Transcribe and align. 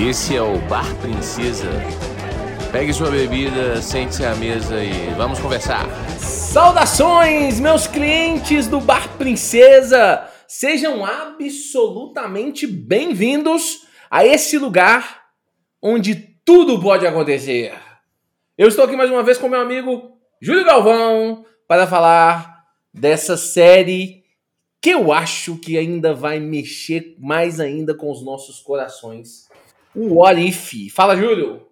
Esse 0.00 0.36
é 0.36 0.40
o 0.40 0.56
Bar 0.68 0.94
Princesa. 1.00 1.68
Pegue 2.70 2.92
sua 2.92 3.10
bebida, 3.10 3.82
sente-se 3.82 4.24
à 4.24 4.32
mesa 4.36 4.80
e 4.80 5.12
vamos 5.16 5.40
conversar. 5.40 5.84
Saudações, 6.20 7.58
meus 7.58 7.88
clientes 7.88 8.68
do 8.68 8.80
Bar 8.80 9.18
Princesa! 9.18 10.24
Sejam 10.46 11.04
absolutamente 11.04 12.64
bem-vindos 12.64 13.88
a 14.08 14.24
esse 14.24 14.56
lugar 14.56 15.24
onde 15.82 16.14
tudo 16.44 16.80
pode 16.80 17.04
acontecer. 17.04 17.74
Eu 18.56 18.68
estou 18.68 18.84
aqui 18.84 18.94
mais 18.94 19.10
uma 19.10 19.24
vez 19.24 19.36
com 19.36 19.48
meu 19.48 19.60
amigo 19.60 20.12
Júlio 20.40 20.64
Galvão 20.64 21.44
para 21.66 21.88
falar 21.88 22.62
dessa 22.94 23.36
série 23.36 24.22
que 24.80 24.90
eu 24.90 25.12
acho 25.12 25.56
que 25.56 25.76
ainda 25.76 26.14
vai 26.14 26.38
mexer 26.38 27.16
mais 27.18 27.58
ainda 27.58 27.96
com 27.96 28.12
os 28.12 28.24
nossos 28.24 28.60
corações. 28.60 29.47
O 29.94 30.14
What 30.14 30.40
If. 30.40 30.92
Fala, 30.92 31.16
Júlio! 31.16 31.66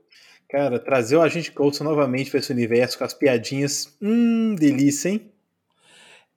Cara, 0.49 0.79
trazer 0.79 1.17
o 1.17 1.23
Agente 1.23 1.51
Coulson 1.51 1.85
novamente 1.85 2.31
para 2.31 2.39
esse 2.39 2.53
universo 2.53 2.97
com 2.97 3.05
as 3.05 3.13
piadinhas. 3.13 3.97
Hum, 4.01 4.55
delícia, 4.55 5.09
hein? 5.09 5.33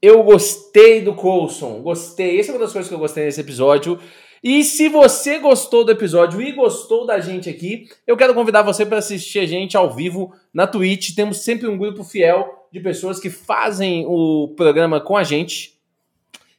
Eu 0.01 0.23
gostei 0.23 1.01
do 1.01 1.13
Coulson, 1.13 1.81
gostei. 1.81 2.39
Essa 2.39 2.51
é 2.51 2.53
uma 2.53 2.59
das 2.59 2.71
coisas 2.71 2.89
que 2.89 2.95
eu 2.95 2.99
gostei 2.99 3.25
nesse 3.25 3.41
episódio. 3.41 3.99
E 4.41 4.63
se 4.63 4.87
você 4.87 5.37
gostou 5.39 5.83
do 5.83 5.91
episódio 5.91 6.41
e 6.41 6.53
gostou 6.53 7.05
da 7.05 7.19
gente 7.19 7.49
aqui, 7.49 7.87
eu 8.07 8.15
quero 8.15 8.33
convidar 8.33 8.61
você 8.61 8.85
para 8.85 8.97
assistir 8.97 9.39
a 9.39 9.45
gente 9.45 9.75
ao 9.75 9.93
vivo 9.93 10.33
na 10.53 10.65
Twitch. 10.65 11.13
Temos 11.13 11.43
sempre 11.43 11.67
um 11.67 11.77
grupo 11.77 12.03
fiel 12.03 12.67
de 12.71 12.79
pessoas 12.79 13.19
que 13.19 13.29
fazem 13.29 14.05
o 14.07 14.53
programa 14.55 15.01
com 15.01 15.17
a 15.17 15.23
gente. 15.23 15.77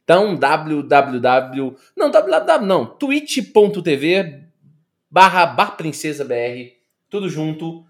Então, 0.04 0.36
www. 0.36 1.76
Não, 1.96 2.10
www 2.10 2.66
não. 2.66 2.84
twitch.tv 2.84 4.49
barra 5.10 5.46
barprincesabr. 5.46 6.72
Tudo 7.08 7.28
junto. 7.28 7.84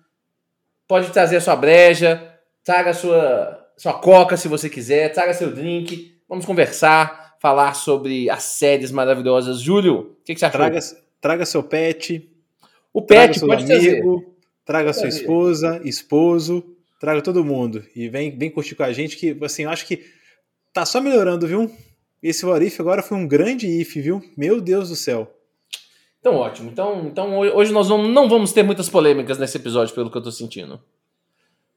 Pode 0.89 1.11
trazer 1.11 1.37
a 1.37 1.41
sua 1.41 1.55
breja, 1.55 2.35
traga 2.65 2.91
a 2.91 2.95
sua, 2.95 3.71
sua 3.77 3.93
coca 3.95 4.37
se 4.37 4.49
você 4.49 4.69
quiser, 4.69 5.13
traga 5.13 5.35
seu 5.35 5.53
drink. 5.53 6.19
Vamos 6.29 6.47
conversar, 6.47 7.37
falar 7.41 7.75
sobre 7.75 8.31
as 8.31 8.43
séries 8.43 8.91
maravilhosas. 8.91 9.61
Júlio, 9.61 10.17
o 10.21 10.25
que, 10.25 10.35
que, 10.35 10.41
você 10.41 10.47
achou? 10.47 10.59
Traga, 10.59 10.79
traga 11.21 11.47
seu 11.47 11.63
pet. 11.63 12.29
O 12.93 13.03
pet 13.03 13.39
traga 13.39 13.55
pode 13.55 13.67
seu 13.67 13.77
amigo, 13.77 14.21
trazer. 14.21 14.37
traga 14.65 14.93
sua 14.93 15.09
esposa, 15.09 15.81
esposo, 15.85 16.65
traga 16.99 17.23
todo 17.23 17.45
mundo. 17.45 17.85
E 17.95 18.09
vem, 18.09 18.37
vem 18.37 18.51
curtir 18.51 18.75
com 18.75 18.83
a 18.83 18.93
gente, 18.93 19.17
que 19.17 19.37
assim, 19.43 19.63
eu 19.65 19.71
acho 19.71 19.87
que 19.87 20.05
tá 20.73 20.85
só 20.85 21.01
melhorando, 21.01 21.47
viu? 21.47 21.71
Esse 22.23 22.45
What 22.45 22.65
If 22.65 22.81
agora 22.81 23.03
foi 23.03 23.17
um 23.17 23.27
grande 23.27 23.67
if, 23.67 23.95
viu? 23.95 24.23
Meu 24.37 24.61
Deus 24.61 24.89
do 24.89 24.97
céu. 24.97 25.40
Então, 26.21 26.37
ótimo. 26.37 26.71
Então, 26.71 27.07
então 27.07 27.39
hoje 27.39 27.73
nós 27.73 27.89
não, 27.89 28.07
não 28.07 28.29
vamos 28.29 28.53
ter 28.53 28.63
muitas 28.63 28.89
polêmicas 28.89 29.39
nesse 29.39 29.57
episódio, 29.57 29.95
pelo 29.95 30.11
que 30.11 30.19
eu 30.19 30.23
tô 30.23 30.31
sentindo. 30.31 30.81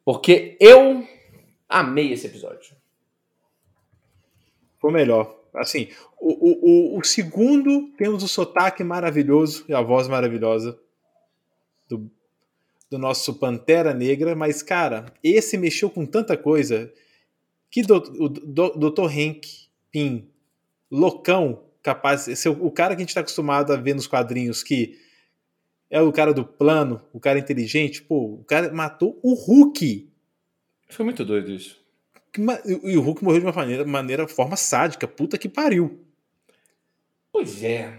Porque 0.03 0.57
eu 0.59 1.07
amei 1.67 2.11
esse 2.11 2.27
episódio. 2.27 2.75
Foi 4.79 4.91
melhor. 4.91 5.33
Assim, 5.55 5.87
o, 6.19 6.95
o, 6.95 6.99
o, 6.99 7.03
segundo 7.03 7.89
temos 7.95 8.23
o 8.23 8.27
sotaque 8.27 8.83
maravilhoso 8.83 9.63
e 9.69 9.73
a 9.73 9.81
voz 9.81 10.07
maravilhosa 10.07 10.77
do, 11.87 12.09
do 12.89 12.97
nosso 12.97 13.35
Pantera 13.35 13.93
Negra, 13.93 14.35
mas, 14.35 14.63
cara, 14.63 15.13
esse 15.23 15.57
mexeu 15.57 15.89
com 15.89 16.05
tanta 16.05 16.35
coisa 16.35 16.91
que 17.69 17.81
do, 17.83 17.95
o 17.95 18.27
do, 18.27 18.89
Dr. 18.91 19.05
Hank 19.05 19.47
Pym, 19.91 20.27
loucão, 20.91 21.63
capaz. 21.83 22.27
Esse 22.27 22.47
o 22.47 22.71
cara 22.71 22.95
que 22.95 23.01
a 23.01 23.03
gente 23.03 23.09
está 23.09 23.19
acostumado 23.19 23.73
a 23.73 23.75
ver 23.75 23.93
nos 23.93 24.07
quadrinhos, 24.07 24.63
que 24.63 24.97
é 25.89 26.01
o 26.01 26.11
cara 26.11 26.33
do 26.33 26.43
plano, 26.43 27.01
o 27.13 27.19
cara 27.19 27.37
inteligente. 27.37 28.01
Pô, 28.01 28.39
o 28.39 28.43
cara 28.45 28.73
matou 28.73 29.19
o 29.21 29.35
Hulk. 29.35 30.09
Foi 30.89 31.05
muito 31.05 31.23
doido 31.23 31.51
isso. 31.51 31.83
E 32.65 32.97
o 32.97 33.01
Hulk 33.01 33.23
morreu 33.23 33.41
de 33.41 33.45
uma 33.45 33.53
maneira, 33.53 33.85
maneira 33.85 34.27
forma 34.27 34.55
sádica. 34.55 35.07
Puta 35.07 35.37
que 35.37 35.49
pariu. 35.49 35.99
Pois 37.31 37.63
é. 37.63 37.93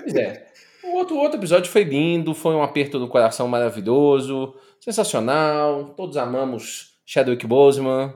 pois 0.00 0.14
é. 0.14 0.46
O 0.84 0.96
outro, 0.96 1.16
outro 1.16 1.38
episódio 1.38 1.70
foi 1.70 1.82
lindo, 1.82 2.32
foi 2.32 2.54
um 2.54 2.62
aperto 2.62 2.98
do 2.98 3.08
coração 3.08 3.48
maravilhoso, 3.48 4.54
sensacional. 4.80 5.90
Todos 5.90 6.16
amamos 6.16 6.98
Chadwick 7.04 7.46
Boseman. 7.46 8.14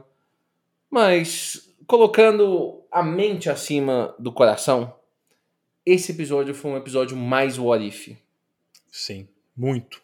Mas 0.90 1.69
colocando 1.90 2.84
a 2.88 3.02
mente 3.02 3.50
acima 3.50 4.14
do 4.16 4.30
coração, 4.30 4.94
esse 5.84 6.12
episódio 6.12 6.54
foi 6.54 6.70
um 6.70 6.76
episódio 6.76 7.16
mais 7.16 7.58
what 7.58 7.84
if. 7.84 8.16
Sim, 8.92 9.26
muito. 9.56 10.00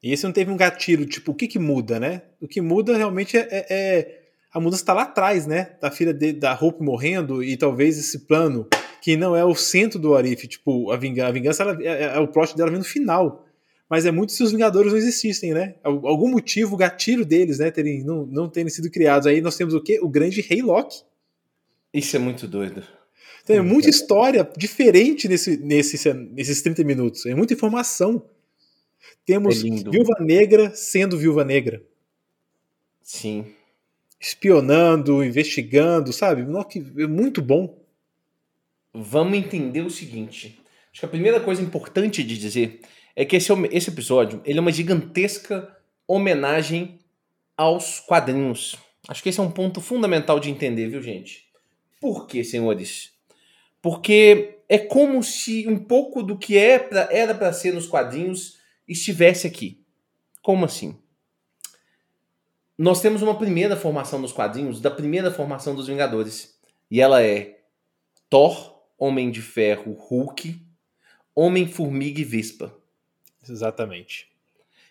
E 0.00 0.12
esse 0.12 0.22
não 0.22 0.30
teve 0.30 0.52
um 0.52 0.56
gatilho, 0.56 1.06
tipo, 1.06 1.32
o 1.32 1.34
que 1.34 1.48
que 1.48 1.58
muda, 1.58 1.98
né? 1.98 2.22
O 2.40 2.46
que 2.46 2.60
muda 2.60 2.96
realmente 2.96 3.36
é, 3.36 3.48
é, 3.50 3.66
é 3.68 4.20
a 4.52 4.60
mudança 4.60 4.82
está 4.82 4.92
lá 4.92 5.02
atrás, 5.02 5.44
né? 5.44 5.76
Da 5.80 5.90
filha 5.90 6.14
de, 6.14 6.32
da 6.34 6.54
Hope 6.54 6.84
morrendo 6.84 7.42
e 7.42 7.56
talvez 7.56 7.98
esse 7.98 8.20
plano 8.20 8.68
que 9.02 9.16
não 9.16 9.34
é 9.34 9.44
o 9.44 9.56
centro 9.56 9.98
do 9.98 10.14
Arif, 10.14 10.46
tipo, 10.46 10.92
a 10.92 10.96
vingança, 10.96 11.28
a 11.28 11.32
vingança 11.32 11.62
ela, 11.64 11.82
é, 11.82 12.16
é, 12.16 12.18
o 12.20 12.28
plot 12.28 12.56
dela 12.56 12.70
vem 12.70 12.78
no 12.78 12.84
final. 12.84 13.44
Mas 13.88 14.04
é 14.04 14.10
muito 14.10 14.32
se 14.32 14.42
os 14.42 14.52
Vingadores 14.52 14.92
não 14.92 14.98
existissem, 14.98 15.54
né? 15.54 15.74
Algum 15.82 16.28
motivo, 16.28 16.74
o 16.74 16.78
gatilho 16.78 17.24
deles, 17.24 17.58
né, 17.58 17.70
terem, 17.70 18.04
não, 18.04 18.26
não 18.26 18.48
terem 18.48 18.68
sido 18.68 18.90
criados. 18.90 19.26
Aí 19.26 19.40
nós 19.40 19.56
temos 19.56 19.72
o 19.72 19.80
quê? 19.80 19.98
O 20.02 20.08
grande 20.08 20.42
Rei 20.42 20.60
Loki. 20.60 21.02
Isso 21.92 22.14
é 22.14 22.18
muito 22.18 22.46
doido. 22.46 22.82
Tem 23.46 23.56
é 23.56 23.62
muita 23.62 23.88
história 23.88 24.46
diferente 24.58 25.26
nesse, 25.26 25.56
nesse, 25.56 26.12
nesses 26.12 26.60
30 26.60 26.84
minutos. 26.84 27.24
É 27.24 27.34
muita 27.34 27.54
informação. 27.54 28.22
Temos 29.24 29.64
É 29.64 29.70
Viúva 29.70 30.16
Negra 30.20 30.74
sendo 30.74 31.16
Viúva 31.16 31.44
Negra. 31.44 31.82
Sim. 33.02 33.46
Espionando, 34.20 35.24
investigando, 35.24 36.12
sabe? 36.12 36.42
É 36.42 37.06
muito 37.06 37.40
bom. 37.40 37.82
Vamos 38.92 39.38
entender 39.38 39.80
o 39.80 39.90
seguinte. 39.90 40.60
Acho 40.92 41.00
que 41.00 41.06
a 41.06 41.08
primeira 41.08 41.40
coisa 41.40 41.62
importante 41.62 42.22
de 42.22 42.36
dizer 42.36 42.80
é 43.18 43.24
que 43.24 43.34
esse, 43.34 43.52
esse 43.72 43.90
episódio 43.90 44.40
ele 44.44 44.58
é 44.58 44.60
uma 44.60 44.70
gigantesca 44.70 45.76
homenagem 46.06 47.00
aos 47.56 47.98
quadrinhos. 47.98 48.76
Acho 49.08 49.24
que 49.24 49.28
esse 49.28 49.40
é 49.40 49.42
um 49.42 49.50
ponto 49.50 49.80
fundamental 49.80 50.38
de 50.38 50.48
entender, 50.48 50.88
viu, 50.88 51.02
gente? 51.02 51.48
Por 52.00 52.28
quê, 52.28 52.44
senhores? 52.44 53.10
Porque 53.82 54.60
é 54.68 54.78
como 54.78 55.20
se 55.20 55.66
um 55.66 55.80
pouco 55.80 56.22
do 56.22 56.38
que 56.38 56.56
é 56.56 56.78
pra, 56.78 57.08
era 57.10 57.34
para 57.34 57.52
ser 57.52 57.74
nos 57.74 57.88
quadrinhos 57.88 58.58
estivesse 58.86 59.48
aqui. 59.48 59.84
Como 60.40 60.64
assim? 60.64 60.96
Nós 62.78 63.00
temos 63.00 63.20
uma 63.20 63.36
primeira 63.36 63.76
formação 63.76 64.20
nos 64.20 64.32
quadrinhos, 64.32 64.80
da 64.80 64.92
primeira 64.92 65.32
formação 65.32 65.74
dos 65.74 65.88
Vingadores. 65.88 66.56
E 66.88 67.00
ela 67.00 67.20
é 67.20 67.62
Thor, 68.30 68.80
Homem 68.96 69.28
de 69.28 69.42
Ferro, 69.42 69.94
Hulk, 69.94 70.64
Homem-Formiga 71.34 72.20
e 72.20 72.24
Vespa. 72.24 72.77
Exatamente. 73.48 74.28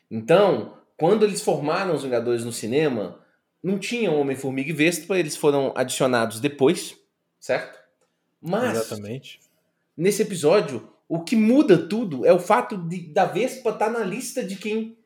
Então, 0.10 0.78
quando 0.98 1.24
eles 1.24 1.42
formaram 1.42 1.96
os 1.96 2.04
Vingadores 2.04 2.44
no 2.44 2.52
cinema, 2.52 3.20
não 3.62 3.78
tinha 3.78 4.12
Homem-Formiga 4.12 4.70
e 4.70 4.74
Vespa, 4.74 5.18
eles 5.18 5.36
foram 5.36 5.74
adicionados 5.76 6.40
depois, 6.40 6.98
certo? 7.40 7.80
Mas, 8.42 8.78
Exatamente. 8.78 9.40
nesse 9.96 10.22
episódio, 10.22 10.88
o 11.08 11.24
que 11.24 11.36
muda 11.36 11.78
tudo 11.78 12.26
é 12.26 12.34
o 12.34 12.40
fato 12.40 12.78
de, 12.78 13.14
da 13.14 13.26
Vespa 13.26 13.72
estar 13.72 13.90
na 13.90 14.04
lista 14.04 14.44
de 14.44 14.56
quem 14.56 14.98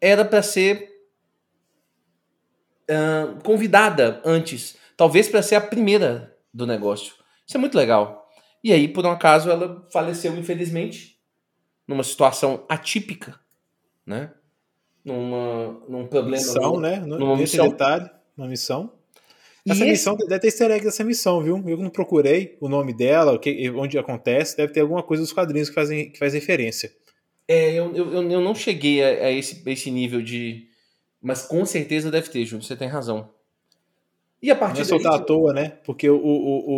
era 0.00 0.24
para 0.24 0.42
ser 0.42 0.90
uh, 2.90 3.42
convidada 3.42 4.20
antes. 4.24 4.76
Talvez 4.96 5.28
para 5.28 5.42
ser 5.42 5.56
a 5.56 5.60
primeira 5.60 6.36
do 6.52 6.66
negócio. 6.66 7.14
Isso 7.46 7.56
é 7.56 7.60
muito 7.60 7.76
legal. 7.76 8.28
E 8.62 8.72
aí, 8.72 8.88
por 8.88 9.06
um 9.06 9.10
acaso, 9.10 9.50
ela 9.50 9.86
faleceu, 9.90 10.36
infelizmente, 10.36 11.19
numa 11.90 12.04
situação 12.04 12.64
atípica, 12.68 13.38
né? 14.06 14.30
Numa, 15.04 15.72
num 15.88 16.06
problema. 16.06 16.36
Missão, 16.36 16.62
numa, 16.74 16.80
né? 16.80 16.96
numa 17.00 17.36
Nesse 17.36 17.56
missão. 17.56 17.68
detalhe, 17.68 18.08
uma 18.36 18.46
missão. 18.46 18.92
E 19.66 19.72
Essa 19.72 19.80
esse- 19.82 19.90
missão 19.90 20.16
deve 20.16 20.38
ter 20.38 20.46
easter 20.46 20.70
egg 20.70 20.84
dessa 20.84 21.02
missão, 21.04 21.42
viu? 21.42 21.62
Eu 21.66 21.76
não 21.78 21.90
procurei 21.90 22.56
o 22.60 22.68
nome 22.68 22.92
dela, 22.94 23.38
onde 23.76 23.98
acontece, 23.98 24.56
deve 24.56 24.72
ter 24.72 24.80
alguma 24.80 25.02
coisa 25.02 25.22
dos 25.22 25.32
quadrinhos 25.32 25.68
que, 25.68 25.74
fazem, 25.74 26.10
que 26.10 26.18
faz 26.18 26.32
referência. 26.32 26.92
É, 27.48 27.72
eu, 27.72 27.94
eu, 27.96 28.12
eu- 28.30 28.40
não 28.40 28.54
cheguei 28.54 29.02
a, 29.02 29.26
a 29.26 29.30
esse, 29.32 29.62
esse 29.66 29.90
nível 29.90 30.22
de. 30.22 30.68
Mas 31.20 31.42
com 31.42 31.64
certeza 31.66 32.10
deve 32.10 32.28
ter, 32.30 32.44
Júlio, 32.46 32.64
você 32.64 32.76
tem 32.76 32.86
razão. 32.88 33.28
E 34.40 34.50
a 34.50 34.54
Não 34.54 34.60
partir 34.60 34.82
é 34.82 34.84
soltar 34.84 35.14
à 35.14 35.16
daí. 35.16 35.26
toa, 35.26 35.52
né? 35.52 35.70
Porque 35.84 36.08
o, 36.08 36.16
o, 36.16 36.70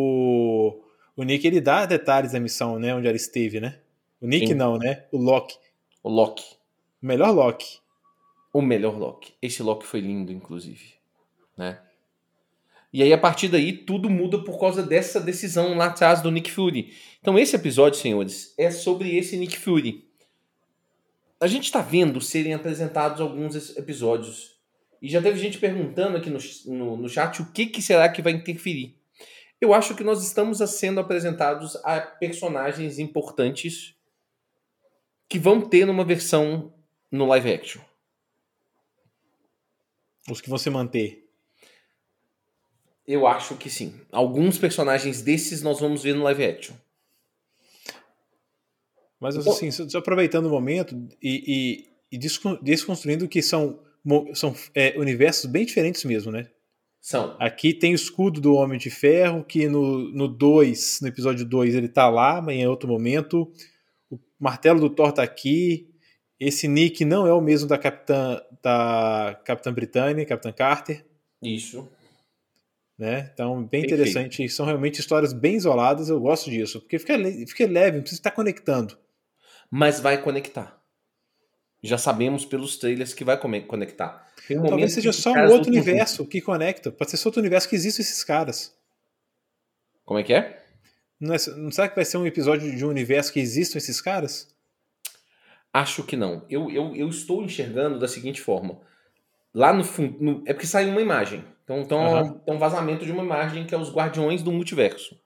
o, 0.77 0.85
o 1.17 1.23
Nick 1.23 1.47
ele 1.47 1.61
dá 1.61 1.87
detalhes 1.87 2.33
da 2.33 2.41
missão, 2.41 2.79
né? 2.79 2.95
Onde 2.95 3.07
ela 3.07 3.17
esteve, 3.17 3.61
né? 3.61 3.79
O 4.23 4.27
Nick 4.29 4.47
Sim. 4.47 4.55
não, 4.55 4.79
né? 4.79 5.05
O 5.11 5.19
Loki. 5.19 5.59
O 6.01 6.09
Loki. 6.09 6.45
O 7.03 7.07
melhor 7.07 7.33
Loki. 7.33 7.81
O 8.55 8.63
melhor 8.63 8.97
Loki. 8.97 9.35
Esse 9.43 9.65
Loki 9.65 9.85
foi 9.85 10.01
lindo, 10.01 10.31
inclusive. 10.31 10.95
Né? 11.57 11.81
E 12.93 13.03
aí, 13.03 13.13
a 13.13 13.19
partir 13.19 13.49
daí, 13.49 13.73
tudo 13.73 14.09
muda 14.09 14.39
por 14.45 14.61
causa 14.61 14.81
dessa 14.81 15.21
decisão 15.21 15.77
lá 15.77 15.87
atrás 15.87 16.23
do 16.23 16.31
Nick 16.31 16.53
Fury. 16.53 16.95
Então, 17.21 17.37
esse 17.37 17.57
episódio, 17.57 17.99
senhores, 17.99 18.55
é 18.57 18.71
sobre 18.71 19.17
esse 19.17 19.37
Nick 19.37 19.59
Fury. 19.59 20.07
A 21.41 21.49
gente 21.49 21.65
está 21.65 21.81
vendo 21.81 22.21
serem 22.21 22.55
apresentados 22.55 23.21
alguns 23.21 23.77
episódios. 23.77 24.57
E 25.01 25.09
já 25.09 25.21
teve 25.21 25.37
gente 25.37 25.59
perguntando 25.59 26.17
aqui 26.17 26.31
no, 26.31 26.39
no, 26.67 26.97
no 26.97 27.09
chat 27.09 27.43
o 27.43 27.51
que, 27.51 27.67
que 27.67 27.83
será 27.83 28.09
que 28.09 28.23
vai 28.23 28.35
interferir. 28.35 28.95
Eu 29.61 29.75
acho 29.75 29.97
que 29.97 30.05
nós 30.05 30.23
estamos 30.23 30.59
sendo 30.71 31.01
apresentados 31.01 31.75
a 31.83 32.01
personagens 32.01 33.01
importantes 33.01 33.97
que 35.33 35.39
vão 35.39 35.63
ter 35.63 35.87
numa 35.87 36.05
versão 36.05 36.71
no 37.11 37.25
live 37.25 37.55
action. 37.55 37.81
Os 40.31 40.43
que 40.43 40.51
você 40.51 40.69
manter. 40.69 41.27
Eu 43.07 43.27
acho 43.27 43.57
que 43.57 43.71
sim. 43.71 43.99
Alguns 44.13 44.59
personagens 44.59 45.23
desses 45.23 45.63
nós 45.63 45.81
vamos 45.81 46.03
ver 46.03 46.15
no 46.15 46.25
live 46.25 46.45
action. 46.45 46.77
Mas 49.19 49.35
assim, 49.39 49.71
só 49.71 49.97
aproveitando 49.97 50.45
o 50.47 50.51
momento 50.51 50.95
e, 51.23 51.89
e, 52.13 52.17
e 52.17 52.19
desconstruindo 52.61 53.27
que 53.27 53.41
são, 53.41 53.81
são 54.35 54.55
é, 54.75 54.99
universos 54.99 55.47
bem 55.51 55.65
diferentes 55.65 56.05
mesmo, 56.05 56.31
né? 56.31 56.51
São. 57.01 57.35
Aqui 57.41 57.73
tem 57.73 57.93
o 57.93 57.95
escudo 57.95 58.39
do 58.39 58.53
Homem 58.53 58.79
de 58.79 58.91
Ferro, 58.91 59.43
que 59.43 59.67
no 59.67 60.13
2, 60.13 60.15
no, 60.15 60.29
dois, 60.29 60.99
no 61.01 61.09
episódio 61.09 61.47
2, 61.47 61.75
ele 61.75 61.89
tá 61.89 62.11
lá, 62.11 62.43
mas 62.43 62.55
em 62.55 62.67
outro 62.67 62.87
momento. 62.87 63.51
O 64.43 64.45
martelo 64.45 64.81
do 64.81 64.91
Thor 64.91 65.13
tá 65.13 65.23
aqui. 65.23 65.89
Esse 66.41 66.67
Nick 66.67 67.05
não 67.05 67.29
é 67.29 67.33
o 67.33 67.41
mesmo 67.41 67.69
da 67.69 67.79
Capitã, 67.79 68.43
da 68.61 69.41
Capitã 69.45 69.73
Britânia, 69.73 70.27
Capitã 70.27 70.51
Carter. 70.51 71.07
Isso. 71.41 71.89
Né? 72.99 73.31
Então, 73.33 73.63
bem 73.63 73.83
Perfeito. 73.83 73.95
interessante. 73.95 74.49
São 74.49 74.67
realmente 74.67 74.99
histórias 74.99 75.33
bem 75.33 75.55
isoladas, 75.55 76.09
eu 76.09 76.19
gosto 76.19 76.51
disso. 76.51 76.81
Porque 76.81 76.99
fica, 76.99 77.17
fica 77.47 77.67
leve, 77.69 77.99
não 77.99 78.03
precisa 78.03 78.19
estar 78.19 78.33
conectando. 78.33 78.99
Mas 79.71 80.01
vai 80.01 80.21
conectar. 80.21 80.77
Já 81.81 81.97
sabemos 81.97 82.45
pelos 82.45 82.77
trailers 82.77 83.15
que 83.15 83.23
vai 83.23 83.39
conectar. 83.39 84.27
Um 84.51 84.65
Talvez 84.65 84.93
seja 84.93 85.13
só 85.13 85.33
um 85.33 85.51
outro 85.51 85.71
universo 85.71 86.27
que 86.27 86.41
conecta. 86.41 86.91
Pode 86.91 87.13
ser 87.13 87.17
só 87.17 87.29
outro 87.29 87.41
universo 87.41 87.69
que 87.69 87.77
existem 87.77 88.03
esses 88.03 88.25
caras. 88.25 88.77
Como 90.05 90.19
é 90.19 90.25
que 90.25 90.35
é? 90.35 90.62
Não, 91.23 91.37
é, 91.37 91.39
não 91.57 91.71
será 91.71 91.89
que 91.89 91.95
vai 91.95 92.05
ser 92.05 92.17
um 92.17 92.27
episódio 92.27 92.75
de 92.75 92.85
um 92.85 92.89
universo 92.89 93.33
que 93.33 93.39
existam 93.39 93.79
esses 93.79 94.01
caras? 94.01 94.49
Acho 95.73 96.03
que 96.03 96.17
não. 96.17 96.45
Eu, 96.51 96.69
eu, 96.69 96.97
eu 96.97 97.09
estou 97.09 97.45
enxergando 97.45 97.97
da 97.97 98.09
seguinte 98.09 98.41
forma. 98.41 98.81
Lá 99.55 99.73
no 99.73 99.85
fundo. 99.85 100.43
É 100.45 100.53
porque 100.53 100.67
saiu 100.67 100.91
uma 100.91 101.01
imagem. 101.01 101.45
Então, 101.63 101.81
então 101.83 101.99
uhum. 101.99 102.41
é 102.45 102.53
um 102.53 102.59
vazamento 102.59 103.07
de 103.07 103.13
uma 103.13 103.23
imagem 103.23 103.65
que 103.65 103.73
é 103.73 103.79
os 103.79 103.95
Guardiões 103.95 104.43
do 104.43 104.51
Multiverso. 104.51 105.17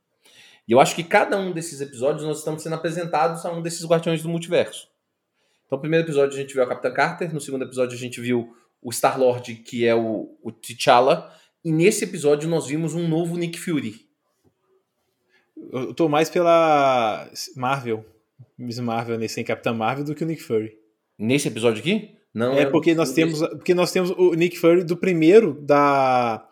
E 0.68 0.72
eu 0.72 0.80
acho 0.80 0.94
que 0.94 1.02
cada 1.02 1.38
um 1.38 1.50
desses 1.52 1.80
episódios 1.80 2.24
nós 2.24 2.40
estamos 2.40 2.62
sendo 2.62 2.74
apresentados 2.74 3.46
a 3.46 3.50
um 3.50 3.62
desses 3.62 3.86
Guardiões 3.86 4.22
do 4.22 4.28
Multiverso. 4.28 4.88
Então, 5.64 5.78
no 5.78 5.80
primeiro 5.80 6.04
episódio 6.04 6.36
a 6.36 6.40
gente 6.40 6.52
viu 6.52 6.62
a 6.62 6.68
Capitã 6.68 6.92
Carter, 6.92 7.32
no 7.32 7.40
segundo 7.40 7.64
episódio 7.64 7.96
a 7.96 8.00
gente 8.00 8.20
viu 8.20 8.54
o 8.82 8.92
Star-Lord, 8.92 9.54
que 9.56 9.86
é 9.86 9.94
o, 9.94 10.36
o 10.42 10.52
T'Challa, 10.52 11.32
e 11.64 11.72
nesse 11.72 12.04
episódio 12.04 12.50
nós 12.50 12.66
vimos 12.66 12.94
um 12.94 13.08
novo 13.08 13.38
Nick 13.38 13.58
Fury. 13.58 14.05
Eu 15.72 15.94
tô 15.94 16.08
mais 16.08 16.30
pela 16.30 17.30
Marvel, 17.56 18.04
Miss 18.58 18.78
Marvel 18.78 19.18
nesse 19.18 19.42
Capitã 19.44 19.72
Marvel 19.72 20.04
do 20.04 20.14
que 20.14 20.24
o 20.24 20.26
Nick 20.26 20.42
Fury. 20.42 20.76
Nesse 21.18 21.48
episódio 21.48 21.80
aqui? 21.80 22.16
Não. 22.32 22.52
É, 22.54 22.62
é 22.62 22.66
porque 22.66 22.94
nós 22.94 23.12
temos, 23.12 23.40
porque 23.40 23.74
nós 23.74 23.90
temos 23.90 24.10
o 24.10 24.34
Nick 24.34 24.58
Fury 24.58 24.84
do 24.84 24.96
primeiro 24.96 25.54
da 25.54 26.48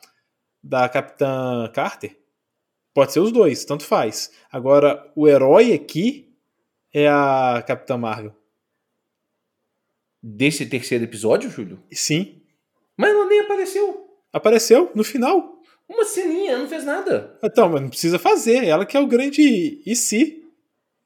da 0.63 0.89
Capitã 0.89 1.71
Carter. 1.75 2.17
Pode 2.95 3.13
ser 3.13 3.21
os 3.21 3.31
dois, 3.31 3.65
tanto 3.65 3.85
faz. 3.85 4.31
Agora, 4.51 5.13
o 5.15 5.29
herói 5.29 5.75
aqui 5.75 6.35
é 6.93 7.09
a 7.09 7.63
Capitã 7.67 7.99
Marvel 7.99 8.35
desse 10.25 10.65
terceiro 10.65 11.05
episódio, 11.05 11.51
Júlio? 11.51 11.79
Sim. 11.93 12.41
Mas 12.97 13.11
ela 13.11 13.27
nem 13.27 13.41
apareceu. 13.41 14.09
Apareceu 14.33 14.91
no 14.95 15.05
final. 15.05 15.54
Uma 15.89 16.05
ceninha, 16.05 16.59
não 16.59 16.67
fez 16.67 16.85
nada. 16.85 17.39
Então, 17.43 17.69
mas 17.69 17.83
não 17.83 17.89
precisa 17.89 18.19
fazer. 18.19 18.65
Ela 18.65 18.87
que 18.87 18.97
é 18.97 19.01
o 19.01 19.07
grande 19.07 19.83
e 19.85 19.95
se 19.95 20.43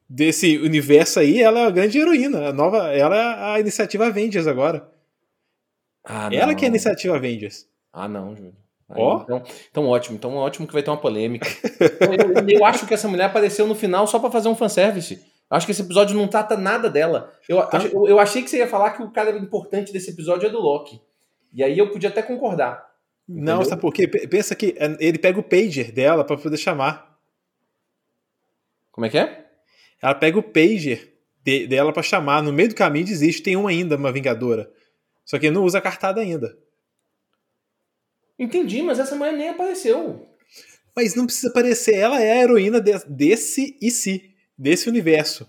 desse 0.09 0.57
universo 0.59 1.21
aí, 1.21 1.43
ela 1.43 1.61
é 1.61 1.67
a 1.67 1.71
grande 1.71 1.99
heroína. 1.99 2.49
A 2.49 2.53
nova, 2.53 2.93
ela 2.95 3.17
é 3.17 3.55
a 3.55 3.61
iniciativa 3.61 4.07
Avengers 4.07 4.47
agora. 4.47 4.89
Ah, 6.05 6.31
ela 6.33 6.55
que 6.55 6.65
é 6.65 6.69
a 6.69 6.71
iniciativa 6.71 7.17
Avengers. 7.17 7.69
Ah, 7.93 8.09
não, 8.09 8.35
Júlio. 8.35 8.55
Ó. 8.91 9.21
Então, 9.23 9.43
então 9.71 9.87
ótimo, 9.87 10.17
então 10.17 10.35
ótimo 10.37 10.67
que 10.67 10.73
vai 10.73 10.83
ter 10.83 10.91
uma 10.91 10.97
polêmica. 10.97 11.47
eu, 11.79 12.59
eu, 12.59 12.65
acho 12.65 12.87
que 12.87 12.95
essa 12.95 13.07
mulher 13.07 13.25
apareceu 13.25 13.67
no 13.67 13.75
final 13.75 14.07
só 14.07 14.19
para 14.19 14.31
fazer 14.31 14.49
um 14.49 14.55
fanservice. 14.55 15.23
Acho 15.51 15.67
que 15.67 15.73
esse 15.73 15.83
episódio 15.83 16.17
não 16.17 16.27
trata 16.27 16.57
nada 16.57 16.89
dela. 16.89 17.33
Eu, 17.47 17.63
tá. 17.67 17.79
eu, 17.85 18.07
eu, 18.07 18.19
achei 18.19 18.43
que 18.43 18.49
você 18.49 18.59
ia 18.59 18.67
falar 18.67 18.93
que 18.93 19.03
o 19.03 19.11
cara 19.11 19.37
importante 19.37 19.93
desse 19.93 20.11
episódio 20.11 20.47
é 20.47 20.51
do 20.51 20.59
Loki. 20.59 21.01
E 21.53 21.63
aí 21.63 21.79
eu 21.79 21.91
podia 21.91 22.09
até 22.09 22.23
concordar. 22.23 22.88
Não, 23.29 23.57
entendeu? 23.57 23.65
sabe 23.69 23.83
por 23.83 23.93
quê? 23.93 24.09
Pensa 24.09 24.55
que 24.55 24.75
é, 24.79 24.97
ele 24.99 25.19
pega 25.19 25.39
o 25.39 25.43
pager 25.43 25.93
dela 25.93 26.25
para 26.25 26.39
poder 26.39 26.57
chamar. 26.57 27.19
Como 28.91 29.05
é 29.05 29.11
que 29.11 29.19
é? 29.19 29.47
Ela 30.01 30.15
pega 30.15 30.39
o 30.39 30.43
pager 30.43 31.15
de, 31.45 31.67
dela 31.67 31.93
para 31.93 32.03
chamar. 32.03 32.43
No 32.43 32.53
meio 32.53 32.71
do 32.71 32.75
caminho 32.75 33.05
desiste. 33.05 33.43
Tem 33.43 33.55
uma 33.55 33.69
ainda, 33.69 33.97
uma 33.97 34.11
Vingadora. 34.11 34.73
Só 35.27 35.39
que 35.39 35.51
não 35.51 35.63
usa 35.63 35.77
a 35.77 35.83
cartada 35.83 36.23
ainda. 36.23 36.59
Entendi, 38.39 38.81
mas 38.83 38.99
essa 38.99 39.15
mulher 39.15 39.35
nem 39.35 39.51
apareceu. 39.51 40.27
Mas 40.97 41.15
não 41.15 41.27
precisa 41.27 41.49
aparecer. 41.49 41.97
Ela 41.97 42.23
é 42.23 42.33
a 42.33 42.43
heroína 42.43 42.81
de, 42.81 42.93
desse 43.07 43.77
e 43.81 43.91
si 43.91 44.35
desse 44.57 44.89
universo. 44.89 45.49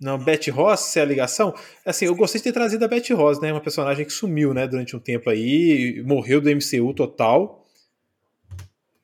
Não, 0.00 0.18
Betty 0.18 0.50
Ross, 0.50 0.96
é 0.96 1.02
a 1.02 1.04
ligação. 1.04 1.54
Assim, 1.84 2.06
eu 2.06 2.14
gostei 2.14 2.38
de 2.38 2.44
ter 2.44 2.52
trazido 2.52 2.84
a 2.84 2.88
Betty 2.88 3.12
Ross, 3.12 3.38
né? 3.38 3.52
Uma 3.52 3.60
personagem 3.60 4.06
que 4.06 4.12
sumiu, 4.12 4.54
né, 4.54 4.66
durante 4.66 4.96
um 4.96 4.98
tempo 4.98 5.28
aí, 5.28 6.02
morreu 6.06 6.40
do 6.40 6.48
MCU 6.48 6.94
total. 6.94 7.66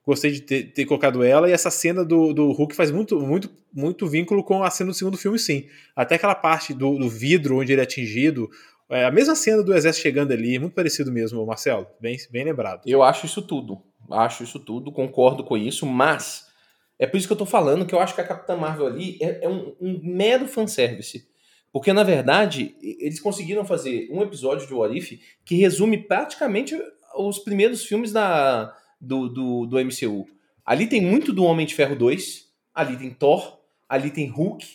Gostei 0.07 0.31
de 0.31 0.41
ter, 0.41 0.73
ter 0.73 0.87
colocado 0.87 1.23
ela 1.23 1.51
e 1.51 1.53
essa 1.53 1.71
cena 1.71 2.05
do, 2.05 2.33
do 2.33 2.53
Hulk 2.53 2.75
faz 2.77 2.93
muito, 2.93 3.19
muito, 3.21 3.51
muito 3.75 4.07
vínculo 4.07 4.43
com 4.43 4.63
a 4.63 4.71
cena 4.71 4.91
do 4.91 4.97
segundo 4.97 5.19
filme, 5.19 5.39
sim. 5.39 5.67
Até 5.95 6.15
aquela 6.15 6.35
parte 6.35 6.73
do, 6.73 6.97
do 6.97 7.11
vidro 7.11 7.59
onde 7.59 7.73
ele 7.73 7.81
é 7.81 7.85
atingido, 7.85 8.49
é 8.89 9.05
a 9.05 9.11
mesma 9.11 9.35
cena 9.35 9.65
do 9.65 9.75
exército 9.75 10.05
chegando 10.05 10.33
ali, 10.33 10.59
muito 10.61 10.75
parecido 10.75 11.11
mesmo, 11.11 11.45
Marcelo. 11.45 11.89
Bem, 12.01 12.17
bem 12.31 12.45
lembrado. 12.45 12.83
Eu 12.87 13.03
acho 13.03 13.27
isso 13.27 13.43
tudo. 13.43 13.83
Acho 14.09 14.45
isso 14.45 14.61
tudo, 14.61 14.93
concordo 14.93 15.43
com 15.43 15.57
isso, 15.57 15.85
mas 15.85 16.47
é 16.99 17.07
por 17.07 17.17
isso 17.17 17.27
que 17.27 17.33
eu 17.33 17.39
tô 17.39 17.47
falando 17.47 17.85
que 17.87 17.95
eu 17.95 18.01
acho 18.01 18.15
que 18.15 18.21
a 18.21 18.27
Capitã 18.27 18.57
Marvel 18.57 18.87
ali 18.87 19.19
é, 19.21 19.45
é 19.45 19.49
um, 19.49 19.75
um, 19.81 20.01
mero 20.03 20.49
fanservice. 20.49 21.29
Porque, 21.73 21.93
na 21.93 22.03
verdade, 22.03 22.75
eles 22.81 23.21
conseguiram 23.21 23.65
fazer 23.65 24.09
um 24.11 24.23
episódio 24.23 24.67
de 24.67 24.73
What 24.73 24.97
If 24.97 25.21
que 25.45 25.57
resume 25.57 25.99
praticamente 25.99 26.75
os 27.15 27.39
primeiros 27.39 27.85
filmes 27.85 28.13
da, 28.13 28.75
do, 29.01 29.29
do, 29.29 29.67
do 29.67 29.85
MCU. 29.85 30.27
Ali 30.65 30.87
tem 30.87 31.03
muito 31.03 31.33
do 31.33 31.45
Homem 31.45 31.67
de 31.67 31.75
Ferro 31.75 31.95
2, 31.95 32.51
ali 32.75 32.97
tem 32.97 33.11
Thor, 33.11 33.61
ali 33.87 34.11
tem 34.11 34.27
Hulk. 34.27 34.67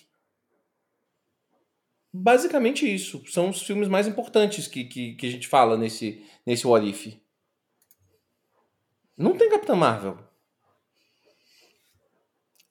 Basicamente 2.14 2.94
isso. 2.94 3.24
São 3.28 3.50
os 3.50 3.64
filmes 3.64 3.88
mais 3.88 4.08
importantes 4.08 4.68
que, 4.68 4.84
que, 4.84 5.16
que 5.16 5.26
a 5.26 5.32
gente 5.32 5.48
fala 5.48 5.76
nesse, 5.76 6.24
nesse 6.46 6.68
What 6.68 6.88
If. 6.88 7.18
Não 9.18 9.36
tem 9.36 9.50
Capitã 9.50 9.76
Marvel. 9.76 10.31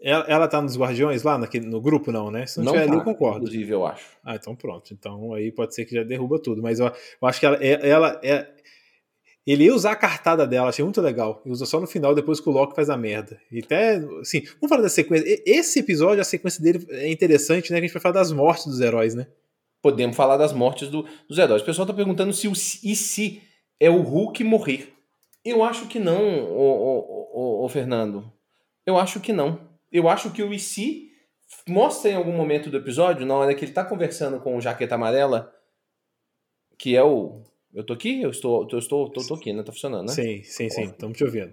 Ela, 0.03 0.25
ela 0.29 0.49
tá 0.49 0.63
nos 0.63 0.79
Guardiões 0.79 1.23
lá 1.23 1.37
naquele, 1.37 1.67
no 1.67 1.81
grupo, 1.81 2.11
não, 2.11 2.31
né? 2.31 2.47
Se 2.47 2.59
não, 2.59 2.67
não 2.67 2.73
tiver 2.73 2.87
tá, 2.87 2.91
ali, 2.91 3.01
eu 3.01 3.05
concordo. 3.05 3.39
Inclusive, 3.41 3.71
eu 3.71 3.87
acho. 3.87 4.07
Ah, 4.25 4.35
então 4.35 4.57
pronto. 4.57 4.95
Então 4.95 5.35
aí 5.35 5.53
pode 5.53 5.75
ser 5.75 5.85
que 5.85 5.95
já 5.95 6.03
derruba 6.03 6.39
tudo. 6.39 6.63
Mas 6.63 6.81
eu, 6.81 6.87
eu 6.87 7.29
acho 7.29 7.39
que 7.39 7.47
ela, 7.47 7.59
é, 7.61 7.89
ela 7.89 8.19
é. 8.23 8.49
Ele 9.47 9.65
ia 9.65 9.75
usar 9.75 9.93
a 9.93 9.97
cartada 9.97 10.47
dela, 10.47 10.69
achei 10.69 10.85
muito 10.85 11.01
legal. 11.01 11.43
E 11.45 11.51
usa 11.51 11.67
só 11.67 11.81
no 11.81 11.87
final, 11.87 12.15
depois 12.15 12.41
que 12.41 12.49
o 12.49 12.53
Loki 12.53 12.75
faz 12.75 12.89
a 12.89 12.97
merda. 12.97 13.39
E 13.51 13.59
até, 13.59 13.97
assim, 14.21 14.43
vamos 14.61 14.69
falar 14.69 14.83
da 14.83 14.89
sequência. 14.89 15.43
Esse 15.45 15.81
episódio, 15.81 16.21
a 16.21 16.25
sequência 16.25 16.63
dele 16.63 16.87
é 16.91 17.11
interessante, 17.11 17.71
né? 17.71 17.79
Que 17.79 17.85
a 17.85 17.89
gente 17.89 17.95
vai 17.95 18.03
falar 18.03 18.15
das 18.15 18.33
mortes 18.33 18.67
dos 18.67 18.81
heróis, 18.81 19.15
né? 19.15 19.27
Podemos 19.83 20.17
falar 20.17 20.37
das 20.37 20.53
mortes 20.53 20.89
do, 20.89 21.05
dos 21.29 21.37
heróis. 21.37 21.63
O 21.63 21.65
pessoal 21.65 21.87
tá 21.87 21.93
perguntando 21.93 22.33
se 22.33 22.49
o 22.49 22.53
e 22.53 22.97
se 22.97 23.43
é 23.79 23.91
o 23.91 24.01
Hulk 24.01 24.45
morrer. 24.45 24.95
Eu 25.45 25.65
acho 25.65 25.87
que 25.89 25.99
não, 25.99 26.45
o, 26.45 27.35
o, 27.35 27.65
o 27.65 27.69
Fernando. 27.69 28.31
Eu 28.87 28.99
acho 28.99 29.21
que 29.21 29.33
não 29.33 29.70
eu 29.91 30.09
acho 30.09 30.31
que 30.31 30.43
o 30.43 30.53
IC 30.53 31.11
mostra 31.69 32.11
em 32.11 32.15
algum 32.15 32.33
momento 32.33 32.71
do 32.71 32.77
episódio, 32.77 33.27
na 33.27 33.35
hora 33.35 33.55
que 33.55 33.65
ele 33.65 33.73
tá 33.73 33.85
conversando 33.85 34.41
com 34.41 34.57
o 34.57 34.61
Jaqueta 34.61 34.95
Amarela, 34.95 35.53
que 36.79 36.97
é 36.97 37.03
o. 37.03 37.43
Eu 37.73 37.85
tô 37.85 37.93
aqui? 37.93 38.21
Eu 38.21 38.31
estou, 38.31 38.67
eu 38.71 38.79
estou, 38.79 39.11
tô, 39.11 39.25
tô 39.25 39.35
aqui, 39.35 39.53
né? 39.53 39.63
Tá 39.63 39.73
funcionando, 39.73 40.09
né? 40.09 40.15
Sim, 40.15 40.43
sim, 40.43 40.69
sim. 40.69 40.85
Estamos 40.85 41.17
te 41.17 41.25
ouvindo. 41.25 41.53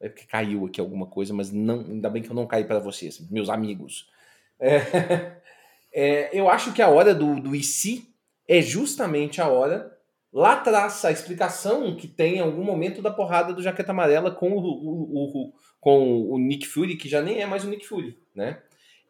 É 0.00 0.08
que 0.08 0.26
caiu 0.26 0.66
aqui 0.66 0.80
alguma 0.80 1.06
coisa, 1.06 1.32
mas 1.32 1.50
não, 1.50 1.80
ainda 1.80 2.10
bem 2.10 2.22
que 2.22 2.30
eu 2.30 2.34
não 2.34 2.46
caí 2.46 2.64
para 2.64 2.78
vocês, 2.78 3.20
meus 3.30 3.48
amigos. 3.48 4.10
É, 4.58 5.40
é, 5.92 6.38
eu 6.38 6.48
acho 6.48 6.72
que 6.72 6.82
a 6.82 6.88
hora 6.88 7.14
do, 7.14 7.40
do 7.40 7.54
IC 7.54 8.06
é 8.46 8.60
justamente 8.60 9.40
a 9.40 9.48
hora 9.48 9.93
lá 10.34 10.54
atrás 10.54 11.04
a 11.04 11.12
explicação 11.12 11.94
que 11.94 12.08
tem 12.08 12.38
em 12.38 12.40
algum 12.40 12.64
momento 12.64 13.00
da 13.00 13.12
porrada 13.12 13.54
do 13.54 13.62
Jaqueta 13.62 13.92
Amarela 13.92 14.32
com 14.32 14.50
o, 14.50 14.58
o, 14.58 15.46
o, 15.46 15.52
com 15.78 16.22
o 16.28 16.38
Nick 16.38 16.66
Fury, 16.66 16.96
que 16.96 17.08
já 17.08 17.22
nem 17.22 17.40
é 17.40 17.46
mais 17.46 17.64
o 17.64 17.70
Nick 17.70 17.86
Fury, 17.86 18.18
né? 18.34 18.60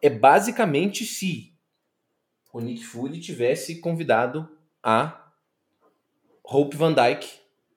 É 0.03 0.11
basicamente 0.11 1.07
se 1.07 1.55
o 2.53 2.61
Nick 2.61 2.85
Fury 2.85 3.19
tivesse 3.19 3.81
convidado 3.81 4.47
a 4.83 5.33
Hope 6.45 6.77
Van 6.77 6.93
Dyke, 6.93 7.27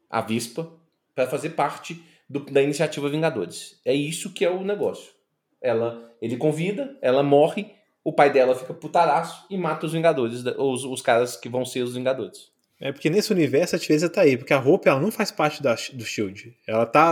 a 0.09 0.19
Vispa, 0.19 0.69
para 1.15 1.25
fazer 1.25 1.51
parte 1.51 2.03
do, 2.29 2.41
da 2.41 2.61
iniciativa 2.61 3.09
Vingadores. 3.09 3.79
É 3.85 3.93
isso 3.93 4.33
que 4.33 4.43
é 4.43 4.49
o 4.49 4.61
negócio. 4.61 5.13
Ela, 5.61 6.13
ele 6.21 6.35
convida, 6.35 6.97
ela 7.01 7.23
morre, 7.23 7.73
o 8.03 8.11
pai 8.11 8.29
dela 8.29 8.55
fica 8.55 8.73
putaraço 8.73 9.45
e 9.49 9.57
mata 9.57 9.85
os 9.85 9.93
Vingadores, 9.93 10.43
os, 10.57 10.83
os 10.83 11.01
caras 11.01 11.37
que 11.37 11.47
vão 11.47 11.63
ser 11.63 11.81
os 11.81 11.95
Vingadores. 11.95 12.56
É 12.79 12.91
porque 12.91 13.10
nesse 13.10 13.31
universo 13.31 13.75
a 13.75 13.79
Tivesa 13.79 14.10
tá 14.10 14.22
aí, 14.22 14.38
porque 14.38 14.53
a 14.53 14.60
roupa 14.60 14.89
ela 14.89 15.00
não 15.00 15.12
faz 15.12 15.31
parte 15.31 15.63
da, 15.63 15.75
do 15.93 16.05
Shield. 16.05 16.55
Ela 16.67 16.86
tá. 16.86 17.12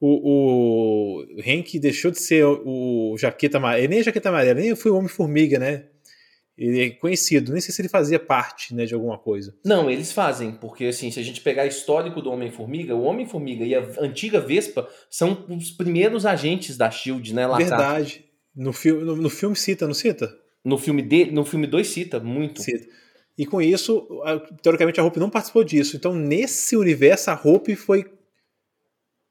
O, 0.00 1.20
o 1.20 1.26
Hank 1.46 1.78
deixou 1.78 2.10
de 2.10 2.18
ser 2.18 2.44
o, 2.44 3.12
o 3.12 3.18
Jaqueta 3.18 3.58
Amarela. 3.58 3.86
nem 3.88 4.00
a 4.00 4.02
Jaqueta 4.02 4.30
Amarela, 4.30 4.60
nem 4.60 4.74
foi 4.74 4.90
o 4.90 4.96
Homem-Formiga, 4.96 5.58
né? 5.58 5.84
Ele 6.56 6.84
é 6.84 6.90
conhecido. 6.90 7.52
Nem 7.52 7.60
sei 7.60 7.72
se 7.72 7.80
ele 7.80 7.88
fazia 7.88 8.18
parte 8.18 8.74
né, 8.74 8.84
de 8.84 8.94
alguma 8.94 9.18
coisa. 9.18 9.54
Não, 9.64 9.90
eles 9.90 10.12
fazem, 10.12 10.52
porque 10.52 10.86
assim, 10.86 11.10
se 11.10 11.20
a 11.20 11.22
gente 11.22 11.40
pegar 11.40 11.66
histórico 11.66 12.20
do 12.20 12.30
Homem-Formiga, 12.30 12.94
o 12.94 13.02
Homem-Formiga 13.02 13.64
e 13.64 13.74
a 13.74 13.80
antiga 14.00 14.40
Vespa 14.40 14.88
são 15.08 15.46
os 15.48 15.70
primeiros 15.70 16.26
agentes 16.26 16.76
da 16.76 16.90
Shield, 16.90 17.32
né? 17.34 17.46
Lá 17.46 17.56
Verdade. 17.56 18.24
No, 18.54 18.72
filme, 18.72 19.04
no, 19.04 19.16
no 19.16 19.30
filme 19.30 19.56
cita, 19.56 19.86
não 19.86 19.94
cita? 19.94 20.32
No 20.64 20.78
filme 20.78 21.02
de, 21.02 21.30
no 21.30 21.44
filme 21.44 21.66
2 21.66 21.86
cita, 21.86 22.20
muito. 22.20 22.62
Cita. 22.62 22.86
E 23.36 23.46
com 23.46 23.62
isso, 23.62 24.06
teoricamente, 24.62 25.00
a 25.00 25.04
Hope 25.04 25.18
não 25.18 25.30
participou 25.30 25.64
disso. 25.64 25.96
Então, 25.96 26.14
nesse 26.14 26.76
universo, 26.76 27.30
a 27.30 27.40
Hope 27.42 27.74
foi 27.74 28.04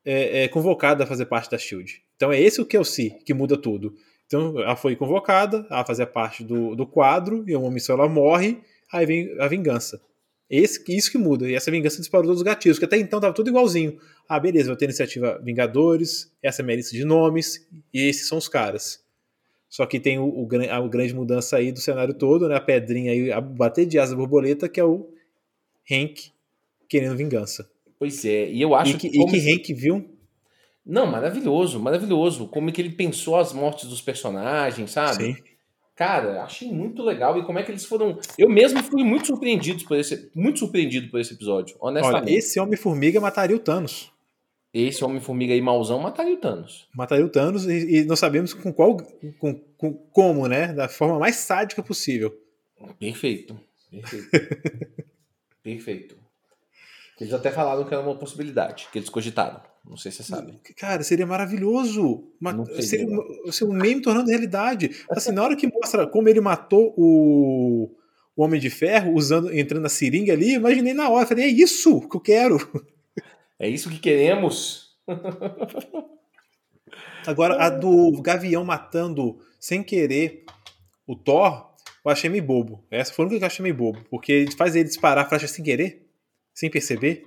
é, 0.04 0.44
é, 0.44 0.48
convocada 0.48 1.04
a 1.04 1.08
fazer 1.08 1.26
parte 1.26 1.52
da 1.52 1.58
Shield. 1.58 2.02
Então, 2.16 2.32
é 2.32 2.40
esse 2.40 2.62
o 2.62 2.84
sei 2.84 3.12
que 3.26 3.34
muda 3.34 3.56
tudo. 3.56 3.94
Então, 4.26 4.60
ela 4.60 4.76
foi 4.76 4.96
convocada 4.96 5.68
a 5.70 5.86
fazer 5.86 6.06
parte 6.08 6.44
do, 6.44 6.76
do 6.76 6.88
quadro, 6.88 7.44
e 7.48 7.56
uma 7.56 7.70
missão 7.70 7.96
ela 7.96 8.08
morre, 8.08 8.60
aí 8.92 9.06
vem 9.06 9.36
a 9.40 9.48
vingança. 9.48 10.02
Esse, 10.50 10.84
isso 10.90 11.12
que 11.12 11.18
muda. 11.18 11.50
E 11.50 11.54
essa 11.54 11.72
vingança 11.72 12.00
disparou 12.00 12.26
todos 12.26 12.42
os 12.42 12.46
gatilhos, 12.46 12.80
que 12.80 12.86
até 12.86 12.98
então 12.98 13.20
estava 13.20 13.34
tudo 13.34 13.50
igualzinho. 13.50 13.98
Ah, 14.28 14.40
beleza, 14.40 14.68
vou 14.68 14.76
ter 14.76 14.86
iniciativa 14.86 15.40
Vingadores, 15.44 16.32
essa 16.42 16.62
é 16.62 16.64
a 16.64 16.66
minha 16.66 16.78
lista 16.78 16.96
de 16.96 17.06
nomes, 17.06 17.68
e 17.94 18.02
esses 18.02 18.28
são 18.28 18.38
os 18.38 18.48
caras. 18.48 19.01
Só 19.72 19.86
que 19.86 20.02
tem 20.02 20.20
o, 20.20 20.26
o, 20.26 20.50
a 20.70 20.88
grande 20.90 21.16
mudança 21.16 21.56
aí 21.56 21.72
do 21.72 21.80
cenário 21.80 22.14
todo, 22.14 22.50
né? 22.50 22.58
A 22.58 22.60
pedrinha 22.60 23.14
aí, 23.14 23.32
a 23.32 23.40
bater 23.40 23.86
de 23.86 23.98
asa 23.98 24.14
borboleta, 24.14 24.68
que 24.68 24.82
é 24.82 24.84
o 24.84 25.10
Hank 25.90 26.34
querendo 26.90 27.16
vingança. 27.16 27.72
Pois 27.98 28.26
é, 28.26 28.52
e 28.52 28.62
eu 28.62 28.76
acho 28.76 28.98
e 28.98 28.98
que. 28.98 29.08
E 29.08 29.26
que 29.26 29.54
Hank 29.54 29.74
viu? 29.74 30.06
Não, 30.86 31.08
maravilhoso, 31.08 31.80
maravilhoso. 31.80 32.50
Como 32.50 32.70
é 32.70 32.74
que 32.74 32.82
ele 32.82 32.92
pensou 32.92 33.38
as 33.38 33.54
mortes 33.54 33.88
dos 33.88 34.02
personagens, 34.02 34.92
sabe? 34.92 35.36
Sim. 35.36 35.44
Cara, 35.96 36.44
achei 36.44 36.70
muito 36.70 37.02
legal 37.02 37.40
e 37.40 37.46
como 37.46 37.58
é 37.58 37.64
que 37.64 37.72
eles 37.72 37.86
foram. 37.86 38.20
Eu 38.38 38.50
mesmo 38.50 38.84
fui 38.84 39.06
muito 39.06 39.28
surpreendido 39.28 39.86
por 39.86 39.98
esse, 39.98 40.30
muito 40.36 40.60
surpreendido 40.60 41.10
por 41.10 41.22
esse 41.22 41.34
episódio, 41.34 41.78
honestamente. 41.80 42.24
Olha, 42.24 42.38
esse 42.38 42.60
Homem-Formiga 42.60 43.22
mataria 43.22 43.56
o 43.56 43.60
Thanos 43.60 44.12
esse 44.74 45.04
Homem-Formiga 45.04 45.54
aí 45.54 45.62
mauzão 45.62 46.00
mataria 46.00 46.34
o 46.34 46.38
Thanos. 46.38 46.88
Mataria 46.94 47.26
o 47.26 47.30
Thanos 47.30 47.66
e, 47.66 47.98
e 47.98 48.06
não 48.06 48.16
sabemos 48.16 48.54
com 48.54 48.72
qual. 48.72 48.98
Com, 49.38 49.54
com, 49.78 49.94
como, 49.94 50.48
né? 50.48 50.74
Da 50.74 50.88
forma 50.88 51.20
mais 51.20 51.36
sádica 51.36 51.84
possível. 51.84 52.34
Perfeito. 52.98 53.60
Perfeito. 53.92 54.30
Perfeito. 55.62 56.16
Eles 57.20 57.34
até 57.34 57.52
falaram 57.52 57.84
que 57.84 57.94
era 57.94 58.02
uma 58.02 58.16
possibilidade, 58.16 58.88
que 58.92 58.98
eles 58.98 59.10
cogitaram. 59.10 59.62
Não 59.88 59.98
sei 59.98 60.12
se 60.12 60.24
você 60.24 60.32
sabe. 60.32 60.60
Cara, 60.76 61.04
seria 61.04 61.26
maravilhoso. 61.26 62.24
seria 62.80 63.08
seria 63.52 63.74
um 63.74 63.78
meme 63.78 64.02
tornando 64.02 64.30
realidade. 64.30 64.90
Assim, 65.10 65.32
na 65.32 65.44
hora 65.44 65.56
que 65.56 65.68
mostra 65.68 66.08
como 66.08 66.30
ele 66.30 66.40
matou 66.40 66.94
o, 66.98 67.92
o 68.36 68.44
Homem 68.44 68.60
de 68.60 68.70
Ferro, 68.70 69.14
usando, 69.14 69.54
entrando 69.54 69.84
na 69.84 69.90
seringa 69.90 70.34
ali, 70.34 70.54
imaginei 70.54 70.94
na 70.94 71.10
hora. 71.10 71.28
Falei, 71.28 71.46
é 71.46 71.48
isso 71.48 72.08
que 72.08 72.16
eu 72.16 72.22
quero. 72.22 72.58
É 73.62 73.70
isso 73.70 73.92
que 73.92 74.00
queremos. 74.00 74.90
Agora, 77.28 77.64
a 77.64 77.70
do 77.70 78.20
Gavião 78.20 78.66
matando 78.66 79.38
sem 79.60 79.84
querer 79.84 80.46
o 81.06 81.16
Thor, 81.16 81.76
eu 82.04 82.10
achei 82.10 82.28
meio 82.28 82.44
bobo. 82.44 82.84
Essa 82.90 83.14
foi 83.14 83.24
a 83.24 83.28
única 83.28 83.38
que 83.38 83.44
eu 83.44 83.48
achei 83.48 83.62
meio 83.62 83.76
bobo. 83.76 84.04
Porque 84.10 84.32
ele 84.32 84.52
faz 84.54 84.76
ele 84.76 84.86
disparar 84.86 85.26
a 85.26 85.30
flecha 85.30 85.48
sem 85.48 85.64
querer, 85.64 86.10
sem 86.56 86.72
perceber. 86.72 87.24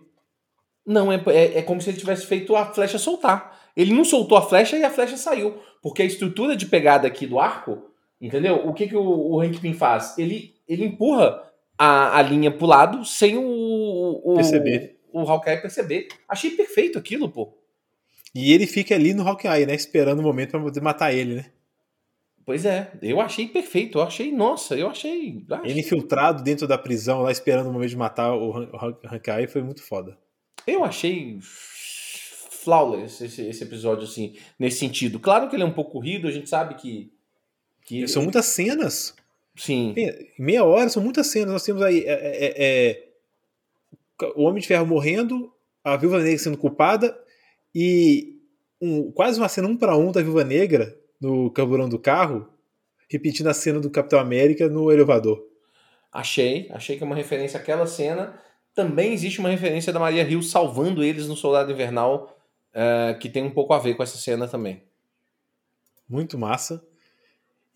Não, 0.84 1.12
é, 1.12 1.22
é, 1.28 1.58
é, 1.58 1.62
como 1.62 1.80
se 1.80 1.90
ele 1.90 1.98
tivesse 1.98 2.26
feito 2.26 2.56
a 2.56 2.66
flecha 2.66 2.98
soltar. 2.98 3.56
Ele 3.76 3.94
não 3.94 4.04
soltou 4.04 4.36
a 4.36 4.42
flecha 4.42 4.76
e 4.76 4.82
a 4.82 4.90
flecha 4.90 5.16
saiu. 5.16 5.60
Porque 5.80 6.02
a 6.02 6.06
estrutura 6.06 6.56
de 6.56 6.66
pegada 6.66 7.06
aqui 7.06 7.28
do 7.28 7.38
arco, 7.38 7.92
entendeu? 8.20 8.56
O 8.66 8.74
que, 8.74 8.88
que 8.88 8.96
o, 8.96 9.34
o 9.34 9.40
Hank 9.40 9.60
Pym 9.60 9.72
faz? 9.72 10.18
Ele, 10.18 10.56
ele 10.66 10.84
empurra 10.84 11.44
a, 11.78 12.18
a 12.18 12.22
linha 12.22 12.50
pro 12.50 12.66
lado 12.66 13.04
sem 13.04 13.36
o, 13.38 14.20
o, 14.24 14.34
perceber 14.34 14.93
o 15.14 15.30
Hawkeye 15.30 15.62
perceber. 15.62 16.08
Achei 16.28 16.50
perfeito 16.50 16.98
aquilo, 16.98 17.30
pô. 17.30 17.56
E 18.34 18.52
ele 18.52 18.66
fica 18.66 18.94
ali 18.94 19.14
no 19.14 19.26
Hawkeye, 19.26 19.64
né? 19.64 19.74
Esperando 19.74 20.18
o 20.18 20.22
momento 20.22 20.50
pra 20.50 20.60
poder 20.60 20.80
matar 20.80 21.14
ele, 21.14 21.36
né? 21.36 21.46
Pois 22.44 22.66
é, 22.66 22.92
eu 23.00 23.22
achei 23.22 23.48
perfeito, 23.48 23.96
eu 23.98 24.02
achei, 24.02 24.30
nossa, 24.30 24.76
eu 24.76 24.90
achei. 24.90 25.42
achei... 25.48 25.70
Ele 25.70 25.80
infiltrado 25.80 26.42
dentro 26.42 26.66
da 26.66 26.76
prisão, 26.76 27.22
lá 27.22 27.32
esperando 27.32 27.70
o 27.70 27.72
momento 27.72 27.88
de 27.88 27.96
matar 27.96 28.34
o 28.36 28.52
Hawkeye, 29.06 29.46
foi 29.46 29.62
muito 29.62 29.82
foda. 29.82 30.18
Eu 30.66 30.84
achei 30.84 31.38
flawless 31.40 33.24
esse, 33.24 33.46
esse 33.46 33.62
episódio, 33.62 34.04
assim, 34.04 34.36
nesse 34.58 34.78
sentido. 34.78 35.18
Claro 35.18 35.48
que 35.48 35.56
ele 35.56 35.62
é 35.62 35.66
um 35.66 35.72
pouco 35.72 35.92
corrido, 35.92 36.28
a 36.28 36.30
gente 36.30 36.50
sabe 36.50 36.74
que. 36.74 37.10
que 37.82 38.06
são 38.08 38.22
muitas 38.22 38.44
cenas. 38.46 39.14
Sim. 39.56 39.94
Meia 40.38 40.64
hora, 40.64 40.88
são 40.90 41.02
muitas 41.02 41.28
cenas. 41.28 41.52
Nós 41.52 41.62
temos 41.62 41.80
aí. 41.80 42.00
É, 42.00 42.12
é, 42.12 42.54
é 42.56 43.03
o 44.36 44.42
Homem 44.42 44.60
de 44.60 44.68
Ferro 44.68 44.86
morrendo, 44.86 45.52
a 45.82 45.96
Viúva 45.96 46.20
Negra 46.20 46.38
sendo 46.38 46.58
culpada 46.58 47.16
e 47.74 48.40
um, 48.80 49.10
quase 49.12 49.38
uma 49.38 49.48
cena 49.48 49.68
um 49.68 49.76
para 49.76 49.96
um 49.96 50.12
da 50.12 50.22
Viúva 50.22 50.44
Negra 50.44 50.96
no 51.20 51.50
camburão 51.50 51.88
do 51.88 51.98
carro, 51.98 52.48
repetindo 53.08 53.48
a 53.48 53.54
cena 53.54 53.80
do 53.80 53.90
Capitão 53.90 54.18
América 54.18 54.68
no 54.68 54.90
elevador. 54.92 55.42
Achei, 56.12 56.68
achei 56.70 56.96
que 56.96 57.02
é 57.02 57.06
uma 57.06 57.16
referência 57.16 57.58
àquela 57.58 57.86
cena. 57.86 58.38
Também 58.74 59.12
existe 59.12 59.40
uma 59.40 59.48
referência 59.48 59.92
da 59.92 59.98
Maria 59.98 60.22
Hill 60.22 60.42
salvando 60.42 61.02
eles 61.02 61.26
no 61.26 61.36
Soldado 61.36 61.72
Invernal, 61.72 62.36
uh, 62.70 63.18
que 63.18 63.28
tem 63.28 63.42
um 63.42 63.50
pouco 63.50 63.72
a 63.72 63.78
ver 63.78 63.94
com 63.94 64.02
essa 64.02 64.16
cena 64.16 64.46
também. 64.46 64.82
Muito 66.08 66.38
massa. 66.38 66.86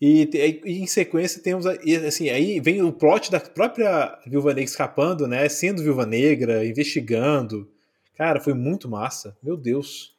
E, 0.01 0.29
e, 0.65 0.79
em 0.79 0.87
sequência 0.87 1.43
temos 1.43 1.65
assim, 1.65 2.29
aí 2.29 2.59
vem 2.59 2.81
o 2.81 2.91
plot 2.91 3.29
da 3.29 3.39
própria 3.39 4.17
Viúva 4.25 4.49
Negra 4.49 4.63
escapando, 4.63 5.27
né, 5.27 5.47
sendo 5.49 5.83
Viúva 5.83 6.05
Negra, 6.05 6.65
investigando. 6.65 7.69
Cara, 8.15 8.39
foi 8.39 8.53
muito 8.53 8.89
massa. 8.89 9.37
Meu 9.43 9.57
Deus. 9.57 10.17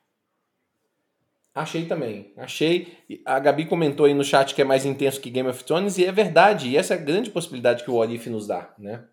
Achei 1.54 1.86
também. 1.86 2.32
Achei. 2.36 2.96
A 3.24 3.38
Gabi 3.38 3.66
comentou 3.66 4.06
aí 4.06 4.14
no 4.14 4.24
chat 4.24 4.54
que 4.54 4.62
é 4.62 4.64
mais 4.64 4.86
intenso 4.86 5.20
que 5.20 5.30
Game 5.30 5.48
of 5.48 5.64
Thrones 5.64 5.98
e 5.98 6.04
é 6.04 6.12
verdade. 6.12 6.68
E 6.68 6.76
essa 6.76 6.94
é 6.94 6.96
a 6.96 7.00
grande 7.00 7.30
possibilidade 7.30 7.82
que 7.82 7.90
o 7.90 7.94
Orif 7.94 8.28
nos 8.30 8.46
dá, 8.46 8.72
né? 8.78 9.04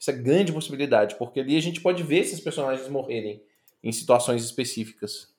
Essa 0.00 0.12
é 0.12 0.14
a 0.14 0.18
grande 0.18 0.52
possibilidade, 0.52 1.16
porque 1.16 1.40
ali 1.40 1.56
a 1.56 1.60
gente 1.60 1.80
pode 1.80 2.02
ver 2.02 2.18
esses 2.18 2.40
personagens 2.40 2.88
morrerem 2.88 3.42
em 3.82 3.92
situações 3.92 4.44
específicas. 4.44 5.33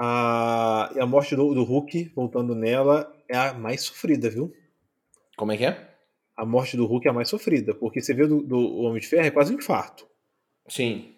A, 0.00 0.92
a 0.96 1.06
morte 1.06 1.34
do, 1.34 1.52
do 1.52 1.64
Hulk, 1.64 2.12
voltando 2.14 2.54
nela, 2.54 3.12
é 3.28 3.36
a 3.36 3.52
mais 3.52 3.82
sofrida, 3.82 4.30
viu? 4.30 4.54
Como 5.36 5.50
é 5.50 5.56
que 5.56 5.64
é? 5.64 5.92
A 6.36 6.46
morte 6.46 6.76
do 6.76 6.86
Hulk 6.86 7.08
é 7.08 7.10
a 7.10 7.12
mais 7.12 7.28
sofrida, 7.28 7.74
porque 7.74 8.00
você 8.00 8.14
vê 8.14 8.24
do, 8.24 8.40
do 8.40 8.76
Homem 8.76 9.00
de 9.00 9.08
Ferro 9.08 9.26
é 9.26 9.30
quase 9.32 9.52
um 9.52 9.56
infarto. 9.56 10.06
Sim. 10.68 11.16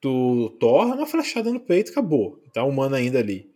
Do 0.00 0.50
Thor 0.60 0.88
é 0.88 0.94
uma 0.94 1.06
flechada 1.06 1.52
no 1.52 1.58
peito, 1.58 1.90
acabou. 1.90 2.40
Tá 2.54 2.62
humano 2.62 2.94
ainda 2.94 3.18
ali. 3.18 3.50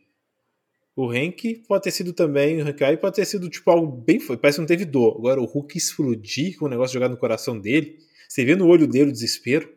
O 0.97 1.09
Hank 1.09 1.63
pode 1.69 1.85
ter 1.85 1.93
sido 1.93 2.13
também, 2.13 2.61
o 2.61 2.67
Hank 2.67 2.97
pode 3.01 3.15
ter 3.15 3.25
sido 3.25 3.49
tipo 3.49 3.71
algo 3.71 3.87
bem. 3.87 4.19
Parece 4.19 4.57
que 4.57 4.63
não 4.63 4.67
teve 4.67 4.85
dor. 4.85 5.17
Agora 5.17 5.41
o 5.41 5.45
Hulk 5.45 5.79
explodir 5.79 6.59
com 6.59 6.65
o 6.65 6.69
negócio 6.69 6.93
jogado 6.93 7.13
no 7.13 7.17
coração 7.17 7.57
dele. 7.57 8.01
Você 8.29 8.45
vê 8.45 8.57
no 8.57 8.67
olho 8.67 8.89
dele 8.89 9.11
o 9.11 9.13
desespero. 9.13 9.73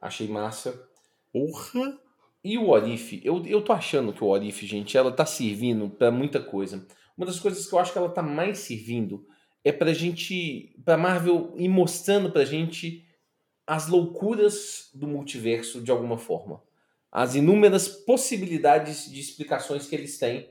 Achei 0.00 0.28
massa. 0.28 0.88
Porra! 1.32 2.05
E 2.48 2.56
o 2.56 2.68
Orif, 2.68 3.20
eu, 3.24 3.44
eu 3.44 3.60
tô 3.60 3.72
achando 3.72 4.12
que 4.12 4.22
o 4.22 4.28
Orif, 4.28 4.64
gente, 4.64 4.96
ela 4.96 5.10
tá 5.10 5.26
servindo 5.26 5.90
para 5.90 6.12
muita 6.12 6.40
coisa. 6.40 6.86
Uma 7.16 7.26
das 7.26 7.40
coisas 7.40 7.66
que 7.66 7.74
eu 7.74 7.78
acho 7.80 7.90
que 7.90 7.98
ela 7.98 8.08
tá 8.08 8.22
mais 8.22 8.58
servindo 8.58 9.26
é 9.64 9.72
pra 9.72 9.92
gente, 9.92 10.72
pra 10.84 10.96
Marvel 10.96 11.52
ir 11.56 11.68
mostrando 11.68 12.30
pra 12.30 12.44
gente 12.44 13.04
as 13.66 13.88
loucuras 13.88 14.90
do 14.94 15.08
multiverso 15.08 15.80
de 15.80 15.90
alguma 15.90 16.18
forma. 16.18 16.62
As 17.10 17.34
inúmeras 17.34 17.88
possibilidades 17.88 19.10
de 19.10 19.18
explicações 19.18 19.88
que 19.88 19.96
eles 19.96 20.16
têm 20.16 20.48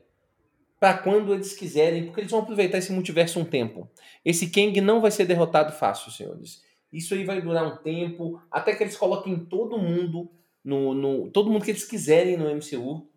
para 0.77 0.97
quando 0.97 1.33
eles 1.33 1.53
quiserem, 1.53 2.07
porque 2.07 2.19
eles 2.19 2.31
vão 2.31 2.41
aproveitar 2.41 2.77
esse 2.77 2.91
multiverso 2.91 3.39
um 3.39 3.45
tempo. 3.45 3.89
Esse 4.25 4.49
Kang 4.49 4.81
não 4.81 4.99
vai 4.99 5.11
ser 5.11 5.23
derrotado 5.23 5.71
fácil, 5.71 6.11
senhores. 6.11 6.61
Isso 6.91 7.13
aí 7.13 7.23
vai 7.23 7.41
durar 7.41 7.65
um 7.65 7.77
tempo, 7.77 8.41
até 8.51 8.75
que 8.75 8.83
eles 8.83 8.97
coloquem 8.97 9.45
todo 9.45 9.77
mundo 9.77 10.29
no, 10.65 10.95
no 10.95 11.29
todo 11.29 11.51
mundo 11.51 11.63
que 11.63 11.72
eles 11.72 11.86
quiserem 11.86 12.36
no 12.36 12.50
MCU, 12.50 13.07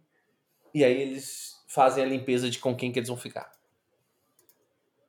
e 0.75 0.85
aí 0.85 1.01
eles 1.01 1.57
fazem 1.67 2.05
a 2.05 2.07
limpeza 2.07 2.51
de 2.51 2.59
com 2.59 2.77
quem 2.77 2.93
que 2.93 2.99
eles 2.99 3.09
vão 3.09 3.17
ficar. 3.17 3.51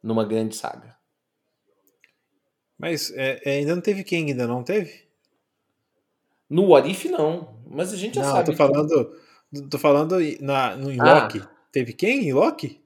Numa 0.02 0.24
grande 0.24 0.56
saga. 0.56 0.98
Mas 2.78 3.12
é, 3.12 3.42
é, 3.44 3.58
ainda 3.58 3.76
não 3.76 3.82
teve 3.82 4.06
Kang, 4.06 4.32
ainda 4.32 4.48
não 4.48 4.64
teve? 4.64 5.04
No 6.50 6.68
What 6.68 6.90
If, 6.90 7.06
não. 7.06 7.60
Mas 7.68 7.92
a 7.92 7.98
gente 7.98 8.16
já 8.16 8.24
não, 8.24 8.32
sabe. 8.32 8.46
Tô 8.46 8.54
falando, 8.56 9.18
que... 9.54 9.62
tô 9.64 9.78
falando 9.78 10.16
na, 10.40 10.78
no 10.78 10.90
em 10.90 11.00
ah. 11.02 11.24
Loki. 11.24 11.44
Teve 11.74 11.92
quem 11.92 12.30
em 12.30 12.34
Loki? 12.34 12.82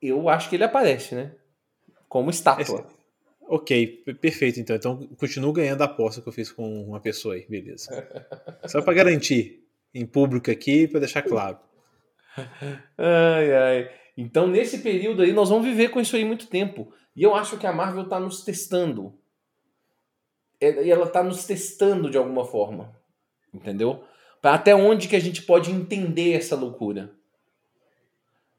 Eu 0.00 0.28
acho 0.28 0.50
que 0.50 0.56
ele 0.56 0.64
aparece, 0.64 1.14
né? 1.14 1.34
Como 2.08 2.28
estátua. 2.28 2.86
Ok, 3.54 4.02
perfeito 4.18 4.60
então. 4.60 4.76
Então 4.76 5.06
continuo 5.18 5.52
ganhando 5.52 5.82
a 5.82 5.84
aposta 5.84 6.22
que 6.22 6.28
eu 6.28 6.32
fiz 6.32 6.50
com 6.50 6.84
uma 6.84 6.98
pessoa 7.00 7.34
aí, 7.34 7.44
beleza. 7.46 8.08
Só 8.64 8.80
para 8.80 8.94
garantir 8.94 9.68
em 9.92 10.06
público 10.06 10.50
aqui, 10.50 10.88
para 10.88 11.00
deixar 11.00 11.20
claro. 11.20 11.58
Ai, 12.96 13.54
ai. 13.54 13.90
Então 14.16 14.46
nesse 14.46 14.78
período 14.78 15.20
aí 15.20 15.34
nós 15.34 15.50
vamos 15.50 15.66
viver 15.66 15.90
com 15.90 16.00
isso 16.00 16.16
aí 16.16 16.24
muito 16.24 16.46
tempo. 16.46 16.94
E 17.14 17.22
eu 17.22 17.34
acho 17.34 17.58
que 17.58 17.66
a 17.66 17.72
Marvel 17.74 18.08
tá 18.08 18.18
nos 18.18 18.42
testando. 18.42 19.12
É, 20.58 20.86
e 20.86 20.90
ela 20.90 21.06
tá 21.06 21.22
nos 21.22 21.44
testando 21.44 22.08
de 22.08 22.16
alguma 22.16 22.46
forma. 22.46 22.96
Entendeu? 23.52 24.02
Para 24.40 24.54
até 24.54 24.74
onde 24.74 25.08
que 25.08 25.16
a 25.16 25.20
gente 25.20 25.42
pode 25.42 25.70
entender 25.70 26.32
essa 26.32 26.56
loucura. 26.56 27.12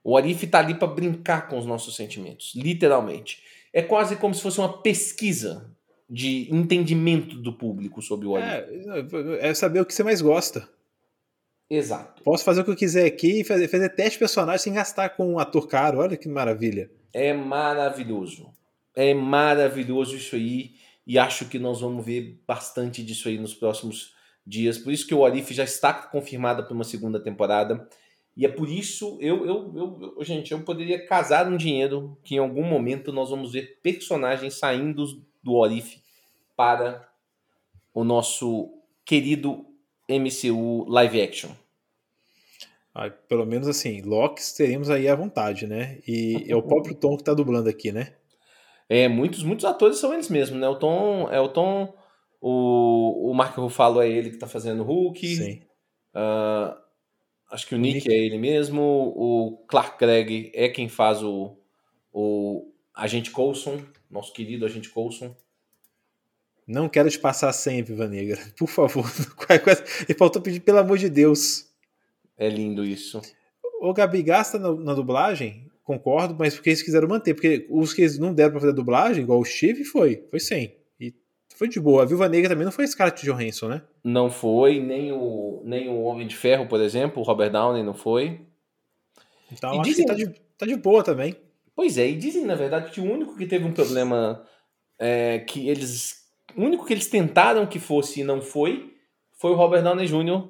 O 0.03 0.15
Arif 0.15 0.45
tá 0.45 0.59
ali 0.59 0.75
para 0.75 0.87
brincar 0.87 1.47
com 1.47 1.57
os 1.57 1.65
nossos 1.65 1.95
sentimentos, 1.95 2.53
literalmente. 2.55 3.41
É 3.73 3.81
quase 3.81 4.15
como 4.15 4.33
se 4.33 4.41
fosse 4.41 4.59
uma 4.59 4.81
pesquisa 4.81 5.73
de 6.09 6.47
entendimento 6.53 7.35
do 7.35 7.51
público 7.51 8.01
sobre 8.01 8.27
o 8.27 8.35
Arif. 8.35 8.69
É, 9.41 9.49
é 9.49 9.53
saber 9.53 9.81
o 9.81 9.85
que 9.85 9.93
você 9.93 10.03
mais 10.03 10.21
gosta. 10.21 10.69
Exato. 11.69 12.21
Posso 12.23 12.43
fazer 12.43 12.61
o 12.61 12.63
que 12.63 12.69
eu 12.69 12.75
quiser 12.75 13.05
aqui 13.05 13.41
e 13.41 13.43
fazer, 13.43 13.67
fazer 13.67 13.89
teste 13.89 14.13
de 14.13 14.19
personagem 14.19 14.59
sem 14.59 14.73
gastar 14.73 15.09
com 15.09 15.33
um 15.33 15.39
ator 15.39 15.67
caro. 15.67 15.99
Olha 15.99 16.15
que 16.15 16.29
maravilha. 16.29 16.91
É 17.11 17.33
maravilhoso. 17.33 18.53
É 18.95 19.11
maravilhoso 19.13 20.15
isso 20.15 20.35
aí. 20.35 20.75
E 21.05 21.17
acho 21.17 21.45
que 21.45 21.57
nós 21.57 21.81
vamos 21.81 22.05
ver 22.05 22.39
bastante 22.47 23.03
disso 23.03 23.27
aí 23.27 23.39
nos 23.39 23.55
próximos 23.55 24.13
dias. 24.45 24.77
Por 24.77 24.93
isso 24.93 25.07
que 25.07 25.15
o 25.15 25.25
Arif 25.25 25.51
já 25.53 25.63
está 25.63 25.93
confirmada 25.93 26.63
para 26.63 26.73
uma 26.73 26.83
segunda 26.83 27.19
temporada. 27.19 27.87
E 28.35 28.45
é 28.45 28.49
por 28.49 28.67
isso, 28.67 29.17
eu, 29.21 29.45
eu, 29.45 30.13
eu, 30.17 30.23
gente, 30.23 30.51
eu 30.51 30.61
poderia 30.61 31.05
casar 31.05 31.47
um 31.47 31.55
dinheiro 31.55 32.17
que 32.23 32.35
em 32.35 32.39
algum 32.39 32.63
momento 32.63 33.13
nós 33.13 33.29
vamos 33.29 33.53
ver 33.53 33.79
personagens 33.83 34.55
saindo 34.55 35.05
do 35.43 35.53
Orif 35.53 36.01
para 36.55 37.07
o 37.93 38.03
nosso 38.03 38.71
querido 39.05 39.65
MCU 40.09 40.85
live 40.89 41.21
action. 41.21 41.51
Ah, 42.95 43.09
pelo 43.09 43.45
menos 43.45 43.67
assim, 43.67 44.01
Locks 44.01 44.53
teremos 44.53 44.89
aí 44.89 45.07
à 45.07 45.15
vontade, 45.15 45.67
né? 45.67 45.99
E 46.07 46.45
é 46.47 46.55
o 46.55 46.61
próprio 46.61 46.95
Tom 46.95 47.17
que 47.17 47.23
tá 47.23 47.33
dublando 47.33 47.69
aqui, 47.69 47.91
né? 47.91 48.13
É, 48.89 49.07
muitos, 49.07 49.43
muitos 49.43 49.65
atores 49.65 49.97
são 49.97 50.13
eles 50.13 50.29
mesmos, 50.29 50.59
né? 50.59 50.67
O 50.67 50.75
Tom, 50.75 51.27
é 51.31 51.39
o 51.39 51.49
Tom, 51.49 51.93
o, 52.41 53.31
o 53.31 53.33
Mark 53.33 53.57
Ruffalo 53.57 54.01
é 54.01 54.09
ele 54.09 54.31
que 54.31 54.37
tá 54.37 54.47
fazendo 54.47 54.81
o 54.81 54.85
Hulk. 54.85 55.35
Sim. 55.35 55.61
Uh, 56.13 56.82
Acho 57.53 57.67
que 57.67 57.75
o 57.75 57.77
Nick, 57.77 57.97
Nick, 57.97 58.11
é 58.11 58.17
ele 58.17 58.39
mesmo. 58.39 58.81
O 58.81 59.63
Clark 59.67 59.99
Gregg 59.99 60.51
é 60.55 60.69
quem 60.69 60.89
faz 60.89 61.21
o, 61.21 61.55
o 62.11 62.67
Agente 62.95 63.29
Coulson, 63.29 63.79
nosso 64.09 64.33
querido 64.33 64.65
Agente 64.65 64.89
Coulson. 64.89 65.35
Não 66.65 66.89
quero 66.89 67.11
te 67.11 67.19
passar 67.19 67.53
sem, 67.53 67.83
Viva 67.83 68.07
Negra. 68.07 68.41
Por 68.57 68.67
favor. 68.67 69.05
Ele 70.09 70.17
faltou 70.17 70.41
pedir, 70.41 70.61
pelo 70.61 70.79
amor 70.79 70.97
de 70.97 71.07
Deus. 71.07 71.69
É 72.35 72.49
lindo 72.49 72.83
isso. 72.83 73.21
O 73.79 73.93
Gabi 73.93 74.23
gasta 74.23 74.57
na, 74.57 74.73
na, 74.73 74.95
dublagem, 74.95 75.69
concordo, 75.83 76.35
mas 76.35 76.55
porque 76.55 76.71
eles 76.71 76.81
quiseram 76.81 77.07
manter. 77.07 77.35
Porque 77.35 77.67
os 77.69 77.93
que 77.93 78.01
eles 78.01 78.17
não 78.17 78.33
deram 78.33 78.53
pra 78.53 78.61
fazer 78.61 78.73
dublagem, 78.73 79.21
igual 79.21 79.39
o 79.39 79.45
Steve, 79.45 79.83
foi. 79.83 80.25
Foi 80.31 80.39
sem. 80.39 80.75
Foi 81.55 81.67
de 81.67 81.79
boa. 81.79 82.03
A 82.03 82.05
Viúva 82.05 82.27
Negra 82.27 82.49
também 82.49 82.65
não 82.65 82.71
foi 82.71 82.87
Scarlett 82.87 83.25
Johansson, 83.25 83.67
né? 83.67 83.81
Não 84.03 84.29
foi, 84.29 84.79
nem 84.79 85.11
o, 85.11 85.61
nem 85.63 85.87
o 85.87 86.01
Homem 86.01 86.27
de 86.27 86.35
Ferro, 86.35 86.67
por 86.67 86.81
exemplo, 86.81 87.21
o 87.21 87.25
Robert 87.25 87.51
Downey 87.51 87.83
não 87.83 87.93
foi. 87.93 88.41
Então 89.51 89.75
e 89.75 89.79
acho 89.79 89.89
dizem... 89.89 90.05
que 90.05 90.11
tá 90.11 90.17
de, 90.17 90.41
tá 90.57 90.65
de 90.65 90.75
boa 90.75 91.03
também. 91.03 91.35
Pois 91.75 91.97
é, 91.97 92.07
e 92.09 92.15
dizem, 92.15 92.45
na 92.45 92.55
verdade, 92.55 92.91
que 92.91 92.99
o 92.99 93.03
único 93.03 93.35
que 93.35 93.45
teve 93.45 93.65
um 93.65 93.73
problema 93.73 94.43
é, 94.99 95.39
que 95.39 95.67
eles. 95.69 96.23
O 96.55 96.61
único 96.61 96.85
que 96.85 96.93
eles 96.93 97.07
tentaram 97.07 97.65
que 97.65 97.79
fosse 97.79 98.21
e 98.21 98.23
não 98.23 98.41
foi, 98.41 98.93
foi 99.37 99.51
o 99.51 99.55
Robert 99.55 99.83
Downey 99.83 100.05
Jr., 100.05 100.47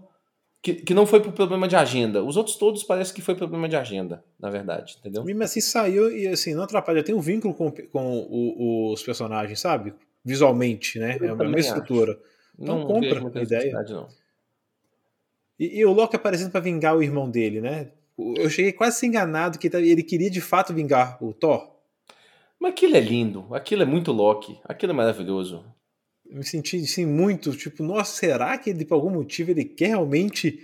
que, 0.61 0.73
que 0.73 0.93
não 0.93 1.05
foi 1.05 1.21
por 1.21 1.33
problema 1.33 1.67
de 1.67 1.75
agenda. 1.75 2.23
Os 2.23 2.37
outros 2.37 2.55
todos 2.55 2.83
parece 2.83 3.13
que 3.13 3.21
foi 3.21 3.35
problema 3.35 3.67
de 3.67 3.75
agenda, 3.75 4.23
na 4.39 4.49
verdade, 4.49 4.95
entendeu? 4.99 5.23
Mesmo 5.23 5.43
assim 5.43 5.59
saiu 5.59 6.09
e 6.09 6.27
assim, 6.27 6.53
não 6.53 6.63
atrapalha, 6.63 7.03
tem 7.03 7.13
um 7.13 7.19
vínculo 7.19 7.53
com, 7.53 7.69
com 7.71 8.27
o, 8.29 8.91
os 8.93 9.03
personagens, 9.03 9.59
sabe? 9.59 9.93
Visualmente, 10.23 10.99
né? 10.99 11.17
Eu 11.19 11.27
é 11.27 11.29
a 11.31 11.35
mesma 11.35 11.59
estrutura. 11.59 12.19
Então 12.57 12.79
não 12.79 12.87
compra 12.87 13.39
a 13.39 13.43
ideia. 13.43 13.73
Não. 13.89 14.07
E, 15.59 15.79
e, 15.79 15.85
o 15.85 15.91
Loki 15.91 16.15
aparecendo 16.15 16.51
para 16.51 16.61
vingar 16.61 16.95
o 16.95 17.03
irmão 17.03 17.29
dele, 17.29 17.61
né? 17.61 17.91
Eu 18.17 18.49
cheguei 18.49 18.71
quase 18.71 18.97
a 18.97 18.99
ser 18.99 19.05
enganado 19.07 19.57
que 19.57 19.67
ele 19.67 20.03
queria 20.03 20.29
de 20.29 20.41
fato 20.41 20.73
vingar 20.73 21.23
o 21.23 21.33
Thor. 21.33 21.73
Mas 22.59 22.71
aquilo 22.71 22.95
é 22.95 22.99
lindo, 22.99 23.47
aquilo 23.53 23.81
é 23.81 23.85
muito 23.85 24.11
Loki, 24.11 24.59
aquilo 24.63 24.91
é 24.91 24.95
maravilhoso. 24.95 25.65
Eu 26.25 26.37
me 26.37 26.43
senti 26.43 26.77
assim, 26.77 27.05
muito, 27.05 27.55
tipo, 27.55 27.83
nossa, 27.83 28.15
será 28.15 28.57
que 28.57 28.69
ele, 28.69 28.85
por 28.85 28.95
algum 28.95 29.09
motivo, 29.09 29.51
ele 29.51 29.65
quer 29.65 29.87
realmente 29.87 30.59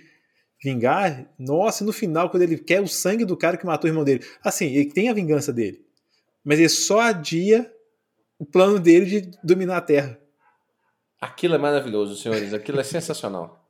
vingar? 0.64 1.30
Nossa, 1.38 1.84
e 1.84 1.86
no 1.86 1.92
final, 1.92 2.30
quando 2.30 2.44
ele 2.44 2.58
quer 2.58 2.82
o 2.82 2.88
sangue 2.88 3.26
do 3.26 3.36
cara 3.36 3.58
que 3.58 3.66
matou 3.66 3.88
o 3.88 3.92
irmão 3.92 4.04
dele. 4.04 4.24
Assim, 4.44 4.68
ele 4.68 4.92
tem 4.92 5.10
a 5.10 5.14
vingança 5.14 5.52
dele. 5.52 5.84
Mas 6.44 6.60
ele 6.60 6.70
só 6.70 7.02
adia 7.02 7.72
o 8.40 8.46
plano 8.46 8.80
dele 8.80 9.06
de 9.06 9.32
dominar 9.44 9.78
a 9.78 9.82
Terra. 9.82 10.18
Aquilo 11.20 11.56
é 11.56 11.58
maravilhoso, 11.58 12.16
senhores. 12.16 12.54
Aquilo 12.54 12.80
é 12.80 12.84
sensacional. 12.84 13.70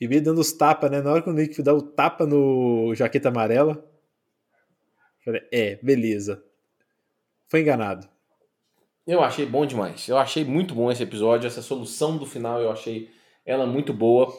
E 0.00 0.06
veio 0.06 0.22
dando 0.22 0.40
os 0.40 0.52
tapas, 0.52 0.90
né? 0.90 1.02
Na 1.02 1.10
hora 1.10 1.22
que 1.22 1.28
o 1.28 1.32
Nick 1.32 1.60
dá 1.62 1.74
o 1.74 1.82
tapa 1.82 2.24
no 2.24 2.94
jaqueta 2.94 3.28
amarela. 3.28 3.84
Falei, 5.24 5.42
é, 5.52 5.76
beleza. 5.82 6.44
Foi 7.48 7.60
enganado. 7.60 8.08
Eu 9.04 9.22
achei 9.22 9.44
bom 9.44 9.66
demais. 9.66 10.06
Eu 10.06 10.18
achei 10.18 10.44
muito 10.44 10.74
bom 10.74 10.90
esse 10.90 11.02
episódio. 11.02 11.48
Essa 11.48 11.62
solução 11.62 12.16
do 12.16 12.26
final 12.26 12.60
eu 12.60 12.70
achei 12.70 13.10
ela 13.44 13.66
muito 13.66 13.92
boa. 13.92 14.32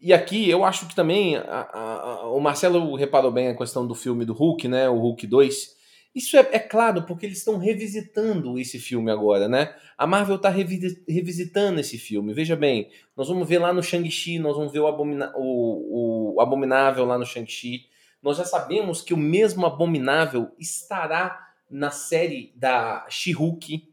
E 0.00 0.12
aqui 0.12 0.48
eu 0.48 0.64
acho 0.64 0.86
que 0.86 0.94
também 0.94 1.36
a, 1.36 1.42
a, 1.42 1.94
a, 1.94 2.30
o 2.30 2.38
Marcelo 2.38 2.94
reparou 2.94 3.32
bem 3.32 3.48
a 3.48 3.56
questão 3.56 3.84
do 3.84 3.94
filme 3.96 4.24
do 4.24 4.32
Hulk, 4.32 4.68
né? 4.68 4.88
O 4.88 4.98
Hulk 4.98 5.26
2 5.26 5.77
isso 6.18 6.36
é, 6.36 6.40
é 6.50 6.58
claro 6.58 7.04
porque 7.04 7.24
eles 7.24 7.38
estão 7.38 7.58
revisitando 7.58 8.58
esse 8.58 8.78
filme 8.80 9.08
agora, 9.08 9.48
né? 9.48 9.72
A 9.96 10.04
Marvel 10.04 10.34
está 10.34 10.48
revisitando 10.50 11.78
esse 11.78 11.96
filme. 11.96 12.34
Veja 12.34 12.56
bem, 12.56 12.90
nós 13.16 13.28
vamos 13.28 13.48
ver 13.48 13.58
lá 13.58 13.72
no 13.72 13.82
Shang-Chi, 13.82 14.40
nós 14.40 14.56
vamos 14.56 14.72
ver 14.72 14.80
o, 14.80 14.88
Abomina 14.88 15.32
o, 15.36 16.34
o 16.34 16.40
Abominável 16.40 17.04
lá 17.04 17.16
no 17.16 17.24
Shang-Chi. 17.24 17.86
Nós 18.20 18.36
já 18.36 18.44
sabemos 18.44 19.00
que 19.00 19.14
o 19.14 19.16
mesmo 19.16 19.64
Abominável 19.64 20.50
estará 20.58 21.52
na 21.70 21.90
série 21.92 22.52
da 22.56 23.06
She-Hulk. 23.08 23.88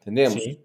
Entendemos? 0.00 0.40
Sim. 0.40 0.58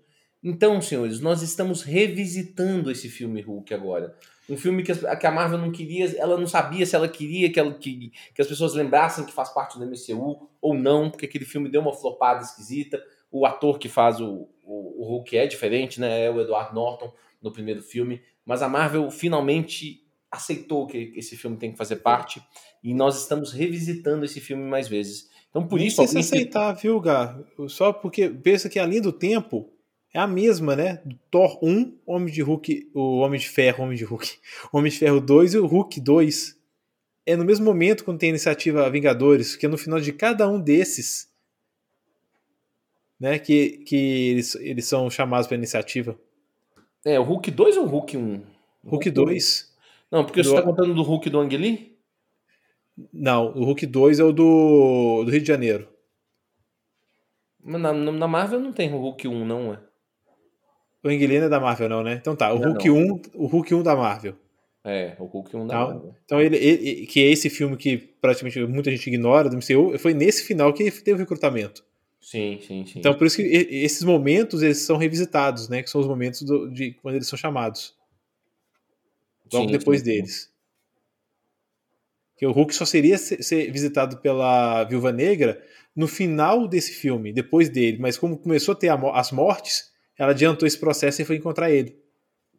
Então, 0.43 0.79
senhores, 0.79 1.19
nós 1.19 1.41
estamos 1.41 1.81
revisitando 1.81 2.91
esse 2.91 3.09
filme 3.09 3.41
Hulk 3.41 3.73
agora. 3.73 4.15
Um 4.49 4.57
filme 4.57 4.83
que, 4.83 4.93
que 4.93 5.27
a 5.27 5.31
Marvel 5.31 5.59
não 5.59 5.71
queria, 5.71 6.05
ela 6.17 6.37
não 6.37 6.47
sabia 6.47 6.85
se 6.85 6.95
ela 6.95 7.07
queria 7.07 7.51
que, 7.51 7.59
ela, 7.59 7.73
que, 7.73 8.11
que 8.33 8.41
as 8.41 8.47
pessoas 8.47 8.73
lembrassem 8.73 9.25
que 9.25 9.31
faz 9.31 9.49
parte 9.49 9.77
do 9.77 9.85
MCU 9.85 10.49
ou 10.61 10.73
não, 10.73 11.09
porque 11.09 11.25
aquele 11.25 11.45
filme 11.45 11.69
deu 11.69 11.81
uma 11.81 11.93
flopada 11.93 12.43
esquisita. 12.43 13.01
O 13.31 13.45
ator 13.45 13.77
que 13.77 13.87
faz 13.87 14.19
o, 14.19 14.49
o, 14.63 15.03
o 15.03 15.07
Hulk 15.07 15.37
é 15.37 15.45
diferente, 15.45 15.99
né? 15.99 16.25
É 16.25 16.31
o 16.31 16.41
Edward 16.41 16.73
Norton 16.73 17.13
no 17.41 17.51
primeiro 17.51 17.81
filme. 17.81 18.21
Mas 18.45 18.61
a 18.61 18.69
Marvel 18.69 19.09
finalmente 19.11 20.03
aceitou 20.31 20.87
que 20.87 21.13
esse 21.15 21.37
filme 21.37 21.57
tem 21.57 21.71
que 21.71 21.77
fazer 21.77 21.97
parte 21.97 22.41
e 22.83 22.93
nós 22.93 23.19
estamos 23.19 23.51
revisitando 23.51 24.25
esse 24.25 24.39
filme 24.39 24.63
mais 24.63 24.87
vezes. 24.87 25.29
Então 25.49 25.67
por 25.67 25.79
isso. 25.79 26.03
Isso 26.03 26.17
é 26.17 26.21
aceitar, 26.21 26.73
viu, 26.73 26.99
Gar? 26.99 27.39
Só 27.67 27.91
porque 27.91 28.29
pensa 28.29 28.69
que 28.69 28.79
além 28.79 29.01
do 29.01 29.11
tempo 29.11 29.71
é 30.13 30.19
a 30.19 30.27
mesma, 30.27 30.75
né? 30.75 31.01
Do 31.05 31.15
Thor 31.29 31.59
1, 31.63 31.99
Homem 32.05 32.33
de 32.33 32.41
Hulk, 32.41 32.89
o 32.93 33.19
Homem 33.19 33.39
de 33.39 33.47
Ferro, 33.47 33.83
Homem 33.83 33.97
de 33.97 34.03
Hulk, 34.03 34.39
Homem 34.73 34.91
de 34.91 34.97
Ferro 34.97 35.21
2 35.21 35.53
e 35.53 35.57
o 35.59 35.67
Hulk 35.67 35.99
2. 35.99 36.59
É 37.25 37.35
no 37.35 37.45
mesmo 37.45 37.65
momento 37.65 38.03
quando 38.03 38.17
tem 38.17 38.29
a 38.29 38.31
iniciativa 38.31 38.89
Vingadores, 38.89 39.55
que 39.55 39.65
é 39.65 39.69
no 39.69 39.77
final 39.77 39.99
de 39.99 40.11
cada 40.11 40.47
um 40.49 40.59
desses, 40.59 41.29
né? 43.19 43.37
Que, 43.37 43.83
que 43.85 43.95
eles, 44.31 44.55
eles 44.55 44.85
são 44.85 45.09
chamados 45.09 45.45
para 45.45 45.57
iniciativa. 45.57 46.19
É, 47.05 47.19
o 47.19 47.23
Hulk 47.23 47.51
2 47.51 47.77
ou 47.77 47.85
o 47.85 47.87
Hulk 47.87 48.17
1? 48.17 48.43
Hulk 48.85 49.11
2. 49.11 49.75
Não, 50.11 50.25
porque 50.25 50.41
do... 50.41 50.49
você 50.49 50.55
está 50.55 50.63
contando 50.63 50.93
do 50.95 51.03
Hulk 51.03 51.29
do 51.29 51.39
Ang 51.39 51.55
Lee? 51.55 51.97
Não, 53.13 53.47
o 53.55 53.63
Hulk 53.63 53.85
2 53.85 54.19
é 54.19 54.23
o 54.23 54.33
do, 54.33 55.23
do 55.23 55.31
Rio 55.31 55.41
de 55.41 55.47
Janeiro. 55.47 55.87
Na, 57.63 57.93
na 57.93 58.27
Marvel 58.27 58.59
não 58.59 58.73
tem 58.73 58.91
o 58.91 58.97
Hulk 58.97 59.27
1, 59.27 59.45
não, 59.45 59.73
é? 59.73 59.88
O 61.03 61.09
Inguilino 61.09 61.45
é 61.45 61.49
da 61.49 61.59
Marvel, 61.59 61.87
não, 61.89 62.03
né? 62.03 62.13
Então 62.19 62.35
tá, 62.35 62.53
o 62.53 62.59
Não, 62.59 62.71
Hulk 62.71 62.87
não. 62.89 62.97
1, 62.97 63.21
o 63.35 63.45
Hulk 63.47 63.73
1 63.75 63.83
da 63.83 63.95
Marvel. 63.95 64.35
É, 64.83 65.15
o 65.19 65.25
Hulk 65.25 65.55
1 65.55 65.67
da 65.67 65.73
Tá? 65.73 65.85
Marvel. 65.93 66.15
Então 66.25 66.41
ele, 66.41 66.57
ele- 66.57 67.05
que 67.07 67.21
é 67.21 67.31
esse 67.31 67.49
filme 67.49 67.77
que 67.77 67.97
praticamente 67.97 68.59
muita 68.65 68.91
gente 68.91 69.07
ignora 69.07 69.49
do 69.49 69.55
MCU, 69.57 69.97
foi 69.97 70.13
nesse 70.13 70.43
final 70.43 70.73
que 70.73 70.89
teve 70.91 71.13
o 71.13 71.17
recrutamento. 71.19 71.83
Sim, 72.21 72.59
sim, 72.65 72.85
sim. 72.85 72.99
Então 72.99 73.13
por 73.17 73.25
isso 73.27 73.37
que 73.37 73.43
esses 73.43 74.03
momentos 74.03 74.61
eles 74.61 74.79
são 74.79 74.97
revisitados, 74.97 75.69
né? 75.69 75.81
Que 75.81 75.89
são 75.89 76.01
os 76.01 76.07
momentos 76.07 76.41
do- 76.41 76.69
de 76.69 76.91
quando 77.01 77.15
eles 77.15 77.27
são 77.27 77.37
chamados. 77.39 77.95
Logo 79.51 79.65
Sim, 79.67 79.71
depois 79.77 79.99
sim, 80.01 80.05
deles. 80.05 80.49
Que 82.37 82.45
o 82.45 82.51
Hulk 82.51 82.73
só 82.75 82.85
seria 82.85 83.17
ser, 83.17 83.41
ser 83.43 83.71
visitado 83.71 84.17
pela 84.17 84.83
Viúva 84.83 85.11
Negra 85.11 85.61
no 85.95 86.07
final 86.07 86.67
desse 86.67 86.91
filme, 86.93 87.33
depois 87.33 87.67
dele. 87.69 87.97
Mas 87.99 88.17
como 88.17 88.37
começou 88.37 88.73
a 88.73 88.75
ter 88.75 88.89
a 88.89 88.95
as 89.13 89.31
mortes, 89.31 89.91
ela 90.19 90.31
adiantou 90.31 90.67
esse 90.67 90.77
processo 90.77 91.21
e 91.21 91.25
foi 91.25 91.37
encontrar 91.37 91.71
ele. 91.71 91.97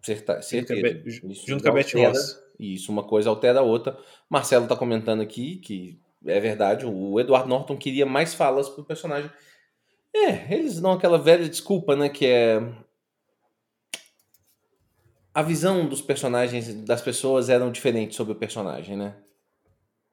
Certa, 0.03 0.41
certeza. 0.41 1.03
Isso 1.07 1.47
junto 1.47 1.63
com 1.63 1.69
a 1.69 1.73
Beth 1.73 1.93
Ross. 1.95 2.43
Isso, 2.59 2.91
uma 2.91 3.05
coisa 3.05 3.29
altera 3.29 3.61
a 3.61 3.63
outra. 3.63 3.99
Marcelo 4.29 4.67
tá 4.67 4.75
comentando 4.75 5.21
aqui 5.21 5.57
que 5.57 6.01
é 6.27 6.41
verdade, 6.41 6.85
o 6.87 7.19
Edward 7.21 7.49
Norton 7.49 7.77
queria 7.77 8.05
mais 8.07 8.35
falas 8.35 8.69
pro 8.69 8.85
personagem. 8.85 9.31
É, 10.15 10.55
eles 10.55 10.81
dão 10.81 10.93
aquela 10.93 11.19
velha 11.19 11.49
desculpa, 11.49 11.95
né, 11.95 12.09
que 12.09 12.27
é 12.27 12.61
a 15.33 15.43
visão 15.43 15.87
dos 15.87 16.03
personagens 16.03 16.75
das 16.85 17.01
pessoas 17.01 17.49
eram 17.49 17.71
diferentes 17.71 18.17
sobre 18.17 18.33
o 18.33 18.37
personagem, 18.37 18.97
né? 18.97 19.15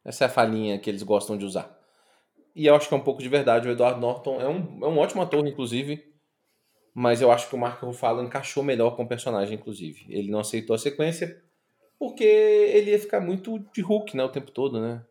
Essa 0.06 0.26
é 0.26 0.28
a 0.28 0.30
falinha 0.30 0.78
que 0.80 0.90
eles 0.90 1.04
gostam 1.04 1.38
de 1.38 1.44
usar. 1.44 1.78
E 2.56 2.66
eu 2.66 2.76
acho 2.76 2.88
que 2.88 2.94
é 2.94 2.98
um 2.98 3.04
pouco 3.04 3.22
de 3.22 3.28
verdade. 3.28 3.68
O 3.68 3.72
Edward 3.72 4.00
Norton 4.00 4.40
é 4.40 4.48
um, 4.48 4.86
é 4.86 4.88
um 4.88 4.98
ótimo 4.98 5.22
ator, 5.22 5.46
inclusive. 5.46 6.17
Mas 7.00 7.22
eu 7.22 7.32
acho 7.32 7.48
que 7.48 7.54
o 7.54 7.60
Mark 7.60 7.80
Ruffalo 7.84 8.24
encaixou 8.24 8.64
melhor 8.64 8.96
com 8.96 9.04
o 9.04 9.08
personagem, 9.08 9.54
inclusive. 9.54 10.08
Ele 10.10 10.32
não 10.32 10.40
aceitou 10.40 10.76
a 10.76 10.80
sequência 10.80 11.44
porque 12.00 12.24
ele 12.24 12.90
ia 12.90 13.00
ficar 13.00 13.20
muito 13.20 13.60
de 13.72 13.82
Hulk, 13.82 14.18
né, 14.18 14.24
o 14.24 14.30
tempo 14.30 14.50
todo, 14.50 14.82
né? 14.82 15.06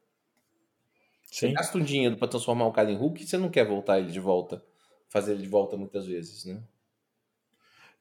Você 1.31 1.47
Sim. 1.47 1.53
gasta 1.53 1.79
um 1.79 1.85
dinheiro 1.85 2.17
pra 2.17 2.27
transformar 2.27 2.67
o 2.67 2.73
cara 2.73 2.91
em 2.91 2.97
Hulk 2.97 3.23
e 3.23 3.27
você 3.29 3.39
não 3.39 3.49
quer 3.49 3.65
voltar 3.65 4.01
ele 4.01 4.11
de 4.11 4.19
volta. 4.19 4.65
Fazer 5.09 5.35
ele 5.35 5.43
de 5.43 5.49
volta 5.49 5.77
muitas 5.77 6.07
vezes, 6.09 6.45
né? 6.45 6.61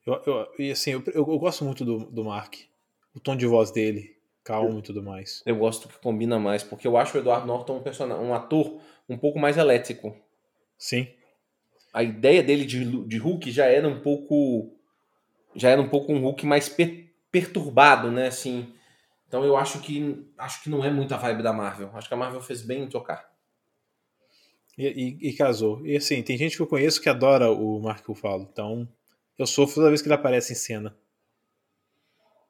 Eu, 0.03 0.19
eu- 0.25 0.47
e 0.57 0.71
assim, 0.71 0.91
eu, 0.93 1.03
eu- 1.07 1.13
eu 1.13 1.37
gosto 1.37 1.63
muito 1.63 1.85
do, 1.85 2.05
do 2.05 2.23
Mark. 2.23 2.55
O 3.13 3.19
tom 3.19 3.35
de 3.35 3.45
voz 3.45 3.69
dele, 3.69 4.17
calmo 4.43 4.79
e 4.79 4.81
tudo 4.81 5.03
mais. 5.03 5.43
Eu 5.45 5.57
gosto 5.57 5.87
que 5.87 5.99
combina 5.99 6.39
mais, 6.39 6.63
porque 6.63 6.87
eu 6.87 6.97
acho 6.97 7.15
o 7.15 7.21
Edward 7.21 7.45
Norton 7.45 7.77
um, 7.77 7.83
persona- 7.83 8.17
um 8.17 8.33
ator 8.33 8.81
um 9.07 9.15
pouco 9.17 9.37
mais 9.37 9.57
elétrico. 9.57 10.15
Sim. 10.75 11.07
A 11.95 12.03
ideia 12.03 12.43
dele 12.43 12.65
de, 12.65 13.05
de 13.07 13.17
Hulk 13.17 13.49
já 13.51 13.65
era 13.65 13.87
um 13.87 14.01
pouco. 14.01 14.71
Já 15.55 15.69
era 15.69 15.81
um 15.81 15.89
pouco 15.89 16.13
um 16.13 16.19
Hulk 16.19 16.45
mais 16.45 16.69
per- 16.69 17.09
perturbado, 17.31 18.11
né? 18.11 18.27
Assim. 18.27 18.73
Então 19.27 19.43
eu 19.45 19.57
acho 19.57 19.79
que 19.81 20.25
acho 20.37 20.63
que 20.63 20.69
não 20.69 20.83
é 20.83 20.91
muito 20.91 21.13
a 21.13 21.17
vibe 21.17 21.43
da 21.43 21.53
Marvel. 21.53 21.89
Acho 21.93 22.07
que 22.07 22.13
a 22.13 22.17
Marvel 22.17 22.41
fez 22.41 22.61
bem 22.61 22.83
em 22.83 22.89
trocar. 22.89 23.29
E, 24.77 24.87
e- 24.87 25.29
e 25.29 25.33
casou. 25.33 25.85
E 25.85 25.95
assim, 25.95 26.21
tem 26.21 26.37
gente 26.37 26.55
que 26.57 26.61
eu 26.61 26.67
conheço 26.67 27.01
que 27.01 27.09
adora 27.09 27.49
o 27.49 27.79
Mark 27.79 28.05
Ruffalo. 28.05 28.47
Então, 28.51 28.87
eu 29.37 29.47
sofro 29.47 29.75
toda 29.75 29.89
vez 29.89 30.01
que 30.01 30.07
ele 30.07 30.15
aparece 30.15 30.53
em 30.53 30.55
cena. 30.55 30.95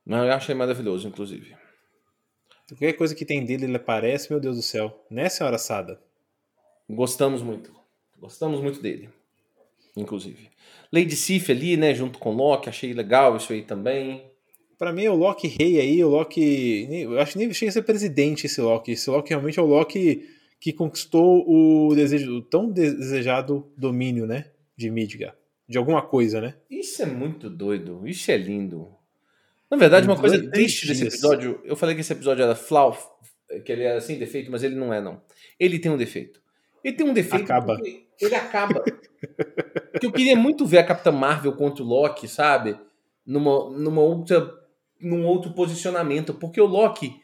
Não, 0.05 0.25
eu 0.25 0.34
achei 0.34 0.53
maravilhoso, 0.55 1.08
inclusive. 1.08 1.55
Qualquer 2.69 2.93
coisa 2.93 3.15
que 3.15 3.25
tem 3.25 3.45
dele, 3.45 3.65
ele 3.65 3.75
aparece, 3.75 4.29
meu 4.31 4.39
Deus 4.39 4.58
do 4.58 4.63
céu. 4.63 5.05
Né, 5.10 5.29
senhora 5.29 5.58
Sada? 5.58 6.01
Gostamos 6.89 7.41
muito. 7.41 7.73
Gostamos 8.17 8.60
muito 8.62 8.81
dele. 8.81 9.10
Inclusive. 9.95 10.49
Lady 10.91 11.15
Sif 11.15 11.51
ali, 11.51 11.77
né? 11.77 11.93
Junto 11.93 12.19
com 12.19 12.34
Loki. 12.34 12.69
Achei 12.69 12.93
legal 12.93 13.38
isso 13.38 13.53
aí 13.53 13.62
também. 13.62 14.29
Pra 14.77 14.91
mim, 14.91 15.08
o 15.08 15.15
Loki 15.15 15.47
rei 15.47 15.79
aí, 15.79 16.03
o 16.03 16.10
Loki. 16.10 16.88
Eu 16.91 17.19
acho 17.19 17.34
que 17.34 17.39
nem 17.39 17.53
chega 17.53 17.69
a 17.69 17.73
ser 17.73 17.84
presidente 17.84 18.45
esse 18.45 18.60
Loki. 18.60 18.91
Esse 18.91 19.10
Loki 19.10 19.29
realmente 19.29 19.60
é 19.60 19.62
o 19.62 19.65
Loki 19.65 20.27
que 20.60 20.73
conquistou 20.73 21.45
o 21.47 21.93
desejo, 21.95 22.38
o 22.38 22.41
tão 22.41 22.69
desejado 22.71 23.71
domínio, 23.77 24.25
né? 24.25 24.51
De 24.75 24.89
Midgar. 24.89 25.36
De 25.67 25.77
alguma 25.77 26.01
coisa, 26.01 26.41
né? 26.41 26.55
Isso 26.69 27.01
é 27.01 27.05
muito 27.05 27.49
doido. 27.49 28.01
Isso 28.05 28.29
é 28.31 28.38
lindo. 28.38 28.89
Na 29.69 29.77
verdade, 29.77 30.08
uma 30.08 30.19
coisa 30.19 30.49
triste 30.51 30.88
desse 30.88 31.05
episódio. 31.05 31.60
Eu 31.63 31.75
falei 31.75 31.95
que 31.95 32.01
esse 32.01 32.13
episódio 32.13 32.43
era 32.43 32.55
flau, 32.55 32.95
que 33.63 33.71
ele 33.71 33.84
era 33.84 33.99
sem 33.99 34.17
defeito, 34.19 34.51
mas 34.51 34.63
ele 34.63 34.75
não 34.75 34.93
é, 34.93 35.01
não. 35.01 35.21
Ele 35.60 35.79
tem 35.79 35.91
um 35.91 35.97
defeito. 35.97 36.41
Ele 36.84 36.95
tem 36.95 37.08
um 37.08 37.13
defeito. 37.13 37.45
Acaba. 37.45 37.75
porque 37.75 38.04
Ele 38.19 38.36
acaba. 38.36 38.84
porque 39.91 40.06
eu 40.06 40.12
queria 40.12 40.36
muito 40.36 40.65
ver 40.65 40.80
a 40.80 40.86
Capitã 40.86 41.12
Marvel 41.12 41.54
contra 41.54 41.84
o 41.84 41.88
Loki, 41.88 42.28
sabe? 42.28 42.80
Numa, 43.25 43.69
numa 43.71 44.01
outra. 44.01 44.51
Num 44.99 45.25
outro 45.25 45.54
posicionamento. 45.54 46.34
Porque 46.34 46.60
o 46.60 46.65
Loki. 46.65 47.19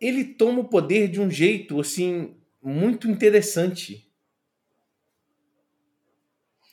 Ele 0.00 0.24
toma 0.24 0.60
o 0.60 0.68
poder 0.68 1.08
de 1.08 1.20
um 1.20 1.30
jeito, 1.30 1.80
assim. 1.80 2.36
Muito 2.62 3.08
interessante. 3.08 4.06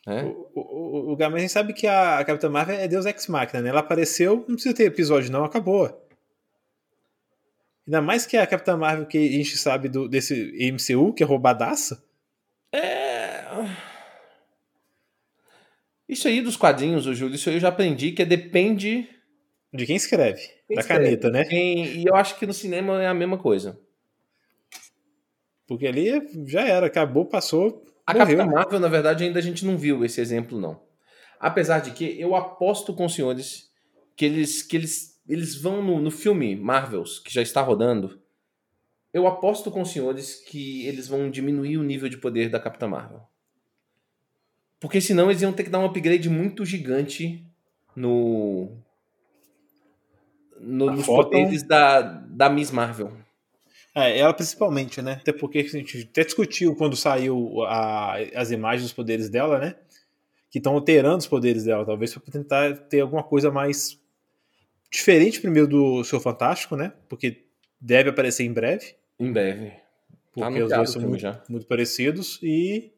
É? 0.06 0.24
O, 0.24 0.50
o, 0.54 0.62
o, 0.62 1.12
o 1.14 1.16
Gamer, 1.16 1.50
sabe 1.50 1.74
que 1.74 1.88
a, 1.88 2.20
a 2.20 2.26
Capitã 2.26 2.50
Marvel 2.50 2.76
é 2.76 2.88
Deus 2.88 3.06
Ex 3.06 3.28
Machina, 3.28 3.62
né? 3.62 3.70
Ela 3.70 3.80
apareceu, 3.80 4.38
não 4.48 4.56
precisa 4.56 4.76
ter 4.76 4.84
episódio, 4.84 5.32
não, 5.32 5.46
acabou. 5.46 6.04
Ainda 7.88 8.02
mais 8.02 8.26
que 8.26 8.38
a 8.38 8.48
Capitã 8.48 8.78
Marvel 8.78 9.06
que 9.06 9.18
a 9.18 9.32
gente 9.32 9.58
sabe 9.58 9.90
do, 9.90 10.08
desse 10.08 10.52
MCU, 10.72 11.14
que 11.14 11.24
é 11.24 11.26
roubadaça. 11.26 12.04
É. 12.72 13.03
Isso 16.08 16.28
aí 16.28 16.42
dos 16.42 16.58
quadrinhos, 16.58 17.06
Júlio, 17.06 17.36
isso 17.36 17.50
aí 17.50 17.56
eu 17.56 17.60
já 17.62 17.70
aprendi 17.70 18.12
que 18.12 18.22
é 18.22 18.26
depende. 18.26 19.08
De 19.74 19.86
quem 19.88 19.96
escreve. 19.96 20.40
quem 20.68 20.76
da 20.76 20.82
escreve, 20.82 21.04
caneta, 21.06 21.30
né? 21.32 21.46
quem- 21.46 21.86
E 22.02 22.06
eu 22.06 22.16
acho 22.16 22.38
que 22.38 22.46
no 22.46 22.54
cinema 22.54 23.02
é 23.02 23.08
a 23.08 23.14
mesma 23.14 23.38
coisa. 23.38 23.80
Porque 25.66 25.88
ali 25.88 26.12
já 26.46 26.62
era, 26.68 26.86
acabou, 26.88 27.26
passou, 27.26 27.84
A 28.06 28.14
morreu. 28.14 28.38
Capitã 28.38 28.56
Marvel, 28.56 28.80
na 28.80 28.88
verdade, 28.90 29.24
ainda 29.24 29.40
a 29.40 29.42
gente 29.42 29.66
não 29.66 29.78
viu 29.78 30.04
esse 30.06 30.22
exemplo, 30.22 30.60
não. 30.60 30.84
Apesar 31.40 31.80
de 31.80 31.92
que 31.92 32.20
eu 32.20 32.36
aposto 32.36 32.94
com 32.94 33.06
os 33.06 33.16
senhores 33.16 33.72
que 34.16 34.26
eles, 34.26 34.62
que 34.62 34.76
eles, 34.76 35.20
eles 35.28 35.56
vão 35.56 35.82
no, 35.82 36.00
no 36.00 36.12
filme 36.12 36.56
Marvels, 36.56 37.18
que 37.20 37.34
já 37.34 37.42
está 37.42 37.62
rodando. 37.62 38.22
Eu 39.12 39.26
aposto 39.26 39.72
com 39.72 39.82
os 39.82 39.90
senhores 39.92 40.36
que 40.36 40.86
eles 40.86 41.08
vão 41.08 41.32
diminuir 41.32 41.78
o 41.78 41.84
nível 41.84 42.10
de 42.10 42.18
poder 42.18 42.50
da 42.50 42.60
Capitã 42.60 42.88
Marvel. 42.88 43.22
Porque 44.84 45.00
senão 45.00 45.30
eles 45.32 45.42
iam 45.42 45.54
ter 45.54 45.64
que 45.64 45.70
dar 45.70 45.80
um 45.80 45.86
upgrade 45.86 46.30
muito 46.30 46.66
gigante 46.66 47.42
no. 47.96 48.70
no 50.60 50.92
nos 50.92 51.06
Photon- 51.06 51.24
poderes 51.30 51.64
da, 51.64 52.02
da 52.02 52.50
Miss 52.50 52.70
Marvel. 52.70 53.14
É, 53.96 54.18
ela 54.20 54.34
principalmente, 54.34 55.02
né? 55.02 55.14
Até 55.22 55.32
porque 55.32 55.60
a 55.60 55.64
gente 55.64 56.02
até 56.12 56.26
discutiu 56.26 56.76
quando 56.76 56.98
saiu 56.98 57.64
a- 57.64 58.18
as 58.36 58.52
imagens 58.52 58.84
dos 58.84 58.92
poderes 58.94 59.30
dela, 59.30 59.58
né? 59.58 59.76
Que 60.52 60.58
estão 60.58 60.74
alterando 60.74 61.20
os 61.20 61.28
poderes 61.28 61.64
dela, 61.64 61.86
talvez 61.86 62.14
para 62.14 62.34
tentar 62.34 62.76
ter 62.90 63.00
alguma 63.00 63.24
coisa 63.24 63.50
mais 63.50 63.98
diferente 64.92 65.40
primeiro 65.40 65.68
do 65.68 66.04
Seu 66.04 66.20
Fantástico, 66.20 66.76
né? 66.76 66.92
Porque 67.08 67.46
deve 67.80 68.10
aparecer 68.10 68.44
em 68.44 68.52
breve, 68.52 68.96
Em 69.18 69.32
breve. 69.32 69.70
Tá 69.70 69.80
porque 70.34 70.62
os 70.62 70.74
anunciado 70.74 70.84
dois 70.84 70.90
são 70.90 71.02
muito, 71.04 71.42
muito 71.52 71.66
parecidos 71.68 72.38
e 72.44 72.92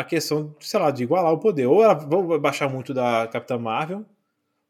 a 0.00 0.04
questão, 0.04 0.54
sei 0.60 0.78
lá, 0.80 0.90
de 0.90 1.02
igualar 1.02 1.32
o 1.32 1.38
poder. 1.38 1.66
Ou 1.66 1.82
ela 1.82 1.94
vão 1.94 2.38
baixar 2.40 2.68
muito 2.68 2.92
da 2.94 3.26
Capitã 3.28 3.58
Marvel, 3.58 4.04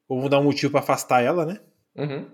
ou 0.08 0.20
vão 0.20 0.28
dar 0.28 0.38
um 0.40 0.44
motivo 0.44 0.72
para 0.72 0.80
afastar 0.80 1.22
ela, 1.22 1.44
né? 1.44 1.60
Uhum. 1.96 2.26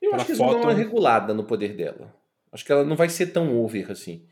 Eu 0.00 0.10
Pela 0.10 0.16
acho 0.16 0.24
que 0.26 0.30
eles 0.32 0.38
vão 0.38 0.48
dar 0.48 0.56
uma 0.56 0.62
foto- 0.64 0.76
regulada 0.76 1.34
no 1.34 1.44
poder 1.44 1.76
dela. 1.76 2.14
Acho 2.52 2.64
que 2.64 2.72
ela 2.72 2.84
não 2.84 2.96
vai 2.96 3.08
ser 3.08 3.26
tão 3.28 3.56
over 3.62 3.90
assim. 3.90 4.24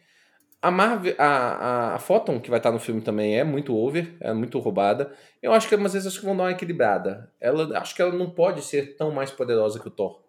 A 0.60 0.72
Marvel, 0.72 1.14
a, 1.18 1.24
a, 1.26 1.94
a 1.94 1.98
Photon, 2.00 2.40
que 2.40 2.50
vai 2.50 2.58
estar 2.58 2.72
no 2.72 2.80
filme 2.80 3.00
também, 3.00 3.38
é 3.38 3.44
muito 3.44 3.76
over, 3.76 4.16
é 4.20 4.32
muito 4.32 4.58
roubada. 4.58 5.12
Eu 5.40 5.52
acho 5.52 5.68
que 5.68 5.74
às 5.76 5.92
vezes 5.92 6.06
acho 6.08 6.18
que 6.18 6.26
vão 6.26 6.36
dar 6.36 6.44
uma 6.44 6.50
equilibrada. 6.50 7.30
Ela, 7.40 7.78
acho 7.78 7.94
que 7.94 8.02
ela 8.02 8.12
não 8.12 8.28
pode 8.30 8.62
ser 8.62 8.96
tão 8.96 9.12
mais 9.12 9.30
poderosa 9.30 9.78
que 9.78 9.86
o 9.86 9.90
Thor. 9.90 10.20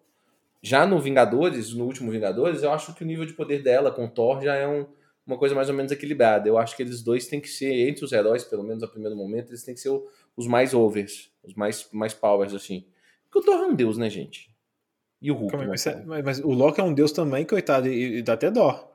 Já 0.62 0.86
no 0.86 1.00
Vingadores, 1.00 1.74
no 1.74 1.84
último 1.84 2.12
Vingadores, 2.12 2.62
eu 2.62 2.70
acho 2.72 2.94
que 2.94 3.02
o 3.02 3.06
nível 3.06 3.24
de 3.26 3.32
poder 3.32 3.60
dela 3.62 3.90
com 3.90 4.04
o 4.04 4.08
Thor 4.08 4.40
já 4.40 4.54
é 4.54 4.68
um- 4.68 4.86
uma 5.30 5.38
coisa 5.38 5.54
mais 5.54 5.68
ou 5.68 5.74
menos 5.74 5.92
equilibrada. 5.92 6.48
Eu 6.48 6.58
acho 6.58 6.76
que 6.76 6.82
eles 6.82 7.02
dois 7.02 7.26
têm 7.26 7.40
que 7.40 7.48
ser, 7.48 7.88
entre 7.88 8.04
os 8.04 8.12
heróis, 8.12 8.44
pelo 8.44 8.62
menos 8.62 8.82
a 8.82 8.88
primeiro 8.88 9.16
momento, 9.16 9.50
eles 9.50 9.62
têm 9.62 9.74
que 9.74 9.80
ser 9.80 9.88
o- 9.90 10.06
os 10.36 10.46
mais 10.46 10.74
overs, 10.74 11.30
os 11.44 11.54
mais, 11.54 11.88
mais 11.92 12.12
powers, 12.14 12.54
assim. 12.54 12.84
Porque 13.30 13.38
o 13.38 13.52
Thor 13.52 13.62
é 13.62 13.66
um 13.66 13.74
deus, 13.74 13.96
né, 13.98 14.08
gente? 14.10 14.50
E 15.22 15.30
o 15.30 15.34
Hulk, 15.34 15.50
Calma 15.50 15.64
né? 15.66 15.70
mas, 15.70 15.86
é- 15.86 16.02
mas- 16.04 16.24
mas 16.24 16.38
o 16.40 16.50
Loki 16.50 16.80
é 16.80 16.84
um 16.84 16.92
deus 16.94 17.12
também, 17.12 17.44
coitado, 17.44 17.88
e, 17.88 18.18
e 18.18 18.22
dá 18.22 18.32
até 18.32 18.50
dó. 18.50 18.92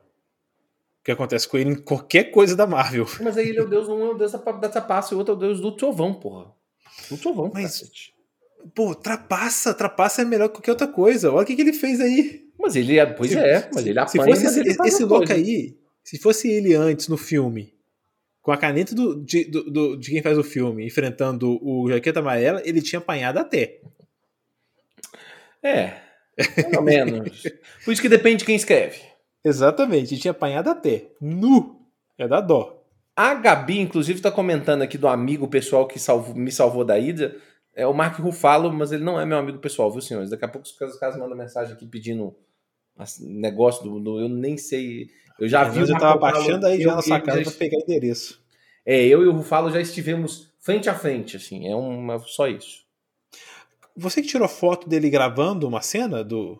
O 1.00 1.04
que 1.06 1.12
acontece 1.12 1.48
com 1.48 1.56
ele 1.56 1.70
em 1.70 1.76
qualquer 1.76 2.24
coisa 2.32 2.56
da 2.56 2.66
Marvel. 2.66 3.06
Mas 3.22 3.38
aí 3.38 3.48
ele 3.48 3.60
é 3.60 3.62
o 3.62 3.68
deus, 3.68 3.88
um 3.88 4.00
é 4.06 4.10
o 4.10 4.14
deus 4.14 4.32
da, 4.32 4.38
da 4.38 4.68
trapaça 4.68 5.12
e 5.12 5.14
o 5.14 5.18
outro 5.18 5.34
é 5.34 5.36
o 5.36 5.40
deus 5.40 5.60
do 5.60 5.70
trovão, 5.72 6.12
porra. 6.14 6.52
Do 7.10 7.16
trovão, 7.16 7.50
Mas- 7.54 7.80
cacete. 7.80 8.14
Pô, 8.74 8.92
trapaça, 8.96 9.72
trapaça 9.72 10.22
é 10.22 10.24
melhor 10.24 10.48
que 10.48 10.54
qualquer 10.54 10.72
outra 10.72 10.88
coisa. 10.88 11.30
Olha 11.30 11.44
o 11.44 11.46
que, 11.46 11.54
que 11.54 11.62
ele 11.62 11.72
fez 11.72 12.00
aí. 12.00 12.44
Mas 12.58 12.74
ele 12.74 12.98
é, 12.98 13.06
pois 13.06 13.30
Se- 13.30 13.38
é, 13.38 13.70
mas 13.72 13.86
ele 13.86 13.92
Se 13.94 14.18
apanha, 14.18 14.24
fosse 14.34 14.44
mas 14.44 14.56
esse, 14.56 14.82
esse 14.88 15.06
coisa. 15.06 15.34
aí, 15.34 15.78
se 16.06 16.18
fosse 16.18 16.48
ele 16.48 16.72
antes 16.74 17.08
no 17.08 17.16
filme, 17.16 17.74
com 18.40 18.52
a 18.52 18.56
caneta 18.56 18.94
do, 18.94 19.24
de, 19.24 19.44
do- 19.44 19.70
do- 19.70 19.96
de 19.96 20.10
quem 20.12 20.22
faz 20.22 20.38
o 20.38 20.44
filme, 20.44 20.86
enfrentando 20.86 21.58
o 21.60 21.88
Jaqueta 21.90 22.20
Amarela, 22.20 22.62
ele 22.64 22.80
tinha 22.80 23.00
apanhado 23.00 23.38
até. 23.38 23.80
É, 25.62 25.94
ou 26.76 26.82
menos. 26.82 27.42
Por 27.84 27.92
isso 27.92 28.02
que 28.02 28.08
depende 28.08 28.38
de 28.38 28.44
quem 28.44 28.54
escreve. 28.56 29.00
Exatamente, 29.44 30.14
ele 30.14 30.20
tinha 30.20 30.30
apanhado 30.30 30.70
até. 30.70 31.08
Nu! 31.20 31.80
É 32.18 32.26
da 32.28 32.40
dó. 32.40 32.84
A 33.14 33.34
Gabi, 33.34 33.80
inclusive, 33.80 34.20
tá 34.20 34.30
comentando 34.30 34.82
aqui 34.82 34.96
do 34.98 35.08
amigo 35.08 35.48
pessoal 35.48 35.86
que 35.88 35.98
salvou- 35.98 36.34
me 36.34 36.52
salvou 36.52 36.84
da 36.84 36.98
ida. 36.98 37.36
É 37.74 37.86
o 37.86 37.92
Mark 37.92 38.18
Ruffalo, 38.20 38.72
mas 38.72 38.92
ele 38.92 39.04
não 39.04 39.20
é 39.20 39.26
meu 39.26 39.38
amigo 39.38 39.58
pessoal, 39.58 39.90
viu, 39.90 40.00
senhores? 40.00 40.30
Daqui 40.30 40.44
a 40.44 40.48
pouco 40.48 40.66
os 40.66 40.98
caras, 40.98 41.18
mandam 41.18 41.36
mensagem 41.36 41.74
aqui 41.74 41.84
pedindo 41.86 42.34
negócio 43.20 43.82
do, 43.84 43.98
do- 44.00 44.20
Eu 44.20 44.28
nem 44.28 44.56
sei. 44.56 45.08
Eu 45.38 45.48
já 45.48 45.64
vi 45.64 45.78
eu 45.78 45.84
o 45.84 45.86
já 45.86 45.92
Mark 45.94 46.02
tava 46.02 46.14
Ruffalo, 46.14 46.34
baixando 46.34 46.66
aí 46.66 46.80
já 46.80 46.94
na 46.94 47.02
sua 47.02 47.20
casa 47.20 47.42
pra 47.42 47.52
pegar 47.52 47.78
endereço. 47.78 48.40
É, 48.84 49.04
eu 49.04 49.22
e 49.22 49.26
o 49.26 49.32
Rufalo 49.32 49.70
já 49.70 49.80
estivemos 49.80 50.52
frente 50.60 50.88
a 50.88 50.94
frente, 50.94 51.36
assim, 51.36 51.68
é 51.68 51.74
uma, 51.74 52.18
só 52.20 52.48
isso. 52.48 52.84
Você 53.96 54.20
que 54.22 54.28
tirou 54.28 54.48
foto 54.48 54.88
dele 54.88 55.08
gravando 55.10 55.66
uma 55.66 55.80
cena 55.80 56.22
do. 56.22 56.58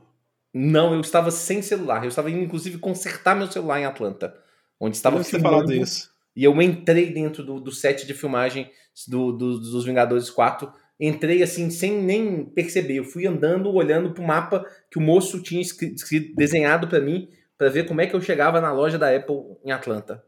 Não, 0.52 0.94
eu 0.94 1.00
estava 1.00 1.30
sem 1.30 1.60
celular, 1.60 2.02
eu 2.02 2.08
estava 2.08 2.30
indo, 2.30 2.40
inclusive, 2.40 2.78
consertar 2.78 3.36
meu 3.36 3.50
celular 3.50 3.78
em 3.80 3.84
Atlanta, 3.84 4.34
onde 4.80 4.96
estava 4.96 5.20
Estava 5.20 5.42
filmando, 5.42 5.74
isso. 5.74 6.10
e 6.34 6.44
eu 6.44 6.60
entrei 6.62 7.12
dentro 7.12 7.44
do, 7.44 7.60
do 7.60 7.70
set 7.70 8.06
de 8.06 8.14
filmagem 8.14 8.70
do, 9.06 9.32
do- 9.32 9.58
dos 9.58 9.84
Vingadores 9.84 10.30
4, 10.30 10.72
entrei 10.98 11.42
assim, 11.42 11.68
sem 11.68 12.00
nem 12.02 12.42
perceber, 12.46 12.94
eu 12.96 13.04
fui 13.04 13.26
andando, 13.26 13.70
olhando 13.70 14.12
pro 14.14 14.22
mapa 14.24 14.64
que 14.90 14.98
o 14.98 15.02
moço 15.02 15.42
tinha 15.42 15.60
escri- 15.60 15.92
escri- 15.94 16.34
desenhado 16.34 16.88
para 16.88 17.00
mim, 17.00 17.28
para 17.56 17.68
ver 17.68 17.86
como 17.86 18.00
é 18.00 18.06
que 18.06 18.14
eu 18.14 18.20
chegava 18.20 18.60
na 18.60 18.72
loja 18.72 18.98
da 18.98 19.14
Apple 19.14 19.36
em 19.64 19.70
Atlanta. 19.70 20.22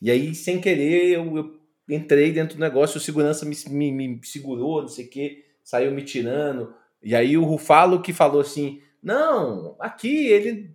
E 0.00 0.10
aí, 0.10 0.34
sem 0.34 0.60
querer, 0.60 1.14
eu, 1.16 1.36
eu 1.36 1.60
entrei 1.88 2.32
dentro 2.32 2.56
do 2.56 2.60
negócio, 2.60 2.98
o 2.98 3.00
segurança 3.00 3.46
me, 3.46 3.56
me, 3.70 3.92
me 3.92 4.20
segurou, 4.24 4.82
não 4.82 4.88
sei 4.88 5.06
o 5.06 5.10
que, 5.10 5.44
saiu 5.64 5.90
me 5.92 6.02
tirando. 6.02 6.74
E 7.02 7.14
aí 7.14 7.36
o 7.38 7.44
Rufalo 7.44 8.02
que 8.02 8.12
falou 8.12 8.40
assim: 8.40 8.80
Não, 9.02 9.76
aqui 9.80 10.26
ele. 10.26 10.70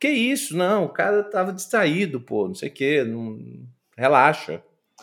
Que 0.00 0.08
isso? 0.08 0.56
Não, 0.56 0.84
o 0.84 0.88
cara 0.90 1.24
tava 1.24 1.52
distraído, 1.52 2.20
pô, 2.20 2.46
não 2.46 2.54
sei 2.54 2.68
o 2.68 2.72
que, 2.72 3.02
não... 3.04 3.38
relaxa. 3.96 4.62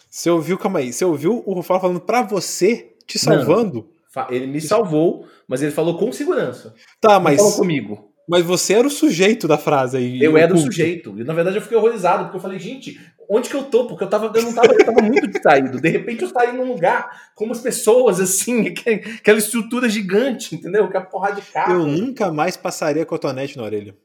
Você 0.09 0.29
ouviu, 0.29 0.57
calma 0.57 0.79
aí, 0.79 0.93
você 0.93 1.03
ouviu 1.03 1.43
o 1.45 1.53
Rufalo 1.53 1.81
falando 1.81 1.99
pra 1.99 2.21
você, 2.21 2.95
te 3.05 3.19
salvando? 3.19 3.89
Fa- 4.09 4.27
Ele 4.31 4.47
me 4.47 4.61
salvou, 4.61 5.27
mas 5.47 5.61
ele 5.61 5.71
falou 5.73 5.97
com 5.97 6.11
segurança. 6.13 6.73
Tá, 7.01 7.15
Não 7.15 7.21
mas, 7.21 7.37
falou 7.41 7.57
comigo. 7.57 8.13
Mas 8.27 8.43
você 8.43 8.73
era 8.73 8.87
o 8.87 8.91
sujeito 8.91 9.47
da 9.47 9.57
frase 9.57 9.97
aí. 9.97 10.21
Eu 10.21 10.37
era 10.37 10.53
o 10.53 10.57
sujeito. 10.57 11.13
E 11.19 11.23
na 11.23 11.33
verdade 11.33 11.57
eu 11.57 11.61
fiquei 11.61 11.77
horrorizado, 11.77 12.25
porque 12.25 12.37
eu 12.37 12.41
falei, 12.41 12.59
gente, 12.59 12.99
onde 13.29 13.49
que 13.49 13.55
eu 13.55 13.63
tô? 13.63 13.87
Porque 13.87 14.03
eu 14.03 14.09
tava, 14.09 14.31
eu 14.35 14.43
não 14.43 14.53
tava, 14.53 14.73
eu 14.73 14.85
tava 14.85 15.01
muito 15.01 15.27
distraído. 15.27 15.79
De 15.79 15.89
repente 15.89 16.23
eu 16.23 16.29
saí 16.29 16.51
num 16.51 16.67
lugar 16.67 17.31
com 17.35 17.45
umas 17.45 17.59
pessoas, 17.59 18.19
assim, 18.19 18.67
aquela 19.19 19.37
estrutura 19.37 19.87
gigante, 19.89 20.55
entendeu? 20.55 20.85
Aquela 20.85 21.05
porrada 21.05 21.39
de 21.39 21.47
carro. 21.51 21.73
Eu 21.73 21.85
nunca 21.87 22.31
mais 22.31 22.57
passaria 22.57 23.05
cotonete 23.05 23.57
na 23.57 23.63
orelha. 23.63 23.95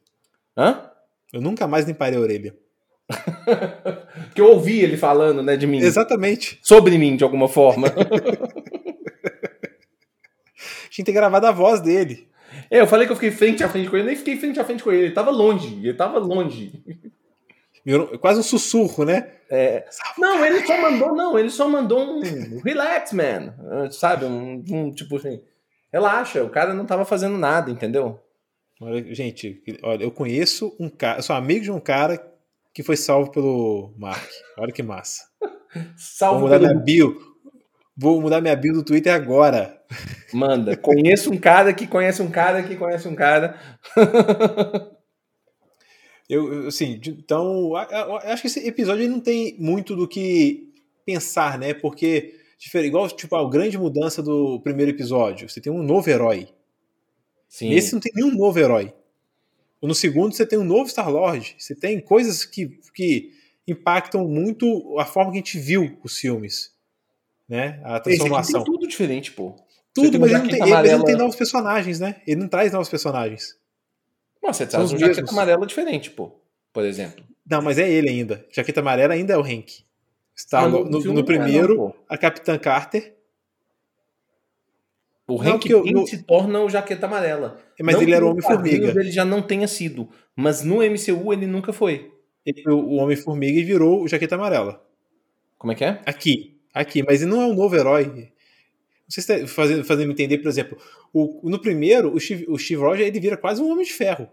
Hã? 0.56 0.90
Eu 1.33 1.40
nunca 1.40 1.66
mais 1.66 1.87
limparia 1.87 2.18
a 2.18 2.22
orelha. 2.22 2.54
Porque 4.26 4.40
eu 4.40 4.50
ouvi 4.50 4.80
ele 4.80 4.96
falando, 4.96 5.42
né, 5.42 5.56
de 5.56 5.66
mim. 5.66 5.78
Exatamente. 5.78 6.59
Sobre 6.62 6.96
mim, 6.98 7.16
de 7.16 7.24
alguma 7.24 7.48
forma. 7.48 7.88
Tinha 10.90 11.04
que 11.04 11.04
ter 11.04 11.12
gravado 11.12 11.46
a 11.46 11.52
voz 11.52 11.80
dele. 11.80 12.29
É, 12.70 12.80
eu 12.80 12.87
falei 12.87 13.06
que 13.06 13.12
eu 13.12 13.16
fiquei 13.16 13.30
frente 13.30 13.64
a 13.64 13.68
frente 13.68 13.90
com 13.90 13.96
ele, 13.96 14.06
nem 14.06 14.16
fiquei 14.16 14.37
frente 14.37 14.61
a 14.61 14.64
frente 14.64 14.83
com 14.83 14.92
ele, 14.92 15.06
ele 15.06 15.14
tava 15.14 15.30
longe, 15.30 15.74
ele 15.74 15.94
tava 15.94 16.18
longe. 16.18 16.72
Quase 18.20 18.40
um 18.40 18.44
sussurro, 18.44 19.04
né? 19.04 19.33
É, 19.50 19.85
não, 20.16 20.44
ele 20.44 20.64
só 20.64 20.80
mandou, 20.80 21.14
não, 21.14 21.38
ele 21.38 21.50
só 21.50 21.66
mandou 21.66 21.98
um 21.98 22.61
relax, 22.62 23.12
man, 23.12 23.54
sabe, 23.90 24.24
um, 24.24 24.62
um 24.70 24.92
tipo 24.92 25.16
assim, 25.16 25.40
relaxa, 25.92 26.44
o 26.44 26.50
cara 26.50 26.72
não 26.72 26.87
tava 26.87 27.04
fazendo 27.04 27.37
nada, 27.37 27.70
entendeu? 27.70 28.20
Olha, 28.80 29.14
gente, 29.14 29.62
olha, 29.83 30.04
eu 30.04 30.11
conheço 30.11 30.74
um 30.78 30.88
cara, 30.88 31.18
eu 31.18 31.22
sou 31.22 31.35
amigo 31.35 31.64
de 31.64 31.70
um 31.70 31.80
cara 31.80 32.24
que 32.72 32.83
foi 32.83 32.96
salvo 32.96 33.30
pelo 33.30 33.92
Mark. 33.98 34.28
Olha 34.59 34.72
que 34.72 34.83
massa. 34.83 35.24
Vou 35.40 35.50
Salvo 35.96 36.40
mudar 36.40 36.59
pelo... 36.59 36.72
minha 36.72 36.85
bio. 36.85 37.29
Vou 38.00 38.18
mudar 38.18 38.40
minha 38.40 38.56
bio 38.56 38.72
do 38.72 38.82
Twitter 38.82 39.12
agora. 39.12 39.78
Manda, 40.32 40.74
conheço 40.80 41.30
um 41.30 41.36
cara 41.36 41.74
que 41.74 41.86
conhece 41.86 42.22
um 42.22 42.30
cara 42.30 42.62
que 42.62 42.74
conhece 42.74 43.06
um 43.06 43.14
cara. 43.14 43.60
Eu, 46.26 46.68
assim, 46.68 46.98
então, 47.04 47.74
acho 47.74 48.40
que 48.40 48.46
esse 48.46 48.66
episódio 48.66 49.06
não 49.06 49.20
tem 49.20 49.54
muito 49.58 49.94
do 49.96 50.06
que 50.08 50.72
pensar, 51.04 51.58
né? 51.58 51.74
Porque, 51.74 52.36
igual, 52.72 53.08
tipo, 53.10 53.36
a 53.36 53.50
grande 53.50 53.76
mudança 53.76 54.22
do 54.22 54.60
primeiro 54.60 54.92
episódio, 54.92 55.48
você 55.48 55.60
tem 55.60 55.72
um 55.72 55.82
novo 55.82 56.08
herói. 56.08 56.48
Sim, 57.48 57.70
Nesse 57.70 57.92
não 57.92 58.00
tem 58.00 58.12
nenhum 58.14 58.30
novo 58.34 58.58
herói. 58.58 58.94
No 59.82 59.94
segundo 59.94 60.32
você 60.32 60.46
tem 60.46 60.58
um 60.58 60.64
novo 60.64 60.88
Star-Lord. 60.88 61.56
Você 61.58 61.74
tem 61.74 62.00
coisas 62.00 62.44
que, 62.44 62.78
que 62.94 63.32
impactam 63.66 64.26
muito 64.26 64.98
a 64.98 65.04
forma 65.04 65.32
que 65.32 65.38
a 65.38 65.40
gente 65.40 65.58
viu 65.58 65.98
os 66.02 66.16
filmes. 66.16 66.70
Né? 67.50 67.80
A 67.84 67.98
transformação. 67.98 68.62
tem 68.62 68.72
tudo 68.72 68.86
diferente, 68.86 69.32
pô. 69.32 69.56
Tudo, 69.92 70.20
mas 70.20 70.30
ele 70.30 70.38
não, 70.38 70.46
tem, 70.48 70.50
jaqueta 70.50 70.56
ele- 70.56 70.58
não 70.60 70.66
amarela- 70.78 71.04
tem 71.04 71.16
novos 71.16 71.34
personagens, 71.36 71.98
né? 71.98 72.22
Ele 72.26 72.40
não 72.40 72.48
traz 72.48 72.72
novos 72.72 72.88
personagens. 72.88 73.58
Nossa, 74.40 74.64
você 74.64 74.70
traz 74.70 74.92
um 74.92 74.96
jaqueta 74.98 75.28
amarela 75.30 75.66
diferente, 75.66 76.10
pô, 76.12 76.30
por 76.72 76.84
exemplo. 76.84 77.24
Não, 77.44 77.60
mas 77.60 77.76
é 77.78 77.90
ele 77.90 78.08
ainda. 78.08 78.46
Jaqueta 78.52 78.78
Amarela 78.78 79.14
ainda 79.14 79.34
é 79.34 79.36
o 79.36 79.42
Hank. 79.42 79.84
Está 80.36 80.68
no, 80.68 80.84
no- 80.84 81.00
no 81.00 81.20
é, 81.20 81.22
primeiro, 81.24 81.76
não, 81.76 81.94
a 82.08 82.16
Capitã 82.16 82.56
Carter. 82.56 83.16
O 85.26 85.42
Não, 85.42 85.52
Hank 85.54 85.68
eu- 85.68 85.84
no- 85.84 86.06
se 86.06 86.22
torna 86.22 86.60
o 86.60 86.68
jaqueta 86.70 87.06
amarela. 87.06 87.60
Mas 87.80 87.96
Não 87.96 88.02
ele 88.02 88.14
era 88.14 88.24
o 88.24 88.30
Homem-Formiga. 88.30 88.88
Ele 89.00 89.10
já 89.10 89.24
não 89.24 89.42
tenha 89.42 89.66
sido. 89.66 90.08
Mas 90.36 90.62
no 90.62 90.82
MCU 90.82 91.32
ele 91.32 91.46
nunca 91.46 91.72
foi. 91.72 92.12
Ele 92.46 92.62
foi 92.62 92.72
o 92.72 92.92
Homem-Formiga 92.94 93.58
e 93.58 93.64
virou 93.64 94.02
o 94.02 94.08
Jaqueta 94.08 94.34
Amarela. 94.36 94.82
Como 95.58 95.72
é 95.72 95.76
que 95.76 95.84
é? 95.84 96.00
Aqui. 96.06 96.60
Aqui. 96.74 97.02
Mas 97.02 97.22
ele 97.22 97.30
não 97.30 97.40
é 97.42 97.46
um 97.46 97.54
novo 97.54 97.74
herói. 97.76 98.04
Não 98.06 98.22
sei 99.09 99.22
se 99.22 99.33
está 99.33 99.46
fazendo, 99.46 99.85
fazendo 99.85 100.06
me 100.06 100.12
entender, 100.12 100.38
por 100.38 100.48
exemplo. 100.48 100.78
O, 101.12 101.40
no 101.50 101.59
primeiro, 101.59 102.14
o 102.14 102.20
Steve, 102.20 102.46
o 102.48 102.56
Steve 102.59 102.80
Rogers 102.80 103.09
ele 103.09 103.18
vira 103.20 103.37
quase 103.37 103.61
um 103.61 103.70
Homem 103.70 103.85
de 103.85 103.92
Ferro. 103.92 104.28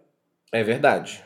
É 0.52 0.64
verdade. 0.64 1.24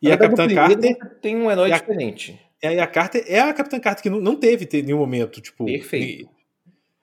E 0.00 0.10
a 0.12 0.16
Capitã 0.16 0.46
Carter. 0.48 0.96
Tem 1.20 1.34
um 1.36 1.50
herói 1.50 1.72
a- 1.72 1.78
diferente. 1.78 2.40
E 2.62 2.66
a 2.78 2.86
Carter 2.86 3.24
é 3.26 3.40
a 3.40 3.52
Capitã 3.52 3.78
Carter 3.80 4.02
que 4.02 4.10
não, 4.10 4.20
não 4.20 4.34
teve 4.36 4.68
em 4.78 4.82
nenhum 4.82 4.98
momento. 4.98 5.40
Tipo, 5.40 5.64
Perfeito. 5.66 6.28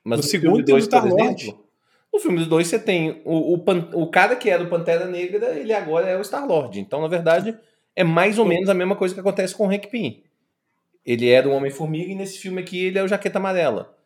Mas 0.04 0.18
No 0.20 0.24
no, 0.24 0.30
segundo 0.30 0.50
filme 0.58 0.64
tem 0.66 0.76
o 0.76 0.78
2, 0.78 0.88
por 0.88 0.98
Star-Lord. 0.98 1.44
exemplo, 1.44 1.66
no 2.14 2.20
filme 2.20 2.46
2 2.46 2.68
você 2.68 2.80
tem 2.80 3.22
o, 3.24 3.54
o, 3.54 3.58
Pan- 3.60 3.90
o 3.94 4.08
cara 4.08 4.36
que 4.36 4.50
era 4.50 4.64
o 4.64 4.70
Pantera 4.70 5.06
Negra, 5.06 5.58
ele 5.58 5.72
agora 5.74 6.08
é 6.10 6.18
o 6.18 6.22
Star-Lord. 6.24 6.80
Então, 6.80 7.02
na 7.02 7.08
verdade, 7.08 7.58
é 7.96 8.04
mais 8.04 8.38
ou 8.40 8.46
menos 8.46 8.68
a 8.70 8.74
mesma 8.74 8.96
coisa 8.96 9.14
que 9.14 9.20
acontece 9.20 9.56
com 9.56 9.68
o 9.68 9.70
Hank 9.72 9.88
Pym. 9.88 10.24
Ele 11.06 11.30
era 11.30 11.48
o 11.48 11.52
Homem-Formiga 11.52 12.12
e 12.12 12.16
nesse 12.16 12.40
filme 12.40 12.62
aqui 12.62 12.86
ele 12.86 12.98
é 12.98 13.04
o 13.04 13.08
Jaqueta 13.08 13.38
Amarela. 13.38 13.98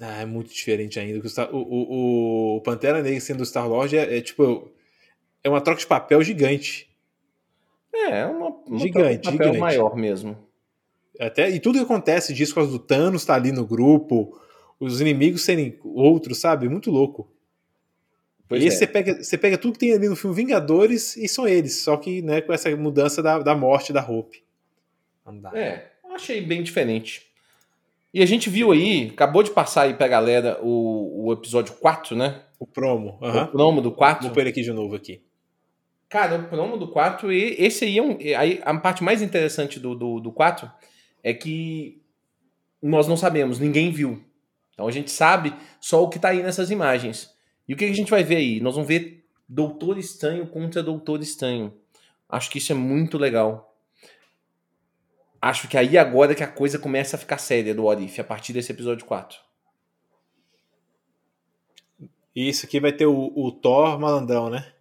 Ah, 0.00 0.22
é 0.22 0.26
muito 0.26 0.52
diferente 0.52 0.98
ainda. 0.98 1.20
que 1.20 1.40
O, 1.52 1.56
o, 1.56 2.56
o, 2.56 2.60
Pantera 2.62 3.02
Negra 3.02 3.20
sendo 3.20 3.42
o 3.42 3.46
Star-Lord 3.46 3.96
é, 3.96 4.18
é, 4.18 4.20
tipo. 4.20 4.70
É 5.42 5.48
uma 5.48 5.60
troca 5.60 5.80
de 5.80 5.86
papel 5.86 6.22
gigante. 6.22 6.88
É, 7.92 8.20
é 8.20 8.26
uma, 8.26 8.48
uma 8.48 8.78
Gigante, 8.78 8.92
troca 8.92 9.16
de 9.18 9.22
papel 9.24 9.46
gigante. 9.46 9.58
maior 9.60 9.94
mesmo. 9.94 10.36
Até, 11.20 11.48
e 11.50 11.60
tudo 11.60 11.78
que 11.78 11.84
acontece 11.84 12.34
disso 12.34 12.52
por 12.54 12.60
causa 12.60 12.72
do 12.72 12.78
Thanos 12.78 13.24
tá 13.24 13.34
ali 13.34 13.52
no 13.52 13.64
grupo, 13.64 14.40
os 14.80 15.00
inimigos 15.00 15.44
serem 15.44 15.78
outros, 15.84 16.40
sabe? 16.40 16.68
Muito 16.68 16.90
louco. 16.90 17.30
Pois 18.48 18.62
e 18.62 18.66
aí 18.66 18.72
é. 18.72 18.76
você 18.76 18.86
pega, 18.86 19.22
você 19.22 19.38
pega 19.38 19.56
tudo 19.56 19.74
que 19.74 19.78
tem 19.78 19.92
ali 19.92 20.08
no 20.08 20.16
filme 20.16 20.34
Vingadores 20.34 21.16
e 21.16 21.28
são 21.28 21.46
eles, 21.46 21.76
só 21.82 21.96
que 21.96 22.20
né, 22.20 22.40
com 22.40 22.52
essa 22.52 22.74
mudança 22.76 23.22
da, 23.22 23.38
da 23.38 23.54
morte 23.54 23.92
da 23.92 24.04
Hope. 24.04 24.43
Dá. 25.40 25.50
É, 25.54 25.92
eu 26.04 26.14
achei 26.14 26.40
bem 26.40 26.62
diferente. 26.62 27.26
E 28.12 28.22
a 28.22 28.26
gente 28.26 28.48
viu 28.48 28.70
aí, 28.70 29.10
acabou 29.12 29.42
de 29.42 29.50
passar 29.50 29.82
aí 29.82 29.94
pra 29.94 30.06
galera 30.06 30.58
o, 30.62 31.26
o 31.26 31.32
episódio 31.32 31.74
4, 31.74 32.14
né? 32.14 32.42
O 32.58 32.66
promo. 32.66 33.18
O 33.20 33.24
aham. 33.24 33.46
promo 33.46 33.80
do 33.80 33.90
4. 33.90 34.24
Vou 34.24 34.32
pôr 34.32 34.40
ele 34.40 34.50
aqui 34.50 34.62
de 34.62 34.72
novo 34.72 34.94
aqui. 34.94 35.22
Cara, 36.08 36.36
o 36.36 36.48
promo 36.48 36.76
do 36.76 36.86
4, 36.86 37.32
e 37.32 37.56
esse 37.58 37.84
aí 37.84 37.98
é 37.98 38.02
um. 38.02 38.16
Aí, 38.38 38.60
a 38.64 38.72
parte 38.78 39.02
mais 39.02 39.20
interessante 39.20 39.80
do, 39.80 39.96
do, 39.96 40.20
do 40.20 40.30
4 40.30 40.70
é 41.24 41.34
que 41.34 42.00
nós 42.80 43.08
não 43.08 43.16
sabemos, 43.16 43.58
ninguém 43.58 43.90
viu. 43.90 44.22
Então 44.72 44.86
a 44.86 44.90
gente 44.90 45.10
sabe 45.10 45.54
só 45.80 46.02
o 46.04 46.08
que 46.08 46.18
tá 46.18 46.28
aí 46.28 46.42
nessas 46.42 46.70
imagens. 46.70 47.34
E 47.66 47.74
o 47.74 47.76
que 47.76 47.86
que 47.86 47.92
a 47.92 47.96
gente 47.96 48.10
vai 48.10 48.22
ver 48.22 48.36
aí? 48.36 48.60
Nós 48.60 48.74
vamos 48.74 48.86
ver 48.86 49.24
Doutor 49.48 49.98
Estranho 49.98 50.46
contra 50.46 50.82
Doutor 50.82 51.20
Estranho. 51.20 51.72
Acho 52.28 52.50
que 52.50 52.58
isso 52.58 52.72
é 52.72 52.74
muito 52.74 53.16
legal. 53.16 53.73
Acho 55.44 55.68
que 55.68 55.76
aí 55.76 55.98
agora 55.98 56.34
que 56.34 56.42
a 56.42 56.48
coisa 56.48 56.78
começa 56.78 57.16
a 57.16 57.18
ficar 57.18 57.36
séria 57.36 57.74
do 57.74 57.84
Orif, 57.84 58.18
a 58.18 58.24
partir 58.24 58.54
desse 58.54 58.72
episódio 58.72 59.04
4. 59.04 59.38
E 62.34 62.48
isso 62.48 62.64
aqui 62.64 62.80
vai 62.80 62.92
ter 62.92 63.04
o, 63.04 63.30
o 63.36 63.52
Thor 63.52 64.00
malandrão, 64.00 64.48
né? 64.48 64.72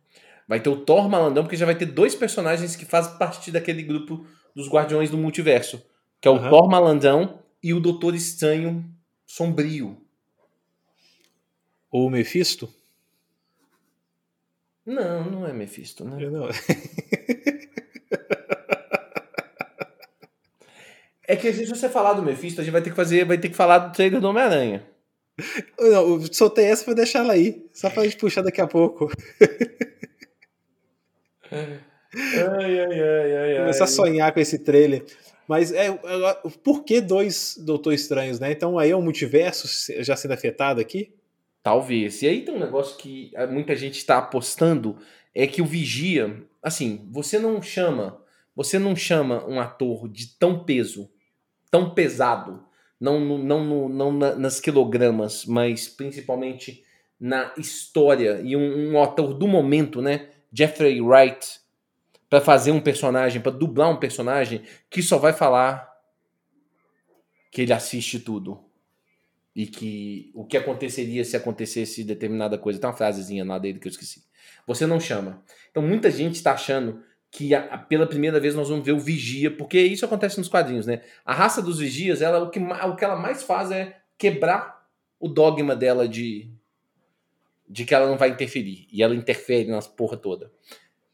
Vai 0.47 0.61
ter 0.61 0.69
o 0.69 0.77
Thor 0.77 1.09
malandrão, 1.09 1.43
porque 1.43 1.57
já 1.57 1.65
vai 1.65 1.75
ter 1.75 1.87
dois 1.87 2.15
personagens 2.15 2.77
que 2.77 2.85
fazem 2.85 3.17
parte 3.17 3.51
daquele 3.51 3.83
grupo 3.83 4.25
dos 4.55 4.69
Guardiões 4.69 5.09
do 5.09 5.17
Multiverso. 5.17 5.85
Que 6.21 6.29
é 6.29 6.31
o 6.31 6.35
Aham. 6.35 6.49
Thor 6.49 6.69
malandrão 6.69 7.39
e 7.61 7.73
o 7.73 7.81
Doutor 7.81 8.15
Estranho 8.15 8.89
sombrio. 9.25 9.97
Ou 11.91 12.07
o 12.07 12.09
Mephisto? 12.09 12.73
Não, 14.85 15.29
não 15.29 15.45
é 15.45 15.51
Mephisto, 15.51 16.05
né? 16.05 16.23
Eu 16.23 16.31
não. 16.31 16.47
É 21.27 21.35
que 21.35 21.51
se 21.53 21.65
você 21.65 21.87
falar 21.87 22.13
do 22.13 22.21
Mephisto, 22.21 22.59
a 22.59 22.63
gente 22.63 22.73
vai 22.73 22.81
ter 22.81 22.89
que 22.89 22.95
fazer, 22.95 23.25
vai 23.25 23.37
ter 23.37 23.49
que 23.49 23.55
falar 23.55 23.79
do 23.79 23.93
trailer 23.93 24.19
do 24.19 24.27
Homem-Aranha. 24.27 24.83
não. 25.79 26.21
Eu 26.21 26.33
soltei 26.33 26.65
essa 26.65 26.83
pra 26.83 26.93
deixar 26.93 27.19
ela 27.19 27.33
aí. 27.33 27.65
Só 27.73 27.89
pra 27.89 28.03
gente 28.03 28.17
puxar 28.17 28.41
daqui 28.41 28.61
a 28.61 28.67
pouco. 28.67 29.09
Ai, 31.51 32.79
ai, 32.79 33.01
ai, 33.01 33.35
ai, 33.35 33.57
Começar 33.59 33.85
a 33.85 33.87
sonhar 33.87 34.31
com 34.31 34.39
esse 34.39 34.59
trailer. 34.59 35.03
Mas 35.47 35.71
é, 35.71 35.87
é, 35.87 36.49
por 36.63 36.83
que 36.83 37.01
dois 37.01 37.55
Doutor 37.57 37.93
Estranhos, 37.93 38.39
né? 38.39 38.51
Então 38.51 38.77
aí 38.77 38.91
é 38.91 38.95
um 38.95 39.01
multiverso 39.01 39.67
já 40.03 40.15
sendo 40.15 40.33
afetado 40.33 40.79
aqui? 40.79 41.13
Talvez. 41.61 42.21
E 42.21 42.27
aí 42.27 42.41
tem 42.43 42.55
um 42.55 42.59
negócio 42.59 42.97
que 42.97 43.31
muita 43.49 43.75
gente 43.75 43.97
está 43.97 44.17
apostando, 44.17 44.97
é 45.33 45.47
que 45.47 45.61
o 45.61 45.65
Vigia, 45.65 46.43
assim, 46.61 47.07
você 47.11 47.39
não 47.39 47.61
chama, 47.61 48.21
você 48.55 48.77
não 48.77 48.95
chama 48.95 49.45
um 49.47 49.59
ator 49.59 50.07
de 50.07 50.27
tão 50.37 50.63
peso, 50.63 51.09
tão 51.71 51.93
pesado, 51.93 52.63
não, 52.99 53.19
não, 53.19 53.89
não 53.89 54.11
na- 54.11 54.35
nas 54.35 54.59
quilogramas, 54.59 55.45
mas 55.45 55.87
principalmente 55.87 56.83
na 57.19 57.53
história, 57.57 58.41
e 58.43 58.55
um, 58.55 58.93
um 58.93 59.01
ator 59.01 59.33
do 59.33 59.47
momento, 59.47 60.01
né, 60.01 60.29
Jeffrey 60.51 61.01
Wright, 61.01 61.59
para 62.29 62.41
fazer 62.41 62.71
um 62.71 62.81
personagem, 62.81 63.41
para 63.41 63.51
dublar 63.51 63.89
um 63.89 63.97
personagem 63.97 64.61
que 64.89 65.01
só 65.01 65.17
vai 65.17 65.33
falar 65.33 65.91
que 67.51 67.61
ele 67.61 67.73
assiste 67.73 68.19
tudo 68.19 68.63
e 69.55 69.67
que 69.67 70.31
o 70.33 70.43
que 70.43 70.57
aconteceria 70.57 71.23
se 71.23 71.37
acontecesse 71.37 72.03
determinada 72.03 72.57
coisa. 72.57 72.79
Tem 72.79 72.89
uma 72.89 72.95
frasezinha 72.95 73.45
lá 73.45 73.59
dele 73.59 73.77
que 73.79 73.87
eu 73.87 73.91
esqueci. 73.91 74.23
Você 74.65 74.87
não 74.87 74.99
chama. 74.99 75.43
Então 75.69 75.83
muita 75.83 76.09
gente 76.09 76.35
está 76.35 76.53
achando 76.53 77.03
que 77.35 77.55
a- 77.55 77.65
a- 77.73 77.77
pela 77.79 78.05
primeira 78.05 78.39
vez 78.39 78.53
nós 78.53 78.69
vamos 78.69 78.85
ver 78.85 78.91
o 78.91 78.99
vigia, 78.99 79.49
porque 79.49 79.79
isso 79.81 80.05
acontece 80.05 80.37
nos 80.37 80.47
quadrinhos, 80.47 80.85
né? 80.85 81.01
A 81.25 81.33
raça 81.33 81.63
dos 81.63 81.79
vigias, 81.79 82.21
ela 82.21 82.37
o 82.43 82.51
que, 82.51 82.59
o 82.59 82.95
que 82.95 83.03
ela 83.03 83.15
mais 83.15 83.41
faz 83.41 83.71
é 83.71 83.97
quebrar 84.19 84.87
o 85.19 85.27
dogma 85.27 85.75
dela 85.75 86.07
de 86.07 86.47
de 87.67 87.85
que 87.85 87.95
ela 87.95 88.07
não 88.07 88.17
vai 88.17 88.29
interferir 88.29 88.87
e 88.91 89.01
ela 89.01 89.15
interfere 89.15 89.67
nas 89.71 89.87
porra 89.87 90.15
toda. 90.15 90.51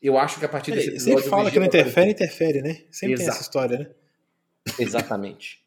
Eu 0.02 0.18
acho 0.18 0.40
que 0.40 0.46
a 0.46 0.50
partir 0.50 0.72
desse 0.72 0.88
Ele 0.88 0.96
episódio 0.96 1.20
sempre 1.20 1.30
fala 1.30 1.52
que 1.52 1.60
não 1.60 1.66
interfere, 1.68 2.12
interfere, 2.12 2.62
né? 2.62 2.82
Sempre 2.92 3.16
tem 3.16 3.24
Exato. 3.26 3.30
essa 3.38 3.42
história, 3.42 3.78
né? 3.80 3.88
Exatamente. 4.78 5.64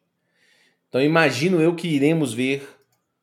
Então 0.88 1.00
imagino 1.00 1.62
eu 1.62 1.74
que 1.74 1.88
iremos 1.88 2.34
ver 2.34 2.68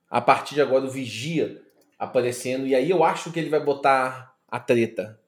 a 0.10 0.20
partir 0.20 0.56
de 0.56 0.62
agora 0.62 0.86
o 0.86 0.90
Vigia 0.90 1.62
aparecendo 2.00 2.66
e 2.66 2.74
aí 2.74 2.90
eu 2.90 3.04
acho 3.04 3.32
que 3.32 3.40
ele 3.40 3.50
vai 3.50 3.60
botar 3.64 4.36
a 4.48 4.60
treta, 4.60 5.20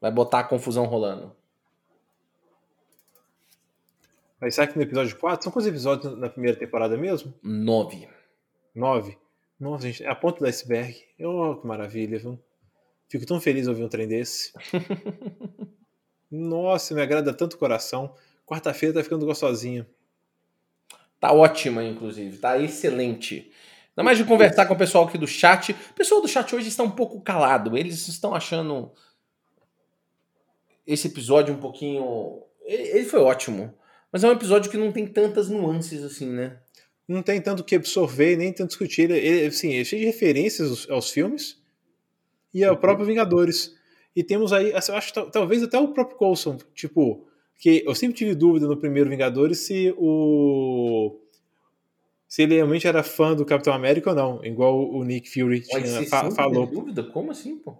vai 0.00 0.12
botar 0.12 0.40
a 0.40 0.44
confusão 0.44 0.84
rolando. 0.84 1.34
Mas 4.40 4.54
será 4.54 4.66
que 4.66 4.76
no 4.76 4.82
episódio 4.82 5.16
4? 5.18 5.44
São 5.44 5.52
quantos 5.52 5.68
episódios 5.68 6.16
na 6.16 6.28
primeira 6.28 6.56
temporada 6.56 6.96
mesmo? 6.96 7.34
Nove. 7.42 8.08
Nove? 8.74 9.18
Nossa, 9.58 9.86
gente, 9.86 10.04
é 10.04 10.08
a 10.08 10.14
ponta 10.14 10.38
do 10.38 10.46
iceberg. 10.46 10.96
Oh, 11.20 11.56
que 11.56 11.66
maravilha, 11.66 12.18
viu? 12.18 12.38
Fico 13.08 13.26
tão 13.26 13.40
feliz 13.40 13.64
de 13.64 13.70
ouvir 13.70 13.82
um 13.82 13.88
trem 13.88 14.06
desse. 14.06 14.52
Nossa, 16.30 16.94
me 16.94 17.02
agrada 17.02 17.34
tanto 17.34 17.54
o 17.54 17.58
coração. 17.58 18.14
Quarta-feira 18.46 18.94
tá 18.94 19.02
ficando 19.02 19.26
gostosinho. 19.26 19.86
Tá 21.18 21.32
ótima, 21.32 21.82
inclusive, 21.82 22.38
tá 22.38 22.58
excelente. 22.58 23.50
Ainda 23.90 24.04
mais 24.04 24.18
de 24.18 24.24
conversar 24.24 24.66
com 24.66 24.74
o 24.74 24.78
pessoal 24.78 25.04
aqui 25.04 25.18
do 25.18 25.26
chat. 25.26 25.72
O 25.72 25.94
pessoal 25.94 26.20
do 26.20 26.28
chat 26.28 26.54
hoje 26.54 26.68
está 26.68 26.84
um 26.84 26.90
pouco 26.90 27.20
calado. 27.20 27.76
Eles 27.76 28.06
estão 28.06 28.34
achando 28.34 28.92
esse 30.86 31.08
episódio 31.08 31.52
um 31.52 31.58
pouquinho. 31.58 32.44
Ele 32.62 33.04
foi 33.04 33.20
ótimo. 33.20 33.74
Mas 34.12 34.24
é 34.24 34.28
um 34.28 34.32
episódio 34.32 34.70
que 34.70 34.76
não 34.76 34.90
tem 34.92 35.06
tantas 35.06 35.48
nuances 35.48 36.02
assim, 36.02 36.30
né? 36.30 36.58
Não 37.06 37.22
tem 37.22 37.40
tanto 37.40 37.60
o 37.60 37.64
que 37.64 37.74
absorver, 37.74 38.36
nem 38.36 38.52
tanto 38.52 38.68
discutir. 38.68 39.02
Ele, 39.10 39.18
ele, 39.18 39.46
assim, 39.46 39.74
é 39.76 39.84
cheio 39.84 40.00
de 40.00 40.06
referências 40.06 40.68
aos, 40.70 40.90
aos 40.90 41.10
filmes 41.10 41.58
e 42.52 42.64
ao 42.64 42.74
Uhum. 42.74 42.80
próprio 42.80 43.06
Vingadores. 43.06 43.74
E 44.14 44.22
temos 44.24 44.52
aí, 44.52 44.72
assim, 44.74 44.92
eu 44.92 44.98
acho 44.98 45.12
talvez 45.30 45.62
até 45.62 45.78
o 45.78 45.88
próprio 45.88 46.16
Coulson, 46.18 46.58
tipo, 46.74 47.26
que 47.56 47.82
eu 47.86 47.94
sempre 47.94 48.16
tive 48.16 48.34
dúvida 48.34 48.66
no 48.66 48.76
primeiro 48.78 49.08
Vingadores 49.10 49.58
se 49.60 49.94
o 49.96 51.18
se 52.26 52.42
ele 52.42 52.56
realmente 52.56 52.86
era 52.86 53.02
fã 53.02 53.34
do 53.34 53.44
Capitão 53.46 53.72
América 53.72 54.10
ou 54.10 54.16
não, 54.16 54.44
igual 54.44 54.78
o 54.90 55.02
Nick 55.02 55.30
Fury 55.30 55.62
Mas 55.72 55.82
tinha, 55.82 56.06
fa- 56.06 56.30
falou. 56.30 56.66
dúvida? 56.66 57.02
Como 57.02 57.30
assim, 57.30 57.56
pô? 57.56 57.78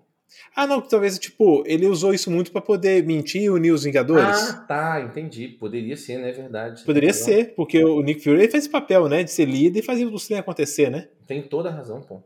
Ah, 0.54 0.66
não, 0.66 0.80
talvez, 0.80 1.18
tipo, 1.18 1.62
ele 1.66 1.86
usou 1.86 2.12
isso 2.12 2.30
muito 2.30 2.50
pra 2.52 2.60
poder 2.60 3.04
mentir 3.04 3.42
e 3.42 3.50
unir 3.50 3.72
os 3.72 3.84
Vingadores. 3.84 4.36
Ah, 4.50 4.64
tá, 4.68 5.00
entendi. 5.00 5.48
Poderia 5.48 5.96
ser, 5.96 6.18
né? 6.18 6.30
É 6.30 6.32
verdade. 6.32 6.84
Poderia 6.84 7.12
Tem 7.12 7.22
ser, 7.22 7.54
porque 7.54 7.82
o 7.84 8.02
Nick 8.02 8.22
Fury 8.22 8.38
fez 8.48 8.54
esse 8.64 8.68
papel, 8.68 9.08
né, 9.08 9.22
de 9.22 9.30
ser 9.30 9.44
líder 9.46 9.80
e 9.80 9.82
fazer 9.82 10.04
os 10.04 10.26
trem 10.26 10.38
acontecer, 10.38 10.90
né? 10.90 11.08
Tem 11.26 11.42
toda 11.42 11.68
a 11.68 11.72
razão, 11.72 12.00
pô. 12.00 12.22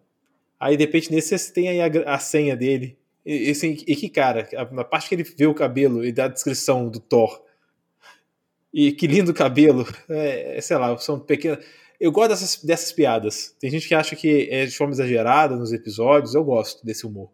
Aí, 0.59 0.77
de 0.77 0.85
repente, 0.85 1.11
nesse 1.11 1.37
você 1.37 1.53
tem 1.53 1.69
aí 1.69 1.81
a, 1.81 2.15
a 2.15 2.19
senha 2.19 2.57
dele. 2.57 2.97
E, 3.27 3.49
e, 3.49 3.51
assim, 3.51 3.77
e 3.87 3.97
que, 3.97 4.09
cara, 4.09 4.49
a- 4.57 4.65
na 4.75 4.85
parte 4.85 5.09
que 5.09 5.15
ele 5.15 5.25
vê 5.25 5.47
o 5.47 5.55
cabelo 5.55 6.05
e 6.05 6.13
dá 6.13 6.25
a 6.25 6.29
descrição 6.29 6.89
do 6.89 7.01
Thor. 7.01 7.43
E 8.73 8.93
que 8.93 9.07
lindo 9.07 9.35
cabelo. 9.35 9.87
É, 10.09 10.57
é, 10.57 10.61
sei 10.61 10.77
lá, 10.77 10.97
são 10.99 11.19
pequenas. 11.21 11.65
Eu 12.01 12.11
gosto 12.11 12.31
dessas, 12.31 12.57
dessas 12.65 12.93
piadas. 12.93 13.55
Tem 13.61 13.71
gente 13.71 13.87
que 13.87 13.95
acha 13.95 14.17
que 14.17 14.49
é 14.51 14.65
de 14.67 14.77
forma 14.77 14.93
exagerada 14.93 15.55
nos 15.57 15.73
episódios. 15.73 16.35
Eu 16.35 16.43
gosto 16.45 16.85
desse 16.85 17.07
humor. 17.07 17.31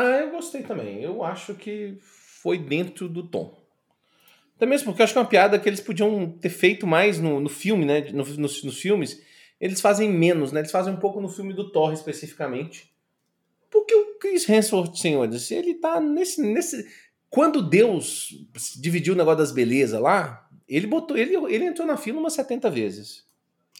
Ah, 0.00 0.20
eu 0.20 0.30
gostei 0.30 0.62
também. 0.62 1.02
Eu 1.02 1.24
acho 1.24 1.54
que 1.54 1.96
foi 2.00 2.56
dentro 2.58 3.08
do 3.08 3.22
tom. 3.26 3.58
Até 4.56 4.66
mesmo 4.66 4.86
porque 4.86 5.02
eu 5.02 5.04
acho 5.04 5.12
que 5.12 5.18
é 5.18 5.22
uma 5.22 5.28
piada 5.28 5.58
que 5.58 5.68
eles 5.68 5.80
podiam 5.80 6.30
ter 6.30 6.48
feito 6.50 6.86
mais 6.86 7.18
no, 7.20 7.40
no 7.40 7.48
filme, 7.48 7.84
né? 7.84 8.00
No- 8.12 8.24
nos, 8.24 8.62
nos 8.62 8.80
filmes. 8.80 9.20
Eles 9.60 9.80
fazem 9.80 10.08
menos, 10.10 10.52
né? 10.52 10.60
Eles 10.60 10.70
fazem 10.70 10.92
um 10.92 10.98
pouco 10.98 11.20
no 11.20 11.28
filme 11.28 11.52
do 11.52 11.70
Thor 11.70 11.92
especificamente. 11.92 12.92
Porque 13.70 13.94
o 13.94 14.18
Chris 14.18 14.48
Hemsworth, 14.48 14.96
senhores, 14.96 15.50
ele 15.50 15.74
tá 15.74 16.00
nesse. 16.00 16.40
nesse... 16.40 16.88
Quando 17.28 17.60
Deus 17.60 18.34
dividiu 18.76 19.14
o 19.14 19.16
negócio 19.16 19.38
das 19.38 19.52
belezas 19.52 20.00
lá, 20.00 20.48
ele 20.68 20.86
botou. 20.86 21.16
Ele, 21.16 21.34
ele 21.52 21.64
entrou 21.64 21.86
na 21.86 21.96
fila 21.96 22.18
umas 22.18 22.32
70 22.34 22.70
vezes. 22.70 23.26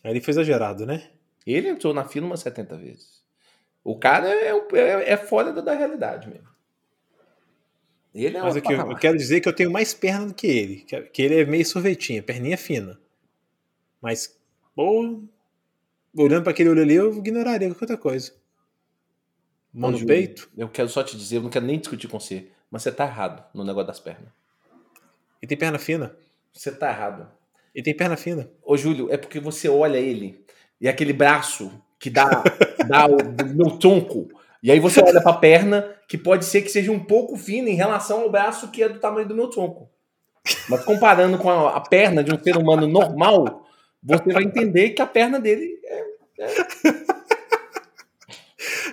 Aí 0.04 0.10
ele 0.12 0.20
foi 0.20 0.32
exagerado, 0.32 0.84
né? 0.84 1.10
Ele 1.46 1.68
entrou 1.68 1.94
na 1.94 2.04
fila 2.04 2.26
umas 2.26 2.40
70 2.40 2.76
vezes. 2.76 3.17
O 3.88 3.98
cara 3.98 4.28
é, 4.28 4.50
é, 4.50 5.12
é 5.12 5.16
fora 5.16 5.50
da, 5.50 5.62
da 5.62 5.72
realidade 5.72 6.28
mesmo. 6.28 6.46
Ele 8.14 8.36
é 8.36 8.42
Mas 8.42 8.54
um 8.54 8.58
aqui, 8.58 8.72
eu, 8.74 8.90
eu 8.90 8.96
quero 8.96 9.16
dizer 9.16 9.40
que 9.40 9.48
eu 9.48 9.52
tenho 9.54 9.70
mais 9.70 9.94
perna 9.94 10.26
do 10.26 10.34
que 10.34 10.46
ele. 10.46 10.76
Que, 10.82 11.00
que 11.04 11.22
ele 11.22 11.40
é 11.40 11.44
meio 11.46 11.64
sorvetinha, 11.64 12.22
perninha 12.22 12.58
fina. 12.58 13.00
Mas, 13.98 14.38
olhando 16.14 16.42
pra 16.42 16.50
aquele 16.50 16.68
olho 16.68 16.82
ali, 16.82 16.96
eu 16.96 17.16
ignoraria 17.16 17.66
qualquer 17.68 17.84
outra 17.84 17.96
coisa. 17.96 18.34
Mão 19.72 19.90
no 19.90 20.04
peito. 20.04 20.50
Eu 20.54 20.68
quero 20.68 20.90
só 20.90 21.02
te 21.02 21.16
dizer, 21.16 21.36
eu 21.36 21.42
não 21.42 21.50
quero 21.50 21.64
nem 21.64 21.78
discutir 21.78 22.08
com 22.08 22.20
você, 22.20 22.48
mas 22.70 22.82
você 22.82 22.92
tá 22.92 23.06
errado 23.06 23.42
no 23.54 23.64
negócio 23.64 23.86
das 23.86 24.00
pernas. 24.00 24.28
E 25.40 25.46
tem 25.46 25.56
perna 25.56 25.78
fina. 25.78 26.14
Você 26.52 26.70
tá 26.70 26.90
errado. 26.90 27.26
E 27.74 27.82
tem 27.82 27.96
perna 27.96 28.18
fina. 28.18 28.50
Ô, 28.62 28.76
Júlio, 28.76 29.10
é 29.10 29.16
porque 29.16 29.40
você 29.40 29.66
olha 29.66 29.96
ele 29.96 30.44
e 30.78 30.86
aquele 30.86 31.14
braço 31.14 31.72
que 31.98 32.10
dá, 32.10 32.42
dá 32.86 33.06
o 33.06 33.16
meu 33.54 33.78
tronco. 33.78 34.28
E 34.62 34.70
aí 34.70 34.80
você 34.80 35.02
olha 35.02 35.22
pra 35.22 35.32
perna, 35.32 35.94
que 36.08 36.18
pode 36.18 36.44
ser 36.44 36.62
que 36.62 36.68
seja 36.68 36.90
um 36.90 36.98
pouco 36.98 37.36
fina 37.36 37.68
em 37.68 37.74
relação 37.74 38.22
ao 38.22 38.30
braço 38.30 38.70
que 38.70 38.82
é 38.82 38.88
do 38.88 38.98
tamanho 38.98 39.28
do 39.28 39.34
meu 39.34 39.48
tronco. 39.48 39.88
Mas 40.68 40.84
comparando 40.84 41.38
com 41.38 41.50
a, 41.50 41.76
a 41.76 41.80
perna 41.80 42.24
de 42.24 42.32
um 42.32 42.42
ser 42.42 42.56
humano 42.56 42.86
normal, 42.86 43.66
você 44.02 44.32
vai 44.32 44.44
entender 44.44 44.90
que 44.90 45.02
a 45.02 45.06
perna 45.06 45.38
dele 45.38 45.78
é. 45.84 46.04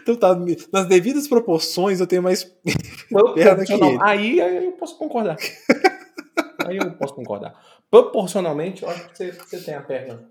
Então 0.01 0.15
tá, 0.15 0.36
nas 0.71 0.86
devidas 0.86 1.27
proporções 1.27 1.99
eu 1.99 2.05
tenho 2.05 2.21
mais 2.21 2.43
perna 3.34 3.65
que 3.65 3.73
ele. 3.73 3.97
Aí, 4.01 4.39
aí 4.39 4.65
eu 4.65 4.71
posso 4.73 4.97
concordar. 4.97 5.36
aí 6.63 6.77
eu 6.77 6.91
posso 6.91 7.15
concordar. 7.15 7.59
Proporcionalmente, 7.89 8.84
eu 8.84 8.89
acho 8.89 9.09
que 9.09 9.17
você, 9.17 9.32
você 9.32 9.59
tem 9.61 9.73
a 9.73 9.82
perna. 9.82 10.30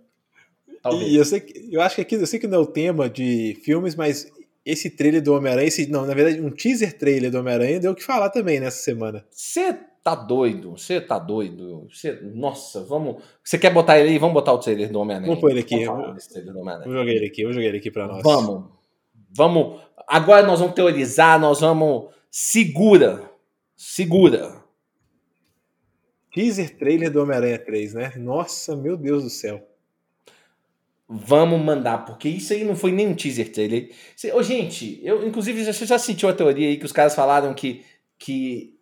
Talvez. 0.84 1.10
E 1.10 1.16
eu, 1.16 1.24
sei 1.24 1.42
eu 1.72 1.80
acho 1.80 1.94
que 1.96 2.02
aqui, 2.02 2.14
eu 2.14 2.26
sei 2.26 2.38
que 2.38 2.46
não 2.46 2.58
é 2.58 2.60
o 2.60 2.66
tema 2.66 3.08
de 3.08 3.58
filmes, 3.64 3.94
mas 3.96 4.30
esse 4.66 4.90
trailer 4.90 5.22
do 5.22 5.32
Homem-Aranha, 5.34 5.66
esse, 5.66 5.86
não, 5.90 6.04
na 6.06 6.12
verdade, 6.14 6.40
um 6.42 6.50
teaser 6.50 6.96
trailer 6.98 7.30
do 7.30 7.38
Homem-Aranha 7.38 7.80
deu 7.80 7.92
o 7.92 7.94
que 7.94 8.04
falar 8.04 8.28
também 8.28 8.60
nessa 8.60 8.82
semana. 8.82 9.24
Você 9.30 9.72
tá 10.02 10.14
doido? 10.14 10.72
Você 10.72 11.00
tá 11.00 11.18
doido? 11.18 11.88
Você, 11.90 12.12
nossa, 12.34 12.82
vamos. 12.84 13.22
Você 13.42 13.56
quer 13.58 13.72
botar 13.72 13.98
ele 13.98 14.10
aí? 14.10 14.18
Vamos 14.18 14.34
botar 14.34 14.52
o 14.52 14.58
trailer 14.58 14.92
do 14.92 15.00
Homem-Aranha. 15.00 15.26
Vamos 15.26 15.40
pôr 15.40 15.50
ele 15.52 15.60
aqui. 15.60 15.86
Vamos 15.86 16.28
Eu- 16.84 16.92
jogar 16.92 17.10
ele 17.10 17.26
aqui, 17.26 17.44
vou 17.44 17.52
jogar 17.54 17.66
ele 17.66 17.78
aqui 17.78 17.90
pra 17.90 18.06
nós. 18.06 18.22
Vamos. 18.22 18.70
Vamos. 19.34 19.80
Agora 20.06 20.46
nós 20.46 20.60
vamos 20.60 20.74
teorizar, 20.74 21.40
nós 21.40 21.60
vamos. 21.60 22.10
Segura. 22.30 23.22
Segura. 23.74 24.62
Teaser 26.32 26.76
trailer 26.76 27.10
do 27.10 27.22
Homem-Aranha 27.22 27.58
3, 27.58 27.94
né? 27.94 28.12
Nossa, 28.16 28.76
meu 28.76 28.96
Deus 28.96 29.22
do 29.22 29.30
céu. 29.30 29.66
Vamos 31.06 31.60
mandar, 31.60 32.04
porque 32.06 32.28
isso 32.28 32.52
aí 32.52 32.64
não 32.64 32.74
foi 32.74 32.90
nem 32.90 33.08
um 33.08 33.14
teaser 33.14 33.52
trailer. 33.52 33.90
Ô, 34.32 34.42
gente, 34.42 35.00
eu, 35.04 35.26
inclusive, 35.26 35.64
você 35.64 35.84
já 35.84 35.98
sentiu 35.98 36.28
a 36.28 36.32
teoria 36.32 36.68
aí 36.68 36.78
que 36.78 36.86
os 36.86 36.92
caras 36.92 37.14
falaram 37.14 37.52
que, 37.52 37.84
que 38.18 38.78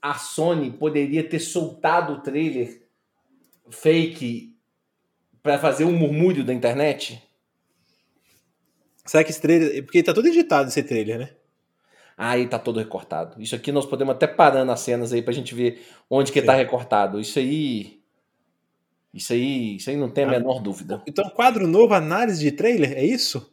a 0.00 0.14
Sony 0.14 0.70
poderia 0.72 1.22
ter 1.22 1.38
soltado 1.38 2.14
o 2.14 2.20
trailer 2.20 2.82
fake 3.70 4.56
para 5.42 5.58
fazer 5.58 5.84
um 5.84 5.92
murmúrio 5.92 6.44
da 6.44 6.52
internet? 6.52 7.22
Será 9.04 9.24
que 9.24 9.30
esse 9.30 9.40
trailer. 9.40 9.84
Porque 9.84 10.02
tá 10.02 10.12
todo 10.12 10.26
editado 10.26 10.68
esse 10.68 10.82
trailer, 10.82 11.18
né? 11.18 11.30
Aí 12.16 12.46
tá 12.46 12.58
todo 12.58 12.78
recortado. 12.78 13.40
Isso 13.40 13.54
aqui 13.54 13.72
nós 13.72 13.86
podemos 13.86 14.14
até 14.14 14.26
parar 14.26 14.64
nas 14.64 14.80
cenas 14.80 15.12
aí 15.12 15.22
pra 15.22 15.32
gente 15.32 15.54
ver 15.54 15.84
onde 16.08 16.30
que 16.30 16.40
Sim. 16.40 16.46
tá 16.46 16.54
recortado. 16.54 17.20
Isso 17.20 17.38
aí. 17.38 18.01
Isso 19.12 19.32
aí, 19.32 19.76
isso 19.76 19.90
aí 19.90 19.96
não 19.96 20.08
tem 20.08 20.24
a 20.24 20.28
ah, 20.28 20.30
menor 20.30 20.60
dúvida. 20.60 21.02
Então, 21.06 21.28
quadro 21.30 21.66
novo, 21.66 21.92
análise 21.92 22.40
de 22.40 22.50
trailer, 22.50 22.92
é 22.92 23.04
isso? 23.04 23.52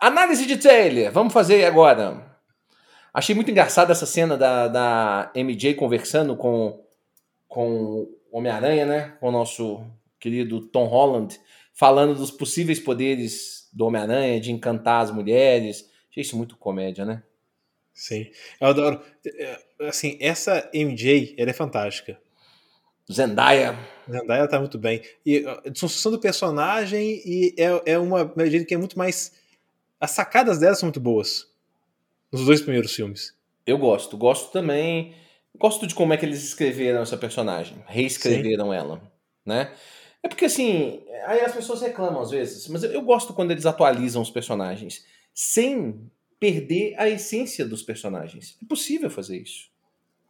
Análise 0.00 0.46
de 0.46 0.56
trailer, 0.56 1.10
vamos 1.10 1.32
fazer 1.32 1.64
agora. 1.64 2.38
Achei 3.12 3.34
muito 3.34 3.50
engraçada 3.50 3.92
essa 3.92 4.06
cena 4.06 4.36
da, 4.36 4.68
da 4.68 5.32
MJ 5.34 5.74
conversando 5.74 6.36
com, 6.36 6.84
com 7.48 8.06
o 8.30 8.38
Homem-Aranha, 8.38 8.86
né? 8.86 9.16
Com 9.20 9.28
o 9.28 9.32
nosso 9.32 9.84
querido 10.18 10.60
Tom 10.60 10.84
Holland, 10.84 11.40
falando 11.72 12.14
dos 12.14 12.30
possíveis 12.30 12.78
poderes 12.78 13.68
do 13.72 13.86
Homem-Aranha, 13.86 14.40
de 14.40 14.52
encantar 14.52 15.02
as 15.02 15.10
mulheres. 15.10 15.90
Achei 16.10 16.22
isso 16.22 16.36
muito 16.36 16.56
comédia, 16.56 17.04
né? 17.04 17.22
Sim. 17.92 18.30
Eu 18.60 18.68
adoro. 18.68 19.02
É, 19.26 19.58
assim, 19.80 20.16
essa 20.20 20.70
MJ, 20.72 21.34
ela 21.36 21.50
é 21.50 21.54
fantástica. 21.54 22.18
Zendaya. 23.12 23.78
Zendaya 24.10 24.48
tá 24.48 24.58
muito 24.58 24.78
bem. 24.78 25.02
E 25.24 25.44
a 25.46 25.62
construção 25.62 26.12
do 26.12 26.18
personagem 26.18 27.22
e 27.24 27.54
é, 27.58 27.92
é 27.92 27.98
uma 27.98 28.32
MJ 28.36 28.64
que 28.64 28.74
é 28.74 28.78
muito 28.78 28.98
mais. 28.98 29.32
As 30.00 30.12
sacadas 30.12 30.58
dela 30.58 30.74
são 30.74 30.86
muito 30.86 31.00
boas. 31.00 31.48
Nos 32.32 32.44
dois 32.44 32.60
primeiros 32.60 32.94
filmes. 32.94 33.34
Eu 33.66 33.78
gosto. 33.78 34.16
Gosto 34.16 34.52
também. 34.52 35.14
Gosto 35.58 35.86
de 35.86 35.94
como 35.94 36.12
é 36.12 36.16
que 36.16 36.24
eles 36.24 36.42
escreveram 36.42 37.02
essa 37.02 37.16
personagem. 37.16 37.82
Reescreveram 37.86 38.70
Sim. 38.70 38.76
ela. 38.76 39.12
Né? 39.44 39.72
É 40.22 40.28
porque 40.28 40.44
assim. 40.44 41.02
Aí 41.26 41.40
as 41.40 41.54
pessoas 41.54 41.80
reclamam 41.80 42.20
às 42.20 42.30
vezes. 42.30 42.68
Mas 42.68 42.82
eu, 42.82 42.92
eu 42.92 43.02
gosto 43.02 43.34
quando 43.34 43.50
eles 43.50 43.66
atualizam 43.66 44.22
os 44.22 44.30
personagens. 44.30 45.04
Sem 45.34 46.10
perder 46.38 46.94
a 46.96 47.08
essência 47.08 47.66
dos 47.66 47.82
personagens. 47.82 48.56
É 48.62 48.66
possível 48.66 49.10
fazer 49.10 49.38
isso. 49.38 49.68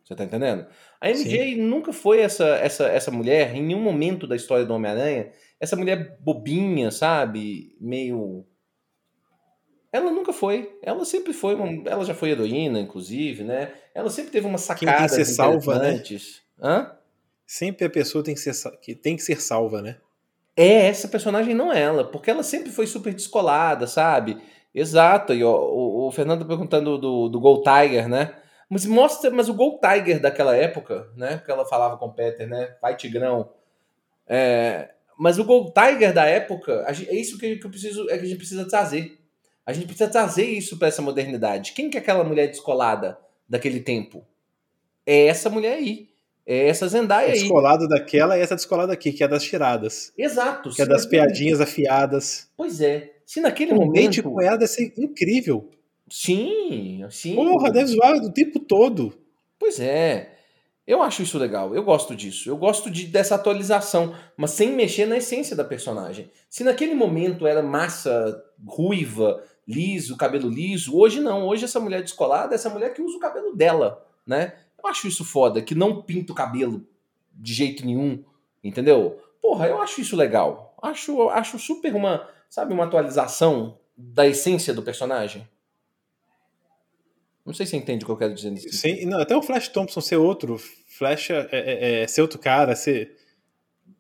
Você 0.04 0.16
tá 0.16 0.24
entendendo? 0.24 0.66
A 1.00 1.08
MJ 1.08 1.54
Sim. 1.54 1.62
nunca 1.62 1.92
foi 1.92 2.20
essa, 2.20 2.46
essa, 2.56 2.86
essa 2.86 3.10
mulher, 3.10 3.54
em 3.54 3.62
nenhum 3.62 3.80
momento 3.80 4.26
da 4.26 4.36
história 4.36 4.66
do 4.66 4.74
Homem-Aranha, 4.74 5.30
essa 5.58 5.74
mulher 5.74 6.18
bobinha, 6.20 6.90
sabe? 6.90 7.74
Meio. 7.80 8.44
Ela 9.90 10.10
nunca 10.10 10.32
foi. 10.32 10.78
Ela 10.82 11.04
sempre 11.06 11.32
foi. 11.32 11.54
Uma... 11.54 11.88
Ela 11.88 12.04
já 12.04 12.14
foi 12.14 12.30
heroína, 12.30 12.78
inclusive, 12.78 13.44
né? 13.44 13.72
Ela 13.94 14.10
sempre 14.10 14.30
teve 14.30 14.46
uma 14.46 14.58
sacada. 14.58 14.78
Quem 14.78 14.98
tem 14.98 15.08
que 15.08 15.24
ser 15.24 15.24
salva, 15.24 15.78
né? 15.78 16.02
Hã? 16.62 16.92
Sempre 17.46 17.86
a 17.86 17.90
pessoa 17.90 18.22
tem 18.22 18.34
que 18.34 18.40
ser, 18.40 18.70
que 18.80 18.94
tem 18.94 19.16
que 19.16 19.22
ser 19.22 19.40
salva, 19.40 19.80
né? 19.80 19.96
É, 20.56 20.86
essa 20.88 21.08
personagem 21.08 21.54
não 21.54 21.72
é 21.72 21.80
ela, 21.80 22.04
porque 22.04 22.30
ela 22.30 22.42
sempre 22.42 22.70
foi 22.70 22.86
super 22.86 23.14
descolada, 23.14 23.86
sabe? 23.86 24.36
Exato, 24.74 25.32
e 25.32 25.42
o, 25.42 25.50
o, 25.50 26.06
o 26.06 26.12
Fernando 26.12 26.44
perguntando 26.44 26.98
do, 26.98 27.28
do 27.28 27.40
Gold 27.40 27.62
Tiger, 27.64 28.08
né? 28.08 28.34
Mas 28.70 28.86
mostra, 28.86 29.30
mas 29.32 29.48
o 29.48 29.54
Gold 29.54 29.80
Tiger 29.80 30.20
daquela 30.20 30.56
época, 30.56 31.08
né? 31.16 31.42
Que 31.44 31.50
ela 31.50 31.66
falava 31.66 31.96
com 31.96 32.06
o 32.06 32.12
Peter, 32.14 32.48
né? 32.48 32.76
Vai 32.80 32.96
Tigrão. 32.96 33.50
É, 34.28 34.90
mas 35.18 35.40
o 35.40 35.44
Gold 35.44 35.72
Tiger 35.74 36.14
da 36.14 36.24
época, 36.24 36.86
é 36.86 37.14
isso 37.16 37.36
que, 37.36 37.56
que 37.56 37.66
eu 37.66 37.70
preciso, 37.70 38.08
é 38.08 38.16
que 38.16 38.24
a 38.24 38.28
gente 38.28 38.38
precisa 38.38 38.64
trazer. 38.64 39.18
A 39.66 39.72
gente 39.72 39.86
precisa 39.86 40.08
trazer 40.08 40.44
isso 40.44 40.78
para 40.78 40.86
essa 40.86 41.02
modernidade. 41.02 41.72
Quem 41.72 41.90
que 41.90 41.98
é 41.98 42.00
aquela 42.00 42.22
mulher 42.22 42.46
descolada 42.46 43.18
daquele 43.48 43.80
tempo? 43.80 44.24
É 45.04 45.26
essa 45.26 45.50
mulher 45.50 45.74
aí. 45.74 46.08
É 46.46 46.68
essa 46.68 46.86
Zendaya 46.86 47.32
aí. 47.32 47.40
Descolado 47.40 47.88
daquela 47.88 48.38
e 48.38 48.40
essa 48.40 48.54
descolada 48.54 48.92
aqui, 48.92 49.12
que 49.12 49.24
é 49.24 49.28
das 49.28 49.42
tiradas. 49.42 50.12
Exato. 50.16 50.70
Que 50.70 50.82
é 50.82 50.86
das 50.86 51.06
piadinhas 51.06 51.60
afiadas. 51.60 52.48
Pois 52.56 52.80
é. 52.80 53.12
Se 53.26 53.40
naquele 53.40 53.72
um 53.72 53.76
momento. 53.76 54.04
Date 54.04 54.22
com 54.22 54.40
ela 54.40 54.56
deve 54.56 54.70
ser 54.70 54.92
incrível. 54.96 55.70
Sim, 56.10 57.06
sim. 57.10 57.34
Porra, 57.34 57.70
deve 57.70 57.86
zoar 57.86 58.16
o 58.16 58.32
tempo 58.32 58.58
todo. 58.60 59.14
Pois 59.58 59.78
é. 59.78 60.36
Eu 60.86 61.02
acho 61.02 61.22
isso 61.22 61.38
legal, 61.38 61.72
eu 61.74 61.84
gosto 61.84 62.16
disso. 62.16 62.50
Eu 62.50 62.56
gosto 62.56 62.90
de, 62.90 63.06
dessa 63.06 63.36
atualização, 63.36 64.14
mas 64.36 64.50
sem 64.50 64.72
mexer 64.72 65.06
na 65.06 65.18
essência 65.18 65.54
da 65.54 65.62
personagem. 65.62 66.30
Se 66.48 66.64
naquele 66.64 66.94
momento 66.94 67.46
era 67.46 67.62
massa 67.62 68.42
ruiva, 68.66 69.42
liso, 69.68 70.16
cabelo 70.16 70.48
liso, 70.48 70.96
hoje 70.98 71.20
não. 71.20 71.46
Hoje 71.46 71.64
essa 71.64 71.78
mulher 71.78 72.02
descolada 72.02 72.54
é 72.54 72.56
essa 72.56 72.70
mulher 72.70 72.92
que 72.92 73.02
usa 73.02 73.16
o 73.16 73.20
cabelo 73.20 73.54
dela, 73.54 74.04
né? 74.26 74.54
Eu 74.82 74.88
acho 74.90 75.06
isso 75.06 75.24
foda, 75.24 75.62
que 75.62 75.74
não 75.74 76.02
pinta 76.02 76.32
o 76.32 76.34
cabelo 76.34 76.84
de 77.32 77.54
jeito 77.54 77.86
nenhum, 77.86 78.24
entendeu? 78.64 79.20
Porra, 79.40 79.68
eu 79.68 79.80
acho 79.80 80.00
isso 80.00 80.16
legal. 80.16 80.74
Acho, 80.82 81.28
acho 81.28 81.58
super 81.58 81.94
uma 81.94 82.26
sabe, 82.50 82.74
uma 82.74 82.84
atualização 82.84 83.78
da 83.96 84.26
essência 84.26 84.74
do 84.74 84.82
personagem. 84.82 85.48
Não 87.44 87.54
sei 87.54 87.66
se 87.66 87.70
você 87.70 87.76
entende 87.78 88.04
o 88.04 88.06
que 88.06 88.12
eu 88.12 88.16
quero 88.16 88.34
dizer 88.34 88.50
nisso. 88.50 88.68
Sim, 88.70 89.06
não, 89.06 89.18
até 89.20 89.36
o 89.36 89.42
Flash 89.42 89.68
Thompson 89.68 90.00
ser 90.00 90.16
outro, 90.16 90.60
Flash 90.86 91.30
é, 91.30 91.48
é, 91.50 92.02
é 92.02 92.06
ser 92.06 92.22
outro 92.22 92.38
cara, 92.38 92.76
ser. 92.76 93.16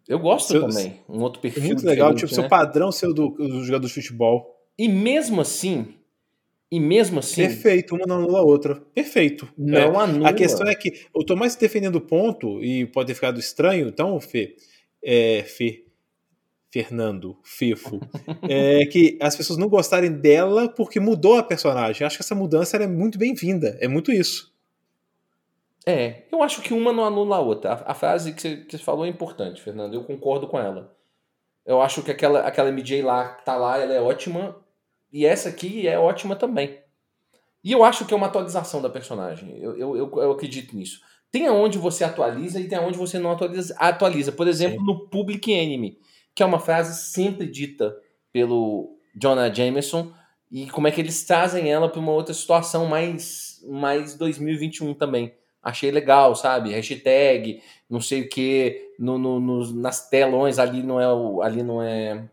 Eu 0.06 0.18
gosto 0.18 0.48
seu, 0.48 0.68
também, 0.68 1.00
um 1.08 1.20
outro 1.20 1.40
perfil. 1.40 1.62
É 1.62 1.66
muito 1.66 1.86
legal, 1.86 2.14
tipo, 2.14 2.28
né? 2.28 2.34
seu 2.34 2.48
padrão 2.48 2.90
ser 2.90 3.12
do, 3.12 3.30
do 3.30 3.64
jogador 3.64 3.86
de 3.86 3.92
futebol. 3.92 4.56
E 4.78 4.88
mesmo 4.88 5.40
assim, 5.40 5.94
e 6.70 6.78
mesmo 6.78 7.18
assim. 7.18 7.42
Perfeito, 7.42 7.94
uma 7.94 8.06
não 8.06 8.16
anula 8.16 8.38
a 8.38 8.42
outra. 8.42 8.76
Perfeito. 8.94 9.48
Não 9.58 10.00
é. 10.00 10.04
anula. 10.04 10.28
A 10.28 10.32
questão 10.32 10.68
é 10.68 10.74
que 10.74 11.06
eu 11.14 11.24
tô 11.24 11.34
mais 11.34 11.56
defendendo 11.56 11.96
o 11.96 12.00
ponto, 12.00 12.62
e 12.62 12.86
pode 12.86 13.08
ter 13.08 13.14
ficado 13.14 13.40
estranho, 13.40 13.88
então, 13.88 14.20
Fê, 14.20 14.54
é, 15.02 15.42
Fê, 15.42 15.84
Fernando, 16.72 17.36
Fefo, 17.42 18.00
é 18.48 18.86
que 18.86 19.18
as 19.20 19.34
pessoas 19.34 19.58
não 19.58 19.68
gostarem 19.68 20.12
dela 20.12 20.68
porque 20.68 21.00
mudou 21.00 21.36
a 21.36 21.42
personagem. 21.42 22.06
Acho 22.06 22.16
que 22.16 22.22
essa 22.22 22.34
mudança 22.34 22.76
é 22.76 22.86
muito 22.86 23.18
bem-vinda. 23.18 23.76
É 23.80 23.88
muito 23.88 24.12
isso. 24.12 24.54
É, 25.84 26.22
eu 26.30 26.42
acho 26.42 26.62
que 26.62 26.72
uma 26.72 26.92
não 26.92 27.04
anula 27.04 27.36
a 27.36 27.40
outra. 27.40 27.72
A, 27.72 27.90
a 27.90 27.94
frase 27.94 28.32
que 28.32 28.40
você, 28.40 28.56
que 28.58 28.78
você, 28.78 28.82
falou 28.82 29.04
é 29.04 29.08
importante, 29.08 29.60
Fernando. 29.60 29.94
Eu 29.94 30.04
concordo 30.04 30.46
com 30.46 30.58
ela. 30.58 30.96
Eu 31.66 31.82
acho 31.82 32.02
que 32.02 32.10
aquela, 32.10 32.40
aquela 32.40 32.70
MJ 32.70 33.02
lá 33.02 33.34
que 33.34 33.44
tá 33.44 33.56
lá, 33.56 33.78
ela 33.78 33.92
é 33.92 34.00
ótima. 34.00 34.56
E 35.12 35.26
essa 35.26 35.48
aqui 35.48 35.88
é 35.88 35.98
ótima 35.98 36.36
também. 36.36 36.78
E 37.64 37.72
eu 37.72 37.82
acho 37.82 38.04
que 38.04 38.14
é 38.14 38.16
uma 38.16 38.28
atualização 38.28 38.80
da 38.80 38.88
personagem. 38.88 39.58
Eu, 39.58 39.76
eu, 39.76 39.96
eu, 39.96 40.12
eu 40.22 40.30
acredito 40.30 40.76
nisso. 40.76 41.00
Tem 41.32 41.48
aonde 41.48 41.78
você 41.78 42.04
atualiza 42.04 42.60
e 42.60 42.68
tem 42.68 42.78
aonde 42.78 42.96
você 42.96 43.18
não 43.18 43.32
atualiza. 43.32 43.74
atualiza. 43.76 44.30
Por 44.30 44.46
exemplo, 44.46 44.78
Sim. 44.78 44.86
no 44.86 45.08
Public 45.08 45.50
Enemy 45.50 45.98
que 46.34 46.42
é 46.42 46.46
uma 46.46 46.58
frase 46.58 47.00
sempre 47.10 47.46
dita 47.46 47.96
pelo 48.32 48.96
Jonah 49.14 49.52
Jameson, 49.52 50.12
e 50.50 50.68
como 50.68 50.88
é 50.88 50.90
que 50.90 51.00
eles 51.00 51.24
trazem 51.24 51.70
ela 51.70 51.88
para 51.88 52.00
uma 52.00 52.12
outra 52.12 52.34
situação 52.34 52.86
mais, 52.86 53.64
mais 53.68 54.14
2021 54.14 54.94
também. 54.94 55.32
Achei 55.62 55.90
legal, 55.90 56.34
sabe? 56.34 56.72
Hashtag, 56.72 57.62
não 57.88 58.00
sei 58.00 58.22
o 58.22 58.28
que, 58.28 58.92
no, 58.98 59.18
no, 59.18 59.38
no, 59.38 59.72
nas 59.74 60.08
telões 60.08 60.58
ali 60.58 60.82
não 60.82 61.00
é 61.00 61.12
o, 61.12 61.42
ali 61.42 61.62
não 61.62 61.82
é 61.82 62.28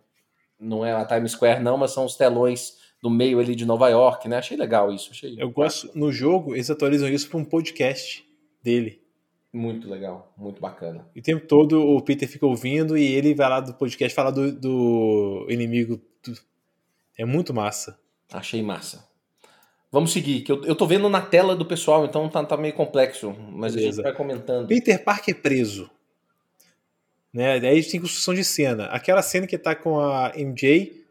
não 0.59 0.83
é 0.83 0.93
a 0.93 1.05
Times 1.05 1.33
Square 1.33 1.61
não, 1.61 1.77
mas 1.77 1.91
são 1.91 2.05
os 2.05 2.15
telões 2.15 2.77
do 3.01 3.09
meio 3.09 3.39
ali 3.39 3.55
de 3.55 3.65
Nova 3.65 3.89
York, 3.89 4.27
né? 4.27 4.37
Achei 4.37 4.57
legal 4.57 4.91
isso. 4.91 5.11
Achei 5.11 5.35
Eu 5.37 5.51
gosto 5.51 5.91
no 5.93 6.11
jogo 6.11 6.55
eles 6.55 6.69
atualizam 6.69 7.09
isso 7.09 7.29
para 7.29 7.37
um 7.37 7.45
podcast 7.45 8.25
dele. 8.63 9.01
Muito 9.53 9.89
legal, 9.89 10.33
muito 10.37 10.61
bacana. 10.61 11.07
E 11.15 11.19
o 11.19 11.23
tempo 11.23 11.47
todo 11.47 11.81
o 11.81 12.01
Peter 12.01 12.27
fica 12.27 12.45
ouvindo 12.45 12.97
e 12.97 13.03
ele 13.03 13.33
vai 13.33 13.49
lá 13.49 13.59
do 13.59 13.73
podcast 13.73 14.13
falar 14.13 14.31
do, 14.31 14.51
do 14.51 15.47
inimigo. 15.49 16.01
É 17.17 17.25
muito 17.25 17.53
massa. 17.53 17.99
Achei 18.31 18.61
massa. 18.61 19.07
Vamos 19.91 20.11
seguir, 20.11 20.41
que 20.41 20.51
eu, 20.51 20.63
eu 20.65 20.75
tô 20.75 20.85
vendo 20.85 21.07
na 21.07 21.21
tela 21.21 21.55
do 21.55 21.65
pessoal, 21.65 22.05
então 22.05 22.27
tá, 22.27 22.43
tá 22.43 22.57
meio 22.57 22.73
complexo, 22.73 23.33
mas 23.51 23.73
Beleza. 23.73 23.87
a 23.89 23.95
gente 23.95 24.03
vai 24.03 24.13
comentando. 24.13 24.67
Peter 24.67 25.01
Parker 25.01 25.41
preso. 25.41 25.89
Né? 27.33 27.59
Daí 27.59 27.71
a 27.71 27.75
gente 27.75 27.91
tem 27.91 28.01
construção 28.01 28.33
de 28.33 28.43
cena. 28.43 28.85
Aquela 28.87 29.21
cena 29.21 29.47
que 29.47 29.57
tá 29.57 29.75
com 29.75 29.99
a 29.99 30.33
MJ 30.35 31.05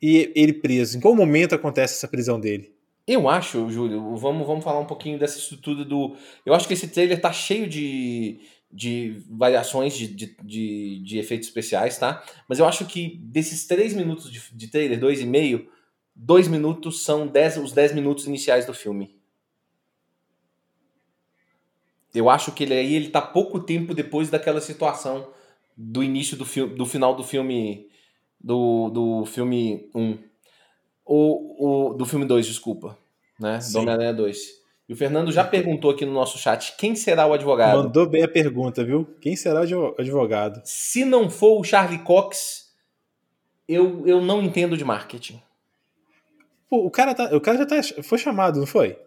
e 0.00 0.32
ele 0.34 0.54
preso. 0.54 0.96
Em 0.96 1.00
qual 1.00 1.14
momento 1.14 1.54
acontece 1.54 1.94
essa 1.94 2.08
prisão 2.08 2.40
dele? 2.40 2.74
Eu 3.06 3.28
acho, 3.28 3.68
Júlio, 3.70 4.16
vamos, 4.16 4.46
vamos 4.46 4.64
falar 4.64 4.80
um 4.80 4.86
pouquinho 4.86 5.18
dessa 5.18 5.38
estrutura 5.38 5.84
do. 5.84 6.16
Eu 6.44 6.54
acho 6.54 6.66
que 6.66 6.72
esse 6.72 6.88
trailer 6.88 7.20
tá 7.20 7.30
cheio 7.30 7.68
de, 7.68 8.40
de 8.72 9.22
variações 9.28 9.94
de, 9.94 10.08
de, 10.08 10.36
de, 10.42 11.02
de 11.04 11.18
efeitos 11.18 11.48
especiais, 11.48 11.98
tá? 11.98 12.24
Mas 12.48 12.58
eu 12.58 12.66
acho 12.66 12.86
que 12.86 13.18
desses 13.22 13.66
três 13.66 13.92
minutos 13.92 14.32
de, 14.32 14.42
de 14.52 14.68
trailer, 14.68 14.98
dois 14.98 15.20
e 15.20 15.26
meio, 15.26 15.68
dois 16.14 16.48
minutos 16.48 17.02
são 17.02 17.26
dez, 17.26 17.56
os 17.56 17.72
10 17.72 17.94
minutos 17.94 18.26
iniciais 18.26 18.64
do 18.64 18.72
filme. 18.72 19.14
Eu 22.14 22.30
acho 22.30 22.52
que 22.52 22.62
ele 22.62 22.74
aí 22.74 22.94
ele 22.94 23.10
tá 23.10 23.20
pouco 23.20 23.60
tempo 23.60 23.92
depois 23.92 24.30
daquela 24.30 24.60
situação 24.60 25.30
do 25.76 26.02
início 26.02 26.36
do 26.36 26.46
filme, 26.46 26.74
do 26.74 26.86
final 26.86 27.14
do 27.16 27.24
filme 27.24 27.88
do, 28.40 28.88
do 28.90 29.26
filme 29.26 29.90
1. 29.94 30.18
O, 31.04 31.90
o, 31.90 31.94
do 31.94 32.04
filme 32.06 32.24
2, 32.24 32.46
desculpa. 32.46 32.96
Né? 33.38 33.58
Do 33.72 33.78
Homem-Aranha 33.78 34.14
2. 34.14 34.64
E 34.88 34.92
o 34.92 34.96
Fernando 34.96 35.32
já 35.32 35.42
perguntou 35.42 35.90
aqui 35.90 36.04
no 36.04 36.12
nosso 36.12 36.38
chat 36.38 36.76
quem 36.76 36.94
será 36.94 37.26
o 37.26 37.32
advogado. 37.32 37.84
Mandou 37.84 38.06
bem 38.06 38.22
a 38.22 38.28
pergunta, 38.28 38.84
viu? 38.84 39.06
Quem 39.20 39.34
será 39.34 39.60
o 39.60 39.94
advogado? 39.98 40.60
Se 40.64 41.04
não 41.04 41.30
for 41.30 41.58
o 41.58 41.64
Charlie 41.64 42.00
Cox, 42.00 42.74
eu, 43.66 44.06
eu 44.06 44.20
não 44.20 44.42
entendo 44.42 44.76
de 44.76 44.84
marketing. 44.84 45.40
Pô, 46.68 46.84
o 46.84 46.90
cara, 46.90 47.14
tá, 47.14 47.34
o 47.34 47.40
cara 47.40 47.58
já 47.58 47.66
tá, 47.66 47.76
foi 48.02 48.18
chamado, 48.18 48.58
não 48.58 48.66
foi? 48.66 48.98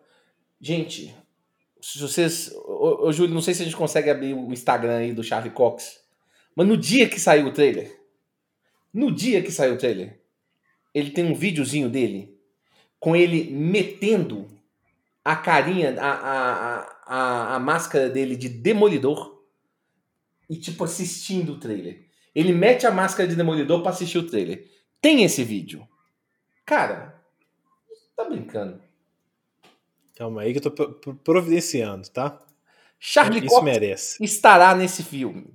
Gente, 0.60 1.16
se 1.80 2.00
vocês. 2.00 2.52
Ô, 2.66 3.08
ô, 3.08 3.12
Júlio, 3.12 3.34
não 3.34 3.42
sei 3.42 3.54
se 3.54 3.62
a 3.62 3.66
gente 3.66 3.78
consegue 3.78 4.10
abrir 4.10 4.34
o 4.34 4.52
Instagram 4.52 4.98
aí 4.98 5.14
do 5.14 5.24
Charlie 5.24 5.54
Cox. 5.54 6.02
Mas 6.56 6.68
no 6.68 6.76
dia 6.76 7.08
que 7.08 7.20
saiu 7.20 7.48
o 7.48 7.54
trailer, 7.54 8.02
no 8.92 9.14
dia 9.14 9.44
que 9.44 9.52
saiu 9.52 9.76
o 9.76 9.78
trailer, 9.78 10.20
ele 10.98 11.12
tem 11.12 11.26
um 11.26 11.36
videozinho 11.36 11.90
dele 11.90 12.38
com 13.00 13.16
ele 13.16 13.52
metendo 13.52 14.48
a 15.24 15.36
carinha, 15.36 16.00
a, 16.00 16.12
a, 16.12 16.98
a, 17.06 17.56
a 17.56 17.60
máscara 17.60 18.10
dele 18.10 18.36
de 18.36 18.50
demolidor 18.50 19.44
e, 20.50 20.56
tipo, 20.56 20.84
assistindo 20.84 21.54
o 21.54 21.60
trailer. 21.60 22.06
Ele 22.34 22.54
mete 22.54 22.88
a 22.88 22.92
máscara 22.92 23.28
de 23.28 23.36
demolidor 23.36 23.82
pra 23.82 23.92
assistir 23.92 24.18
o 24.18 24.28
trailer. 24.28 24.70
Tem 25.02 25.24
esse 25.24 25.44
vídeo. 25.44 25.88
Cara, 26.66 27.22
tá 28.16 28.24
brincando. 28.24 28.82
Calma 30.16 30.42
aí 30.42 30.54
que 30.54 30.66
eu 30.66 30.72
tô 30.72 31.14
providenciando, 31.16 32.10
tá? 32.10 32.42
Charlie 33.00 33.46
Isso 33.46 33.50
Cox 33.50 33.64
merece. 33.64 34.24
estará 34.24 34.74
nesse 34.74 35.04
filme. 35.04 35.54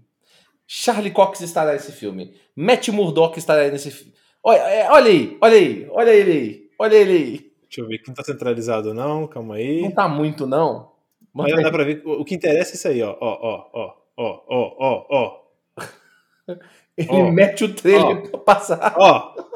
Charlie 0.67 1.11
Cox 1.11 1.41
estará 1.41 1.73
nesse 1.73 1.93
filme. 1.93 2.37
Matt 2.55 2.89
Murdock 2.89 3.39
estará 3.39 3.69
nesse 3.71 3.91
filme. 3.91 4.13
Olha, 4.45 4.59
é, 4.59 4.91
olha 4.91 5.09
aí, 5.11 5.39
olha 5.41 5.57
aí, 5.57 5.87
olha 5.91 6.11
ele 6.11 6.33
aí, 6.33 6.69
olha 6.79 6.97
ele 6.97 7.13
aí. 7.13 7.53
Deixa 7.63 7.81
eu 7.81 7.87
ver 7.87 7.99
que 7.99 8.09
não 8.09 8.15
tá 8.15 8.25
centralizado, 8.25 8.93
não, 8.93 9.29
calma 9.29 9.55
aí. 9.55 9.83
Não 9.83 9.93
tá 9.93 10.09
muito, 10.09 10.45
não. 10.47 10.91
Mas 11.33 11.55
dá 11.55 11.71
pra 11.71 11.85
ver. 11.85 12.03
O 12.05 12.25
que 12.25 12.35
interessa 12.35 12.73
é 12.73 12.75
isso 12.75 12.89
aí, 12.89 13.01
ó. 13.03 13.17
Ó, 13.21 13.69
ó, 13.73 13.95
ó, 14.17 14.43
ó, 14.49 14.75
ó, 14.79 15.07
ó, 15.11 15.43
Ele 16.99 17.09
ó, 17.09 17.31
mete 17.31 17.63
o 17.65 17.73
trailer 17.75 18.19
ó, 18.19 18.23
pra 18.29 18.39
passar. 18.41 18.95
Ó. 18.99 19.37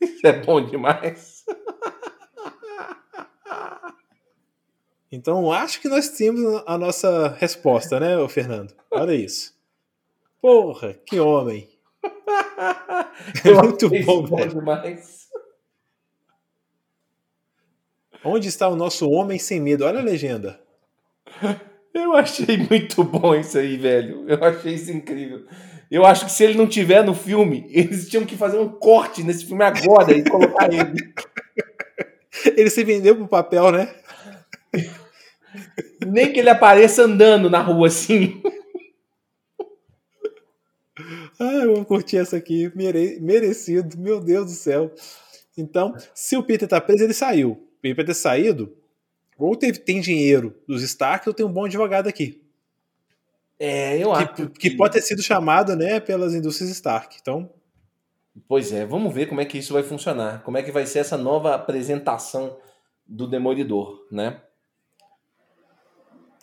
Isso 0.00 0.26
é 0.26 0.32
bom 0.32 0.64
demais. 0.64 1.44
Então, 5.10 5.50
acho 5.52 5.80
que 5.80 5.88
nós 5.88 6.10
temos 6.10 6.62
a 6.66 6.76
nossa 6.76 7.28
resposta, 7.38 7.98
né, 7.98 8.28
Fernando? 8.28 8.74
Olha 8.90 9.14
isso. 9.14 9.54
Porra, 10.40 10.94
que 10.94 11.18
homem. 11.18 11.75
É 13.44 13.52
muito 13.62 13.88
bom, 14.04 14.26
velho. 14.26 14.50
demais. 14.50 15.26
Onde 18.24 18.48
está 18.48 18.68
o 18.68 18.76
nosso 18.76 19.08
homem 19.08 19.38
sem 19.38 19.60
medo? 19.60 19.84
Olha 19.84 20.00
a 20.00 20.02
legenda. 20.02 20.60
Eu 21.94 22.14
achei 22.14 22.58
muito 22.58 23.02
bom 23.04 23.34
isso 23.34 23.58
aí, 23.58 23.76
velho. 23.76 24.24
Eu 24.28 24.42
achei 24.44 24.74
isso 24.74 24.90
incrível. 24.90 25.44
Eu 25.90 26.04
acho 26.04 26.24
que 26.26 26.32
se 26.32 26.44
ele 26.44 26.58
não 26.58 26.66
tiver 26.66 27.02
no 27.04 27.14
filme, 27.14 27.66
eles 27.70 28.08
tinham 28.08 28.26
que 28.26 28.36
fazer 28.36 28.58
um 28.58 28.68
corte 28.68 29.22
nesse 29.22 29.46
filme 29.46 29.64
agora 29.64 30.12
e 30.12 30.28
colocar 30.28 30.72
ele. 30.72 30.92
Ele 32.54 32.68
se 32.68 32.84
vendeu 32.84 33.16
pro 33.16 33.26
papel, 33.26 33.72
né? 33.72 33.94
Nem 36.06 36.30
que 36.30 36.38
ele 36.38 36.50
apareça 36.50 37.02
andando 37.04 37.48
na 37.48 37.60
rua 37.60 37.86
assim. 37.86 38.42
Ah, 41.38 41.52
eu 41.64 41.74
vou 41.76 41.84
curtir 41.84 42.16
essa 42.16 42.36
aqui. 42.36 42.70
Mere- 42.74 43.18
merecido. 43.20 43.96
Meu 43.98 44.20
Deus 44.20 44.46
do 44.46 44.52
céu. 44.52 44.92
Então, 45.56 45.94
se 46.14 46.36
o 46.36 46.42
Peter 46.42 46.68
tá 46.68 46.80
preso, 46.80 47.04
ele 47.04 47.14
saiu. 47.14 47.50
O 47.52 47.80
Peter 47.80 48.04
ter 48.04 48.14
saído, 48.14 48.76
ou 49.38 49.54
teve, 49.56 49.78
tem 49.78 50.00
dinheiro 50.00 50.54
dos 50.66 50.82
Stark, 50.82 51.28
ou 51.28 51.34
tem 51.34 51.46
um 51.46 51.52
bom 51.52 51.64
advogado 51.64 52.08
aqui. 52.08 52.42
É, 53.58 54.02
eu 54.02 54.12
acho. 54.12 54.34
Que, 54.34 54.48
que 54.48 54.70
pode 54.76 54.94
ter 54.94 55.02
sido 55.02 55.22
chamado, 55.22 55.74
né, 55.76 56.00
pelas 56.00 56.34
indústrias 56.34 56.70
Stark. 56.70 57.16
Então, 57.20 57.50
Pois 58.46 58.70
é, 58.72 58.84
vamos 58.84 59.14
ver 59.14 59.26
como 59.26 59.40
é 59.40 59.44
que 59.46 59.58
isso 59.58 59.72
vai 59.72 59.82
funcionar. 59.82 60.42
Como 60.42 60.58
é 60.58 60.62
que 60.62 60.70
vai 60.70 60.84
ser 60.86 60.98
essa 60.98 61.16
nova 61.16 61.54
apresentação 61.54 62.58
do 63.06 63.26
Demolidor, 63.26 64.06
né? 64.10 64.42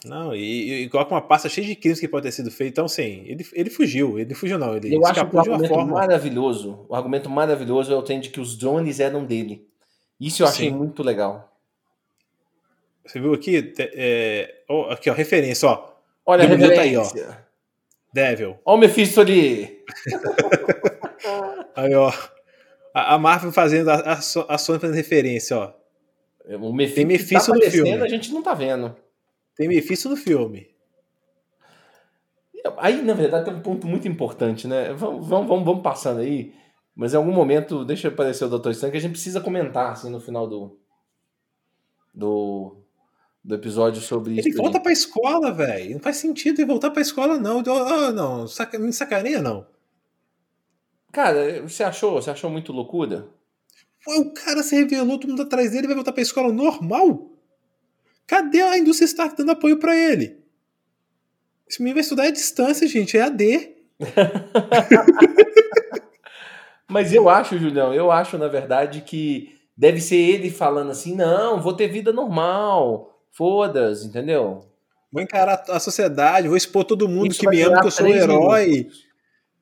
Não, 0.06 0.36
e, 0.36 0.84
e 0.84 0.90
coloca 0.90 1.14
uma 1.14 1.22
pasta 1.22 1.48
cheia 1.48 1.66
de 1.66 1.76
crimes 1.76 2.00
que 2.00 2.08
pode 2.08 2.24
ter 2.24 2.32
sido 2.32 2.52
feito. 2.52 2.72
Então, 2.72 2.88
sim, 2.88 3.24
ele, 3.26 3.46
ele 3.54 3.70
fugiu. 3.70 4.20
Ele 4.20 4.34
fugiu, 4.34 4.58
não. 4.58 4.76
Ele 4.76 4.96
Eu 4.96 5.06
acho 5.06 5.26
que 5.26 5.36
o 5.36 5.40
argumento 5.40 5.68
forma. 5.68 5.94
maravilhoso, 5.94 6.86
o 6.90 6.96
argumento 6.96 7.30
maravilhoso 7.30 7.94
é 7.94 7.96
o 7.96 8.02
de 8.02 8.30
que 8.30 8.40
os 8.40 8.58
drones 8.58 9.00
eram 9.00 9.24
dele. 9.24 9.68
Isso 10.20 10.44
eu 10.44 10.48
achei 10.48 10.70
Sim. 10.70 10.76
muito 10.76 11.02
legal. 11.04 11.54
Você 13.06 13.20
viu 13.20 13.34
aqui? 13.34 13.74
É, 13.80 14.64
ó, 14.70 14.92
aqui, 14.92 15.10
ó, 15.10 15.14
referência, 15.14 15.68
ó. 15.68 15.94
Olha 16.26 16.44
a 16.44 16.48
Demolidor 16.48 16.76
tá 16.76 16.82
aí, 16.82 16.96
ó. 16.96 17.04
referência. 17.04 17.46
Devil. 18.14 18.60
Olha 18.64 18.78
o 18.78 18.80
Mephisto 18.80 19.22
ali. 19.22 19.84
Aí, 21.76 21.96
ó. 21.96 22.14
A, 22.94 23.16
a 23.16 23.18
Marvel 23.18 23.52
fazendo 23.52 23.90
a, 23.90 23.96
a, 23.96 24.14
a 24.14 24.58
Sony 24.58 24.80
fazendo 24.80 24.96
referência, 24.96 25.58
ó. 25.58 25.74
O 26.60 26.72
Mephisto, 26.72 26.96
Tem 26.96 27.06
Mephisto 27.06 27.52
tá 27.52 27.58
no 27.58 27.72
filme. 27.72 27.92
A 27.94 28.08
gente 28.08 28.32
não 28.32 28.44
tá 28.44 28.54
vendo. 28.54 28.96
Tem 29.56 29.68
Mephisto 29.68 30.10
no 30.10 30.16
filme. 30.16 30.74
Aí, 32.78 33.02
na 33.02 33.14
verdade, 33.14 33.46
tem 33.46 33.54
um 33.54 33.62
ponto 33.62 33.86
muito 33.86 34.08
importante, 34.08 34.68
né? 34.68 34.94
Vamos, 34.94 35.28
vamos, 35.28 35.48
vamos, 35.48 35.66
vamos 35.66 35.84
passando 35.84 36.22
aí. 36.22 36.54
Mas 36.96 37.14
em 37.14 37.18
algum 37.18 37.32
momento, 37.32 37.84
deixa 37.84 38.08
aparecer 38.08 38.46
o 38.46 38.60
Dr. 38.60 38.70
Stan, 38.72 38.92
que 38.92 38.98
a 38.98 39.00
gente 39.00 39.12
precisa 39.12 39.42
comentar, 39.42 39.92
assim, 39.92 40.10
no 40.10 40.20
final 40.20 40.48
do. 40.48 40.80
do, 42.14 42.78
do 43.44 43.56
episódio 43.56 44.02
sobre. 44.02 44.40
Ele 44.40 44.54
volta 44.54 44.80
pra 44.80 44.92
escola, 44.92 45.52
velho. 45.52 45.96
Não 45.96 46.00
faz 46.00 46.18
sentido 46.18 46.60
ele 46.60 46.68
voltar 46.68 46.92
pra 46.92 47.02
escola, 47.02 47.38
não. 47.38 47.64
Ah, 47.68 48.12
não, 48.12 48.48
saca, 48.48 48.80
me 48.80 48.94
sacaneia, 48.94 49.42
não. 49.42 49.66
Cara, 51.12 51.62
você 51.62 51.84
achou? 51.84 52.14
Você 52.14 52.32
achou 52.32 52.50
muito 52.50 52.72
loucura? 52.72 53.28
Pô, 54.04 54.20
o 54.20 54.34
cara 54.34 54.64
se 54.64 54.76
revelou, 54.76 55.20
todo 55.20 55.30
mundo 55.30 55.44
atrás 55.44 55.72
dele 55.72 55.88
vai 55.88 55.96
voltar 55.96 56.12
pra 56.12 56.22
escola 56.22 56.52
normal? 56.52 57.33
Cadê 58.34 58.64
a 58.64 58.80
indústria 58.80 59.06
Stark 59.06 59.38
dando 59.38 59.52
apoio 59.52 59.78
pra 59.78 59.96
ele? 59.96 60.40
Esse 61.70 61.80
menino 61.80 61.98
vai 61.98 62.02
estudar 62.02 62.24
à 62.24 62.32
distância, 62.32 62.88
gente. 62.88 63.16
É 63.16 63.22
AD. 63.22 63.70
Mas 66.90 67.14
eu 67.14 67.30
acho, 67.30 67.60
Julião, 67.60 67.94
eu 67.94 68.12
acho, 68.12 68.36
na 68.40 68.48
verdade, 68.48 69.02
que 69.02 69.56
deve 69.78 70.02
ser 70.02 70.16
ele 70.16 70.50
falando 70.50 70.90
assim: 70.90 71.16
não, 71.16 71.62
vou 71.62 71.74
ter 71.74 71.88
vida 71.88 72.12
normal. 72.12 73.22
Foda-se, 73.32 74.08
entendeu? 74.08 74.66
Vou 75.12 75.22
encarar 75.22 75.64
a 75.70 75.80
sociedade, 75.80 76.48
vou 76.48 76.58
expor 76.58 76.84
todo 76.86 77.08
mundo 77.08 77.30
Isso 77.32 77.40
que 77.40 77.48
me 77.48 77.62
ama, 77.62 77.82
que 77.82 77.88
eu 77.88 77.92
sou 77.92 78.08
três 78.08 78.24
herói. 78.24 78.66
minutos. 78.68 79.04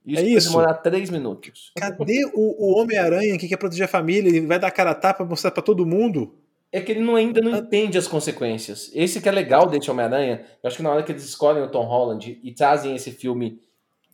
Isso 0.05 0.19
É 0.19 0.23
vai 0.23 0.31
isso. 0.31 0.47
demorar 0.49 0.73
três 0.75 1.09
minutos. 1.09 1.73
Cadê 1.77 2.23
o, 2.33 2.55
o 2.57 2.79
Homem-Aranha 2.79 3.37
que 3.37 3.49
quer 3.49 3.57
proteger 3.57 3.83
a 3.83 3.87
família? 3.89 4.29
Ele 4.29 4.47
vai 4.47 4.59
dar 4.59 4.71
cara 4.71 4.91
a 4.91 4.95
tapa 4.95 5.17
pra 5.17 5.25
mostrar 5.25 5.51
pra 5.51 5.61
todo 5.61 5.85
mundo? 5.85 6.33
É 6.71 6.79
que 6.79 6.91
ele 6.91 7.01
não, 7.01 7.15
ainda 7.15 7.41
não 7.41 7.57
entende 7.57 7.97
as 7.97 8.07
consequências. 8.07 8.89
Esse 8.93 9.19
que 9.19 9.27
é 9.27 9.31
legal 9.31 9.67
desse 9.67 9.91
Homem-Aranha. 9.91 10.45
Eu 10.63 10.67
acho 10.67 10.77
que 10.77 10.83
na 10.83 10.91
hora 10.91 11.03
que 11.03 11.11
eles 11.11 11.25
escolhem 11.25 11.61
o 11.61 11.69
Tom 11.69 11.83
Holland 11.83 12.39
e 12.41 12.53
trazem 12.53 12.95
esse 12.95 13.11
filme 13.11 13.59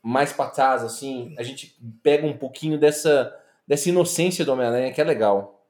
mais 0.01 0.33
pra 0.33 0.47
trás, 0.47 0.83
assim, 0.83 1.35
a 1.37 1.43
gente 1.43 1.77
pega 2.01 2.25
um 2.25 2.35
pouquinho 2.35 2.79
dessa, 2.79 3.35
dessa 3.67 3.89
inocência 3.89 4.43
do 4.43 4.53
Homem-Aranha, 4.53 4.91
que 4.91 4.99
é 4.99 5.03
legal. 5.03 5.65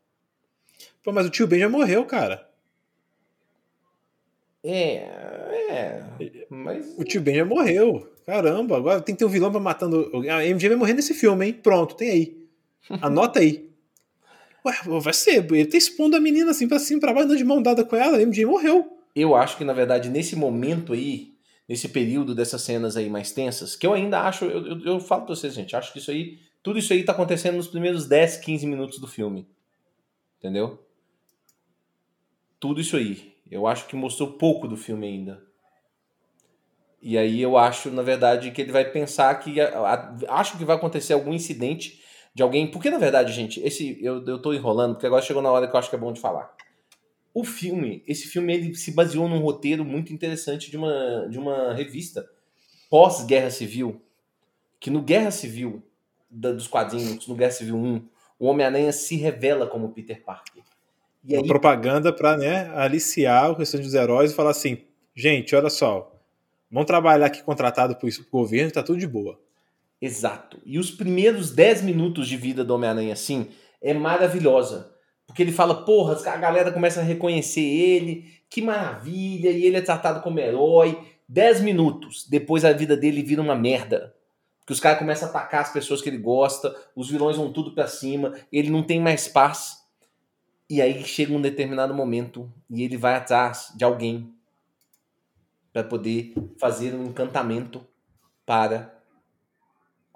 Pô, 1.04 1.12
mas 1.12 1.26
o 1.26 1.30
tio 1.30 1.48
Ben 1.48 1.60
já 1.60 1.70
morreu, 1.70 2.06
cara. 2.06 2.48
É, 4.64 5.08
é. 5.70 6.04
Mas. 6.50 6.98
O 6.98 7.04
tio 7.04 7.22
Ben 7.22 7.36
já 7.36 7.46
morreu. 7.46 8.12
Caramba, 8.26 8.76
agora 8.76 9.02
tem 9.02 9.16
que 9.16 9.20
ter 9.20 9.26
um 9.26 9.30
vilão 9.30 9.52
pra 9.52 9.60
matando. 9.60 10.12
A 10.30 10.44
MJ 10.44 10.70
vai 10.70 10.78
morrer 10.78 10.94
nesse 10.94 11.14
filme, 11.14 11.46
hein? 11.46 11.54
Pronto, 11.54 11.96
tem 11.96 12.10
aí. 12.10 12.48
Anota 13.02 13.40
aí. 13.40 13.70
Ué, 14.68 15.00
vai 15.00 15.14
ser. 15.14 15.46
Ele 15.52 15.66
tá 15.66 15.78
expondo 15.78 16.16
a 16.16 16.20
menina 16.20 16.52
assim 16.52 16.68
pra 16.68 16.80
cima, 16.80 17.00
pra 17.02 17.14
baixo, 17.14 17.36
de 17.36 17.44
mão 17.44 17.62
dada 17.62 17.84
com 17.86 17.96
ela. 17.96 18.18
A 18.18 18.22
MJ 18.22 18.46
morreu. 18.46 18.98
Eu 19.16 19.36
acho 19.36 19.58
que, 19.58 19.64
na 19.64 19.74
verdade, 19.74 20.10
nesse 20.10 20.36
momento 20.36 20.94
aí, 20.94 21.34
nesse 21.68 21.90
período 21.90 22.36
dessas 22.36 22.62
cenas 22.62 22.96
aí 22.98 23.10
mais 23.10 23.32
tensas, 23.32 23.76
que 23.76 23.86
eu 23.88 23.94
ainda 23.94 24.22
acho, 24.22 24.46
eu, 24.46 24.66
eu, 24.68 24.80
eu 24.86 25.00
falo 25.00 25.26
pra 25.26 25.36
vocês, 25.36 25.54
gente, 25.54 25.76
acho 25.76 25.92
que 25.92 26.00
isso 26.00 26.12
aí, 26.12 26.40
tudo 26.62 26.78
isso 26.80 26.94
aí 26.94 27.04
tá 27.04 27.14
acontecendo 27.14 27.56
nos 27.56 27.68
primeiros 27.68 28.06
10, 28.08 28.38
15 28.38 28.68
minutos 28.68 29.00
do 29.00 29.08
filme. 29.08 29.48
Entendeu? 30.40 30.84
Tudo 32.60 32.82
isso 32.82 32.96
aí. 32.98 33.34
Eu 33.50 33.66
acho 33.66 33.88
que 33.88 33.96
mostrou 33.96 34.34
pouco 34.34 34.68
do 34.68 34.76
filme 34.78 35.08
ainda. 35.08 35.42
E 37.02 37.18
aí 37.18 37.42
eu 37.42 37.58
acho, 37.58 37.90
na 37.92 38.02
verdade, 38.02 38.52
que 38.52 38.62
ele 38.62 38.72
vai 38.72 38.84
pensar 38.92 39.34
que. 39.36 39.62
a- 39.62 39.70
a- 40.28 40.40
acho 40.40 40.58
que 40.58 40.66
vai 40.66 40.76
acontecer 40.76 41.14
algum 41.14 41.34
incidente 41.34 42.02
de 42.38 42.44
alguém. 42.44 42.70
Porque, 42.70 42.92
na 42.92 43.00
verdade, 43.00 43.34
gente, 43.34 43.60
esse 43.66 43.98
eu, 44.00 44.24
eu 44.24 44.40
tô 44.40 44.54
enrolando, 44.54 44.94
porque 44.94 45.08
agora 45.08 45.24
chegou 45.24 45.42
na 45.42 45.52
hora 45.52 45.68
que 45.68 45.76
eu 45.76 45.80
acho 45.80 45.90
que 45.90 45.96
é 45.96 46.00
bom 46.00 46.14
de 46.14 46.22
falar. 46.22 46.56
O 47.34 47.44
filme, 47.44 48.04
esse 48.08 48.28
filme, 48.28 48.54
ele 48.54 48.76
se 48.76 48.92
baseou 48.92 49.28
num 49.28 49.40
roteiro 49.40 49.84
muito 49.84 50.14
interessante 50.14 50.70
de 50.70 50.78
uma, 50.78 51.28
de 51.28 51.40
uma 51.40 51.74
revista 51.74 52.30
pós-Guerra 52.92 53.50
Civil, 53.50 54.00
que 54.80 54.92
no 54.92 55.02
Guerra 55.02 55.32
Civil, 55.32 55.82
da, 56.30 56.52
dos 56.52 56.68
quadrinhos, 56.68 57.28
no 57.28 57.34
Guerra 57.34 57.52
Civil 57.52 57.76
1, 57.76 58.08
o 58.40 58.46
Homem-Aranha 58.46 58.92
se 58.92 59.16
revela 59.16 59.66
como 59.66 59.90
Peter 59.90 60.24
Parker. 60.24 60.62
E 61.26 61.34
aí, 61.34 61.42
Uma 61.42 61.48
propaganda 61.48 62.14
para 62.14 62.38
né, 62.38 62.72
aliciar 62.76 63.50
o 63.50 63.56
restante 63.56 63.84
dos 63.84 63.96
heróis 63.96 64.32
e 64.32 64.36
falar 64.36 64.52
assim: 64.52 64.84
gente, 65.16 65.56
olha 65.56 65.72
só, 65.72 66.16
vamos 66.70 66.86
trabalhar 66.86 67.26
aqui 67.26 67.42
contratado 67.42 67.96
por 67.96 68.08
isso, 68.08 68.22
pro 68.22 68.42
governo, 68.42 68.72
tá 68.72 68.84
tudo 68.84 69.00
de 69.00 69.08
boa. 69.08 69.40
Exato. 70.02 70.60
E 70.66 70.78
os 70.78 70.92
primeiros 70.92 71.52
10 71.52 71.82
minutos 71.82 72.28
de 72.28 72.38
vida 72.38 72.64
do 72.64 72.74
Homem-Aranha, 72.76 73.14
assim, 73.14 73.50
é 73.82 73.94
maravilhosa. 73.94 74.94
Porque 75.26 75.42
ele 75.42 75.52
fala, 75.52 75.84
porra, 75.84 76.16
a 76.16 76.38
galera 76.38 76.72
começa 76.72 77.02
a 77.02 77.04
reconhecer 77.04 77.62
ele, 77.62 78.32
que 78.50 78.62
maravilha, 78.62 79.50
e 79.50 79.66
ele 79.66 79.78
é 79.78 79.82
tratado 79.82 80.22
como 80.22 80.40
herói. 80.40 80.98
10 81.28 81.62
minutos 81.62 82.26
depois 82.30 82.64
a 82.64 82.72
vida 82.72 82.96
dele 82.96 83.22
vira 83.22 83.42
uma 83.42 83.56
merda. 83.56 84.16
Porque 84.60 84.74
os 84.74 84.80
caras 84.80 85.00
começam 85.00 85.28
a 85.28 85.32
atacar 85.32 85.62
as 85.62 85.72
pessoas 85.72 86.02
que 86.02 86.10
ele 86.10 86.18
gosta, 86.18 86.76
os 86.96 87.10
vilões 87.10 87.38
vão 87.38 87.52
tudo 87.52 87.74
pra 87.74 87.88
cima, 87.88 88.34
ele 88.52 88.70
não 88.70 88.84
tem 88.84 89.00
mais 89.00 89.28
paz. 89.28 89.78
E 90.70 90.82
aí 90.82 91.04
chega 91.06 91.34
um 91.34 91.42
determinado 91.42 91.94
momento 91.94 92.52
e 92.70 92.84
ele 92.84 92.98
vai 92.98 93.16
atrás 93.16 93.72
de 93.76 93.86
alguém 93.86 94.34
para 95.72 95.84
poder 95.84 96.34
fazer 96.60 96.94
um 96.94 97.06
encantamento 97.06 97.86
para 98.46 98.97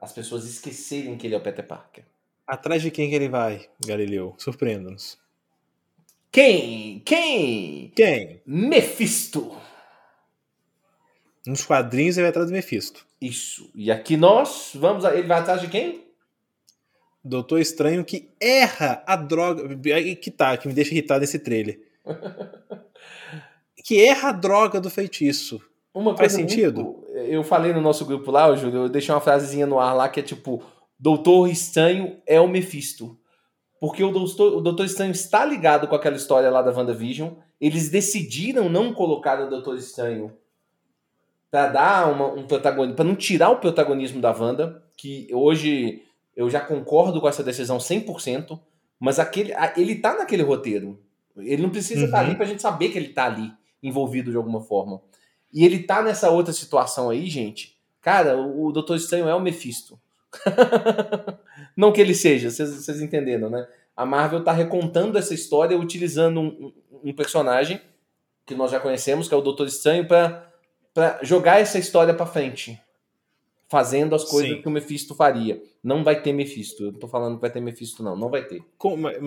as 0.02 0.12
pessoas 0.12 0.46
esquecerem 0.46 1.16
que 1.16 1.28
ele 1.28 1.36
é 1.36 1.38
o 1.38 1.42
Peter 1.42 1.66
Parker. 1.66 2.04
Atrás 2.48 2.82
de 2.82 2.90
quem 2.90 3.10
que 3.10 3.16
ele 3.16 3.30
vai, 3.30 3.70
Galileu? 3.86 4.34
Surpreenda-nos. 4.38 5.18
Quem? 6.32 7.00
Quem? 7.06 7.92
Quem? 7.96 8.42
Mephisto. 8.46 9.56
Nos 11.46 11.64
quadrinhos 11.64 12.18
ele 12.18 12.24
vai 12.24 12.30
atrás 12.30 12.48
do 12.48 12.54
Mephisto. 12.54 13.06
Isso. 13.20 13.70
E 13.76 13.92
aqui 13.92 14.18
nós 14.18 14.72
vamos. 14.76 15.06
Ele 15.06 15.28
vai 15.28 15.40
atrás 15.40 15.62
de 15.62 15.68
quem? 15.68 16.04
Doutor 17.24 17.60
Estranho 17.60 18.04
que 18.04 18.30
erra 18.40 19.04
a 19.06 19.16
droga. 19.16 19.64
Que 20.16 20.32
tá, 20.32 20.58
que 20.58 20.68
me 20.68 20.74
deixa 20.74 20.92
irritado 20.92 21.22
nesse 21.22 21.40
trailer. 21.40 21.80
que 23.84 24.02
erra 24.04 24.30
a 24.30 24.34
droga 24.34 24.82
do 24.82 24.90
feitiço. 24.90 25.62
Uma 25.94 26.16
Faz 26.16 26.32
sentido? 26.32 26.84
Muito, 26.84 27.01
eu 27.14 27.44
falei 27.44 27.74
no 27.74 27.82
nosso 27.82 28.06
grupo 28.06 28.32
lá, 28.32 28.56
Júlio, 28.56 28.84
eu 28.84 28.90
deixei 28.90 29.14
uma 29.14 29.22
frasezinha 29.22 29.66
no 29.66 29.80
ar 29.80 29.94
lá 29.94 30.10
que 30.10 30.20
é 30.20 30.24
tipo: 30.24 30.64
Doutor 31.00 31.50
Estranho 31.50 32.18
é 32.26 32.40
o 32.40 32.48
Mephisto. 32.48 33.18
Porque 33.80 34.04
o 34.04 34.12
Doutor, 34.12 34.58
o 34.58 34.62
Doutor 34.62 34.86
Estranho 34.86 35.12
está 35.12 35.44
ligado 35.44 35.88
com 35.88 35.96
aquela 35.96 36.16
história 36.16 36.50
lá 36.52 36.62
da 36.62 36.72
WandaVision. 36.72 37.32
Eles 37.60 37.90
decidiram 37.90 38.70
não 38.70 38.94
colocar 38.94 39.40
o 39.42 39.50
Doutor 39.50 39.76
Estranho 39.76 40.32
para 41.50 41.68
dar 41.68 42.12
uma, 42.12 42.28
um 42.28 42.48
protagonismo, 42.48 42.96
para 42.96 43.06
não 43.06 43.16
tirar 43.16 43.50
o 43.50 43.58
protagonismo 43.58 44.22
da 44.22 44.32
Wanda, 44.32 44.82
que 44.96 45.28
hoje 45.34 46.04
eu 46.36 46.50
já 46.50 46.62
concordo 46.62 47.20
com 47.20 47.28
essa 47.28 47.44
decisão 47.44 47.78
100%, 47.78 48.58
mas 48.98 49.20
aquele, 49.20 49.52
ele 49.76 49.96
tá 49.96 50.16
naquele 50.16 50.44
roteiro. 50.44 51.00
Ele 51.36 51.62
não 51.62 51.70
precisa 51.70 52.06
estar 52.06 52.20
uhum. 52.20 52.24
tá 52.24 52.30
ali 52.30 52.38
pra 52.38 52.46
gente 52.46 52.62
saber 52.62 52.90
que 52.90 52.98
ele 52.98 53.10
tá 53.10 53.26
ali, 53.26 53.52
envolvido 53.84 54.32
de 54.32 54.38
alguma 54.38 54.62
forma. 54.62 55.02
E 55.54 55.66
ele 55.66 55.80
tá 55.80 56.02
nessa 56.02 56.30
outra 56.30 56.54
situação 56.54 57.10
aí, 57.10 57.28
gente. 57.28 57.78
Cara, 58.02 58.38
o 58.38 58.72
Doutor 58.72 58.96
Estranho 58.96 59.28
é 59.28 59.36
o 59.36 59.40
Mephisto. 59.40 60.00
não 61.76 61.92
que 61.92 62.00
ele 62.00 62.16
seja, 62.16 62.50
vocês 62.50 63.02
entenderam, 63.02 63.50
né? 63.50 63.68
A 63.96 64.06
Marvel 64.06 64.44
tá 64.44 64.52
recontando 64.52 65.18
essa 65.18 65.34
história 65.34 65.78
utilizando 65.78 66.40
um, 66.40 66.74
um 67.04 67.14
personagem 67.14 67.82
que 68.46 68.56
nós 68.56 68.72
já 68.72 68.80
conhecemos, 68.80 69.28
que 69.28 69.34
é 69.34 69.38
o 69.38 69.42
Doutor 69.42 69.68
Estranho, 69.68 70.08
para 70.08 71.20
jogar 71.22 71.60
essa 71.60 71.78
história 71.78 72.14
para 72.14 72.26
frente. 72.26 72.80
Fazendo 73.70 74.14
as 74.14 74.26
coisas 74.26 74.52
Sim. 74.52 74.62
que 74.62 74.68
o 74.68 74.72
Mephisto 74.72 75.16
faria. 75.16 75.62
Não 75.82 76.04
vai 76.04 76.22
ter 76.22 76.34
Mephisto. 76.34 76.84
Eu 76.84 76.92
não 76.92 77.00
tô 77.00 77.08
falando 77.08 77.36
que 77.36 77.42
vai 77.42 77.50
ter 77.50 77.62
Mephisto, 77.62 78.04
não. 78.04 78.18
Não 78.18 78.30
vai 78.30 78.44
ter. 78.44 78.62
Com, 78.78 78.98
mas, 78.98 79.18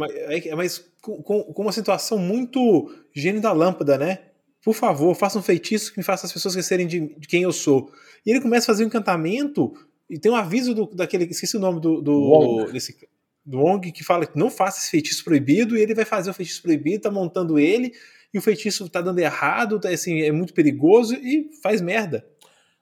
mas 0.55 0.93
com, 1.01 1.23
com, 1.23 1.63
uma 1.63 1.73
situação 1.73 2.19
muito 2.19 2.95
gênio 3.15 3.41
da 3.41 3.53
lâmpada, 3.53 3.97
né? 3.97 4.19
Por 4.65 4.75
favor, 4.75 5.15
faça 5.15 5.39
um 5.39 5.43
feitiço 5.43 5.93
que 5.93 5.99
me 5.99 6.05
faça 6.05 6.27
as 6.27 6.33
pessoas 6.33 6.55
esquecerem 6.55 6.87
de, 6.87 7.15
de 7.19 7.29
quem 7.29 7.43
eu 7.43 7.53
sou. 7.53 7.93
E 8.25 8.31
ele 8.31 8.41
começa 8.41 8.65
a 8.65 8.75
fazer 8.75 8.85
um 8.85 8.87
encantamento 8.87 9.75
e 10.09 10.19
tem 10.19 10.33
um 10.33 10.37
aviso 10.37 10.75
do, 10.75 10.87
daquele. 10.87 11.25
Esqueci 11.25 11.57
o 11.57 11.61
nome 11.61 11.81
do. 11.81 12.01
Do 12.01 12.13
Wong. 12.13 12.73
Desse, 12.73 12.97
do 13.45 13.59
Wong 13.59 13.93
que 13.93 14.03
fala 14.03 14.27
que 14.27 14.39
não 14.39 14.51
faça 14.51 14.79
esse 14.79 14.91
feitiço 14.91 15.23
proibido, 15.23 15.77
e 15.77 15.83
ele 15.83 15.95
vai 15.95 16.05
fazer 16.05 16.31
o 16.31 16.35
feitiço 16.35 16.63
proibido, 16.63 17.03
tá 17.03 17.11
montando 17.11 17.59
ele, 17.59 17.93
e 18.33 18.39
o 18.39 18.43
feitiço 18.43 18.89
tá 18.89 19.01
dando 19.01 19.19
errado, 19.19 19.79
tá, 19.79 19.91
assim, 19.91 20.23
é 20.23 20.33
muito 20.33 20.55
perigoso 20.55 21.15
e 21.15 21.51
faz 21.63 21.83
merda. 21.83 22.27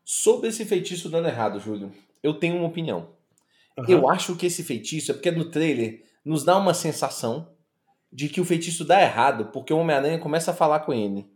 Sobre 0.05 0.49
esse 0.49 0.65
feitiço 0.65 1.09
dando 1.09 1.27
errado, 1.29 1.59
Júlio, 1.59 1.93
eu 2.23 2.35
tenho 2.35 2.57
uma 2.57 2.69
opinião. 2.69 3.11
Uhum. 3.77 3.85
Eu 3.89 4.09
acho 4.09 4.37
que 4.37 4.47
esse 4.47 4.63
feitiço 4.63 5.11
é 5.11 5.15
porque 5.15 5.31
no 5.31 5.47
trailer 5.47 6.05
nos 6.25 6.45
dá 6.45 6.57
uma 6.57 6.75
sensação 6.75 7.51
de 8.13 8.29
que 8.29 8.41
o 8.41 8.45
feitiço 8.45 8.85
dá 8.85 9.03
errado 9.03 9.47
porque 9.47 9.73
o 9.73 9.79
Homem-Aranha 9.79 10.19
começa 10.19 10.51
a 10.51 10.55
falar 10.55 10.81
com 10.81 10.93
ele. 10.93 11.27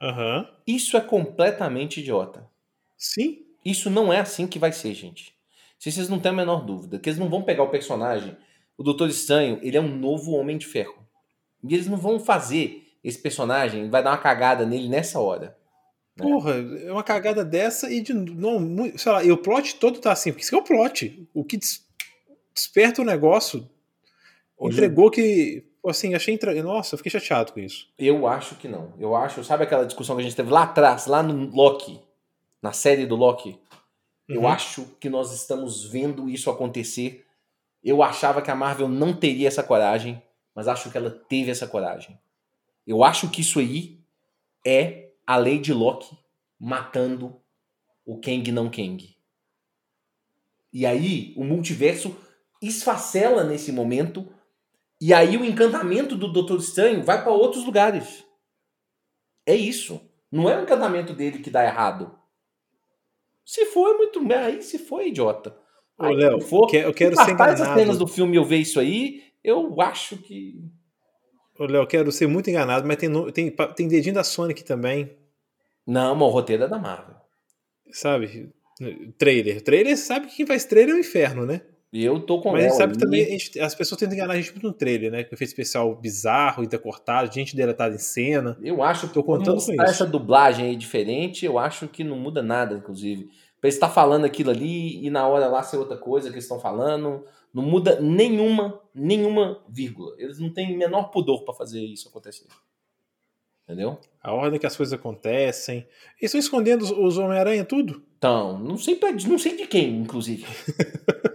Uhum. 0.00 0.46
Isso 0.66 0.96
é 0.96 1.00
completamente 1.00 2.00
idiota. 2.00 2.48
Sim. 2.96 3.44
Isso 3.64 3.90
não 3.90 4.12
é 4.12 4.20
assim 4.20 4.46
que 4.46 4.58
vai 4.58 4.72
ser, 4.72 4.94
gente. 4.94 5.34
Se 5.78 5.90
vocês 5.90 6.08
não 6.08 6.18
têm 6.18 6.30
a 6.30 6.34
menor 6.34 6.64
dúvida, 6.64 6.98
que 6.98 7.08
eles 7.08 7.18
não 7.18 7.28
vão 7.28 7.42
pegar 7.42 7.62
o 7.62 7.70
personagem, 7.70 8.36
o 8.76 8.82
Doutor 8.82 9.08
Estranho, 9.08 9.58
ele 9.62 9.76
é 9.76 9.80
um 9.80 9.96
novo 9.96 10.32
Homem 10.32 10.56
de 10.56 10.66
Ferro. 10.66 11.06
E 11.62 11.74
eles 11.74 11.86
não 11.86 11.96
vão 11.96 12.18
fazer 12.18 12.86
esse 13.04 13.18
personagem, 13.18 13.90
vai 13.90 14.02
dar 14.02 14.10
uma 14.10 14.18
cagada 14.18 14.64
nele 14.66 14.88
nessa 14.88 15.20
hora. 15.20 15.56
Né? 16.16 16.24
Porra, 16.24 16.54
é 16.54 16.92
uma 16.92 17.02
cagada 17.02 17.44
dessa 17.44 17.90
e 17.90 18.00
de 18.00 18.12
não, 18.12 18.90
sei 18.96 19.12
lá, 19.12 19.24
e 19.24 19.32
o 19.32 19.38
plot 19.38 19.76
todo 19.76 19.98
tá 19.98 20.12
assim, 20.12 20.32
porque 20.32 20.44
isso 20.44 20.54
é 20.54 20.58
o 20.58 20.62
plot. 20.62 21.28
O 21.32 21.44
que 21.44 21.56
des, 21.56 21.86
desperta 22.54 23.02
o 23.02 23.04
negócio 23.04 23.68
Hoje... 24.56 24.76
entregou 24.76 25.10
que 25.10 25.64
assim, 25.86 26.14
achei. 26.14 26.38
Nossa, 26.62 26.94
eu 26.94 26.98
fiquei 26.98 27.10
chateado 27.10 27.52
com 27.52 27.60
isso. 27.60 27.88
Eu 27.98 28.26
acho 28.26 28.54
que 28.56 28.68
não. 28.68 28.92
Eu 28.98 29.14
acho, 29.14 29.42
sabe 29.44 29.64
aquela 29.64 29.86
discussão 29.86 30.16
que 30.16 30.22
a 30.22 30.24
gente 30.24 30.36
teve 30.36 30.50
lá 30.50 30.64
atrás, 30.64 31.06
lá 31.06 31.22
no 31.22 31.54
Loki, 31.54 32.00
na 32.62 32.72
série 32.72 33.06
do 33.06 33.16
Loki? 33.16 33.58
Uhum. 34.28 34.36
Eu 34.36 34.48
acho 34.48 34.84
que 35.00 35.08
nós 35.08 35.32
estamos 35.32 35.84
vendo 35.84 36.28
isso 36.28 36.50
acontecer. 36.50 37.26
Eu 37.82 38.02
achava 38.02 38.42
que 38.42 38.50
a 38.50 38.54
Marvel 38.54 38.88
não 38.88 39.14
teria 39.14 39.48
essa 39.48 39.62
coragem, 39.62 40.22
mas 40.54 40.68
acho 40.68 40.90
que 40.90 40.96
ela 40.98 41.10
teve 41.10 41.50
essa 41.50 41.66
coragem. 41.66 42.18
Eu 42.86 43.02
acho 43.02 43.30
que 43.30 43.40
isso 43.40 43.58
aí 43.58 44.00
é 44.66 45.10
a 45.26 45.36
lei 45.36 45.58
de 45.58 45.72
Loki 45.72 46.16
matando 46.58 47.40
o 48.04 48.20
Kang 48.20 48.50
não 48.52 48.68
Kang. 48.68 49.16
E 50.72 50.84
aí 50.84 51.32
o 51.36 51.44
multiverso 51.44 52.16
esfacela 52.60 53.44
nesse 53.44 53.72
momento 53.72 54.28
e 55.00 55.14
aí 55.14 55.36
o 55.36 55.44
encantamento 55.44 56.14
do 56.14 56.30
Doutor 56.30 56.58
Estranho 56.58 57.02
vai 57.02 57.22
para 57.22 57.32
outros 57.32 57.64
lugares. 57.64 58.24
É 59.46 59.54
isso. 59.54 60.00
Não 60.30 60.48
é 60.48 60.58
o 60.58 60.62
encantamento 60.62 61.14
dele 61.14 61.38
que 61.38 61.50
dá 61.50 61.64
errado. 61.64 62.14
Se 63.44 63.66
for, 63.66 63.94
é 63.94 63.96
muito 63.96 64.24
bem. 64.24 64.36
Aí 64.36 64.62
se 64.62 64.78
for, 64.78 65.00
é 65.00 65.08
idiota. 65.08 65.56
Ô, 65.98 66.08
Léo, 66.08 66.40
for, 66.40 66.72
eu 66.74 66.94
quero 66.94 67.16
ser 67.16 67.32
enganado. 67.32 67.62
as 67.62 67.74
cenas 67.74 67.98
do 67.98 68.06
filme 68.06 68.36
eu 68.36 68.44
ver 68.44 68.58
isso 68.58 68.78
aí, 68.78 69.22
eu 69.42 69.80
acho 69.80 70.16
que... 70.18 70.62
Ô, 71.58 71.64
Léo, 71.64 71.86
quero 71.86 72.12
ser 72.12 72.26
muito 72.26 72.48
enganado, 72.48 72.86
mas 72.86 72.96
tem, 72.96 73.10
tem, 73.32 73.50
tem 73.50 73.88
dedinho 73.88 74.14
da 74.14 74.24
Sonic 74.24 74.64
também. 74.64 75.16
Não, 75.86 76.14
mas 76.14 76.28
o 76.28 76.30
roteiro 76.30 76.64
é 76.64 76.68
da 76.68 76.78
Marvel. 76.78 77.16
Sabe? 77.90 78.52
Trailer. 79.18 79.62
Trailer, 79.62 79.96
sabe 79.96 80.28
que 80.28 80.36
quem 80.36 80.46
faz 80.46 80.64
trailer 80.64 80.94
é 80.94 80.98
o 80.98 81.00
inferno, 81.00 81.44
né? 81.44 81.62
E 81.92 82.04
eu 82.04 82.20
tô 82.20 82.40
com 82.40 82.52
Mas 82.52 82.60
a 82.60 82.68
gente 82.68 82.76
sabe 82.76 82.98
também, 82.98 83.24
gente, 83.24 83.58
as 83.58 83.74
pessoas 83.74 83.98
tentam 83.98 84.14
enganar 84.14 84.34
a 84.34 84.36
gente 84.36 84.52
muito 84.52 84.66
no 84.66 84.72
trailer, 84.72 85.10
né? 85.10 85.24
Com 85.24 85.34
efeito 85.34 85.50
especial 85.50 85.92
bizarro, 85.96 86.62
intercortado, 86.62 87.32
gente 87.32 87.56
deletada 87.56 87.94
em 87.94 87.98
cena. 87.98 88.56
Eu 88.62 88.80
acho 88.80 89.08
que 89.08 89.14
tô 89.14 89.24
contando 89.24 89.64
com 89.64 89.82
essa 89.82 90.06
dublagem 90.06 90.66
aí 90.66 90.76
diferente, 90.76 91.44
eu 91.44 91.58
acho 91.58 91.88
que 91.88 92.04
não 92.04 92.16
muda 92.16 92.42
nada, 92.42 92.76
inclusive. 92.76 93.24
Pra 93.60 93.66
eles 93.66 93.74
estar 93.74 93.88
tá 93.88 93.92
falando 93.92 94.24
aquilo 94.24 94.50
ali 94.50 95.04
e 95.04 95.10
na 95.10 95.26
hora 95.26 95.48
lá 95.48 95.62
ser 95.64 95.78
outra 95.78 95.96
coisa 95.96 96.28
que 96.28 96.34
eles 96.34 96.44
estão 96.44 96.60
falando, 96.60 97.24
não 97.52 97.62
muda 97.62 98.00
nenhuma, 98.00 98.80
nenhuma 98.94 99.60
vírgula. 99.68 100.14
Eles 100.16 100.38
não 100.38 100.50
têm 100.50 100.76
menor 100.76 101.10
pudor 101.10 101.44
para 101.44 101.54
fazer 101.54 101.80
isso 101.80 102.08
acontecer. 102.08 102.46
Entendeu? 103.64 103.98
A 104.22 104.32
ordem 104.32 104.60
que 104.60 104.66
as 104.66 104.76
coisas 104.76 104.92
acontecem. 104.92 105.86
Eles 106.20 106.32
estão 106.34 106.40
escondendo 106.40 106.82
os 107.04 107.18
Homem-Aranha 107.18 107.64
tudo? 107.64 108.02
Então, 108.16 108.58
não 108.58 108.76
sei, 108.76 108.94
pra, 108.94 109.10
não 109.12 109.38
sei 109.38 109.56
de 109.56 109.66
quem, 109.66 109.96
inclusive. 109.96 110.46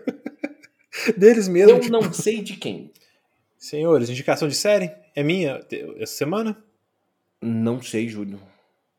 Deles 1.17 1.47
mesmo. 1.47 1.71
Eu 1.71 1.79
tipo... 1.79 1.93
não 1.93 2.13
sei 2.13 2.41
de 2.41 2.55
quem. 2.55 2.91
Senhores, 3.57 4.09
indicação 4.09 4.47
de 4.47 4.55
série? 4.55 4.91
É 5.15 5.23
minha 5.23 5.65
essa 5.97 6.13
semana? 6.13 6.63
Não 7.41 7.81
sei, 7.81 8.07
Júlio. 8.07 8.39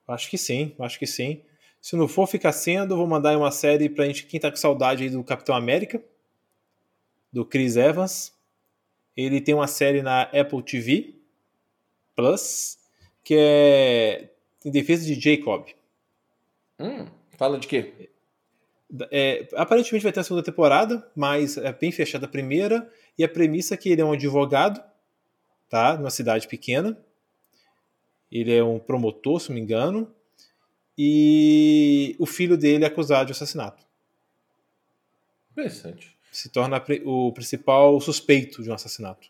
Acho 0.09 0.31
que 0.31 0.39
sim, 0.39 0.75
acho 0.79 0.99
que 0.99 1.07
sim. 1.07 1.43
Se 1.81 1.95
não 1.97 2.09
for 2.09 2.27
ficar 2.27 2.53
sendo, 2.53 2.97
vou 2.97 3.07
mandar 3.07 3.37
uma 3.37 3.51
série 3.51 3.89
pra 3.89 4.07
gente, 4.07 4.27
quem 4.27 4.41
tá 4.41 4.51
com 4.51 4.57
saudade 4.57 5.05
aí 5.05 5.11
do 5.11 5.23
Capitão 5.23 5.55
América. 5.55 6.03
do 7.33 7.45
Chris 7.45 7.77
Evans. 7.77 8.33
Ele 9.17 9.41
tem 9.41 9.55
uma 9.55 9.67
série 9.67 10.03
na 10.03 10.23
Apple 10.23 10.63
TV 10.63 11.15
Plus, 12.15 12.79
que 13.23 13.35
é 13.39 14.31
Em 14.65 14.71
Defesa 14.71 15.05
de 15.05 15.15
Jacob. 15.21 15.67
Hum, 16.79 17.07
fala 17.37 17.59
de 17.59 17.67
quê? 17.67 18.11
É, 19.11 19.49
aparentemente 19.55 20.05
vai 20.05 20.13
ter 20.13 20.21
a 20.21 20.25
segunda 20.25 20.43
temporada, 20.43 21.11
mas 21.15 21.57
é 21.57 21.73
bem 21.73 21.91
fechada 21.91 22.27
a 22.27 22.29
primeira. 22.29 22.91
E 23.19 23.25
a 23.25 23.29
premissa 23.29 23.75
é 23.75 23.77
que 23.77 23.89
ele 23.89 24.01
é 24.01 24.05
um 24.05 24.13
advogado, 24.13 24.83
tá? 25.69 25.97
Numa 25.97 26.11
cidade 26.11 26.47
pequena. 26.47 26.97
Ele 28.31 28.55
é 28.55 28.63
um 28.63 28.79
promotor, 28.79 29.41
se 29.41 29.49
não 29.49 29.57
me 29.57 29.63
engano. 29.63 30.13
E 30.97 32.17
o 32.19 32.27
filho 32.27 32.57
dele 32.57 32.85
é 32.85 32.87
acusado 32.87 33.27
de 33.27 33.33
assassinato. 33.33 33.85
Interessante. 35.53 36.17
Se 36.31 36.49
torna 36.49 36.83
o 37.05 37.33
principal 37.33 38.01
suspeito 38.01 38.63
de 38.63 38.71
um 38.71 38.75
assassinato. 38.75 39.29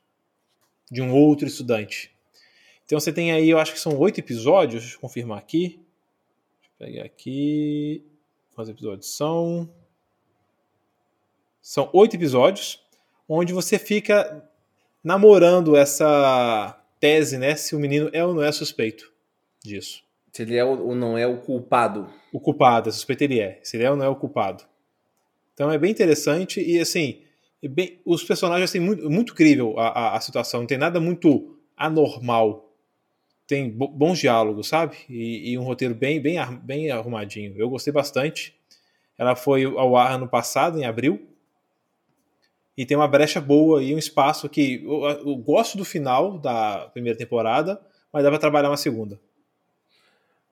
De 0.90 1.00
um 1.00 1.12
outro 1.12 1.46
estudante. 1.46 2.14
Então 2.84 2.98
você 3.00 3.12
tem 3.12 3.32
aí, 3.32 3.50
eu 3.50 3.58
acho 3.58 3.72
que 3.72 3.80
são 3.80 3.98
oito 3.98 4.20
episódios, 4.20 4.82
deixa 4.82 4.96
eu 4.96 5.00
confirmar 5.00 5.38
aqui. 5.38 5.80
Deixa 6.60 6.70
eu 6.70 6.86
pegar 6.86 7.04
aqui. 7.04 8.04
Quantos 8.56 8.70
episódios 8.70 9.14
são? 9.14 9.68
São 11.60 11.90
oito 11.92 12.16
episódios, 12.16 12.82
onde 13.28 13.52
você 13.52 13.78
fica 13.78 14.48
namorando 15.04 15.76
essa 15.76 16.82
tese, 16.98 17.36
né? 17.36 17.54
Se 17.54 17.76
o 17.76 17.78
menino 17.78 18.08
é 18.14 18.24
ou 18.24 18.32
não 18.32 18.42
é 18.42 18.50
suspeito 18.50 19.12
disso. 19.62 20.02
Se 20.32 20.40
ele 20.40 20.56
é 20.56 20.64
ou 20.64 20.94
não 20.94 21.18
é 21.18 21.26
o 21.26 21.36
culpado. 21.36 22.10
O 22.32 22.40
culpado, 22.40 22.88
a 22.88 22.92
suspeita 22.92 23.24
ele 23.24 23.40
é. 23.40 23.60
Se 23.62 23.76
ele 23.76 23.84
é 23.84 23.90
ou 23.90 23.96
não 23.96 24.06
é 24.06 24.08
o 24.08 24.16
culpado. 24.16 24.64
Então 25.52 25.70
é 25.70 25.76
bem 25.76 25.90
interessante 25.90 26.58
e 26.58 26.80
assim, 26.80 27.20
é 27.62 27.68
bem, 27.68 28.00
os 28.06 28.24
personagens 28.24 28.70
assim 28.70 28.80
muito, 28.80 29.10
muito 29.10 29.32
incrível 29.34 29.78
a, 29.78 29.88
a, 29.88 30.16
a, 30.16 30.20
situação. 30.22 30.60
Não 30.60 30.66
tem 30.66 30.78
nada 30.78 30.98
muito 30.98 31.58
anormal. 31.76 32.65
Tem 33.46 33.70
bons 33.70 34.18
diálogos, 34.18 34.68
sabe? 34.68 34.96
E, 35.08 35.52
e, 35.52 35.58
um 35.58 35.62
roteiro 35.62 35.94
bem, 35.94 36.20
bem, 36.20 36.36
bem 36.62 36.90
arrumadinho. 36.90 37.54
Eu 37.56 37.70
gostei 37.70 37.92
bastante. 37.92 38.54
Ela 39.16 39.36
foi 39.36 39.64
ao 39.64 39.96
ar 39.96 40.12
ano 40.12 40.28
passado, 40.28 40.78
em 40.78 40.84
abril. 40.84 41.26
E 42.76 42.84
tem 42.84 42.96
uma 42.96 43.08
brecha 43.08 43.40
boa 43.40 43.82
e 43.82 43.94
um 43.94 43.98
espaço 43.98 44.48
que 44.48 44.82
eu, 44.84 45.04
eu 45.04 45.36
gosto 45.36 45.78
do 45.78 45.84
final 45.84 46.38
da 46.38 46.90
primeira 46.92 47.16
temporada, 47.16 47.80
mas 48.12 48.22
dá 48.22 48.30
pra 48.30 48.38
trabalhar 48.38 48.68
uma 48.68 48.76
segunda. 48.76 49.18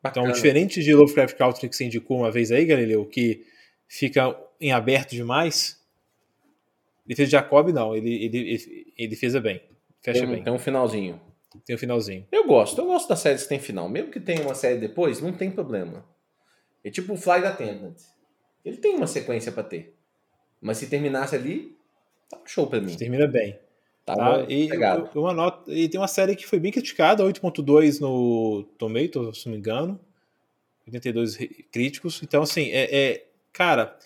Bacana. 0.02 0.26
Então, 0.26 0.34
diferente 0.34 0.82
de 0.82 0.94
Lovecraft 0.94 1.36
Country 1.36 1.68
que 1.68 1.76
você 1.76 1.84
indicou 1.84 2.18
uma 2.18 2.30
vez 2.30 2.52
aí, 2.52 2.64
Galileu, 2.64 3.04
que 3.06 3.44
fica 3.88 4.38
em 4.60 4.72
aberto 4.72 5.10
demais, 5.10 5.82
ele 7.06 7.16
fez 7.16 7.28
Jacob, 7.28 7.68
não, 7.68 7.94
ele, 7.94 8.24
ele, 8.24 8.38
ele, 8.38 8.86
ele 8.96 9.16
fez 9.16 9.34
bem. 9.36 9.60
Fecha 10.00 10.20
tem, 10.20 10.28
bem. 10.28 10.42
Tem 10.44 10.52
um 10.52 10.58
finalzinho. 10.58 11.20
Tem 11.64 11.76
um 11.76 11.78
finalzinho. 11.78 12.26
Eu 12.30 12.46
gosto, 12.46 12.80
eu 12.80 12.86
gosto 12.86 13.08
das 13.08 13.20
séries 13.20 13.42
que 13.42 13.48
tem 13.48 13.58
final. 13.58 13.88
Mesmo 13.88 14.10
que 14.10 14.20
tenha 14.20 14.42
uma 14.42 14.54
série 14.54 14.78
depois, 14.78 15.20
não 15.20 15.32
tem 15.32 15.50
problema. 15.50 16.04
É 16.82 16.90
tipo 16.90 17.14
o 17.14 17.16
Fly 17.16 17.44
Attendant. 17.44 17.96
Ele 18.64 18.76
tem 18.76 18.96
uma 18.96 19.06
sequência 19.06 19.52
para 19.52 19.62
ter. 19.62 19.94
Mas 20.60 20.78
se 20.78 20.86
terminasse 20.86 21.34
ali, 21.34 21.76
tá 22.28 22.38
show 22.44 22.66
pra 22.66 22.80
mim. 22.80 22.96
Termina 22.96 23.26
bem. 23.26 23.58
Tá, 24.04 24.14
tá? 24.14 24.46
E, 24.48 24.68
uma 25.14 25.32
nota, 25.32 25.72
e 25.72 25.88
tem 25.88 25.98
uma 25.98 26.08
série 26.08 26.36
que 26.36 26.46
foi 26.46 26.58
bem 26.58 26.70
criticada, 26.70 27.24
8.2 27.24 28.00
no 28.00 28.64
Tomato, 28.76 29.34
se 29.34 29.46
não 29.46 29.52
me 29.52 29.58
engano. 29.58 29.98
82 30.86 31.38
críticos. 31.72 32.22
Então, 32.22 32.42
assim, 32.42 32.70
é, 32.70 32.94
é 32.94 33.26
cara. 33.52 33.96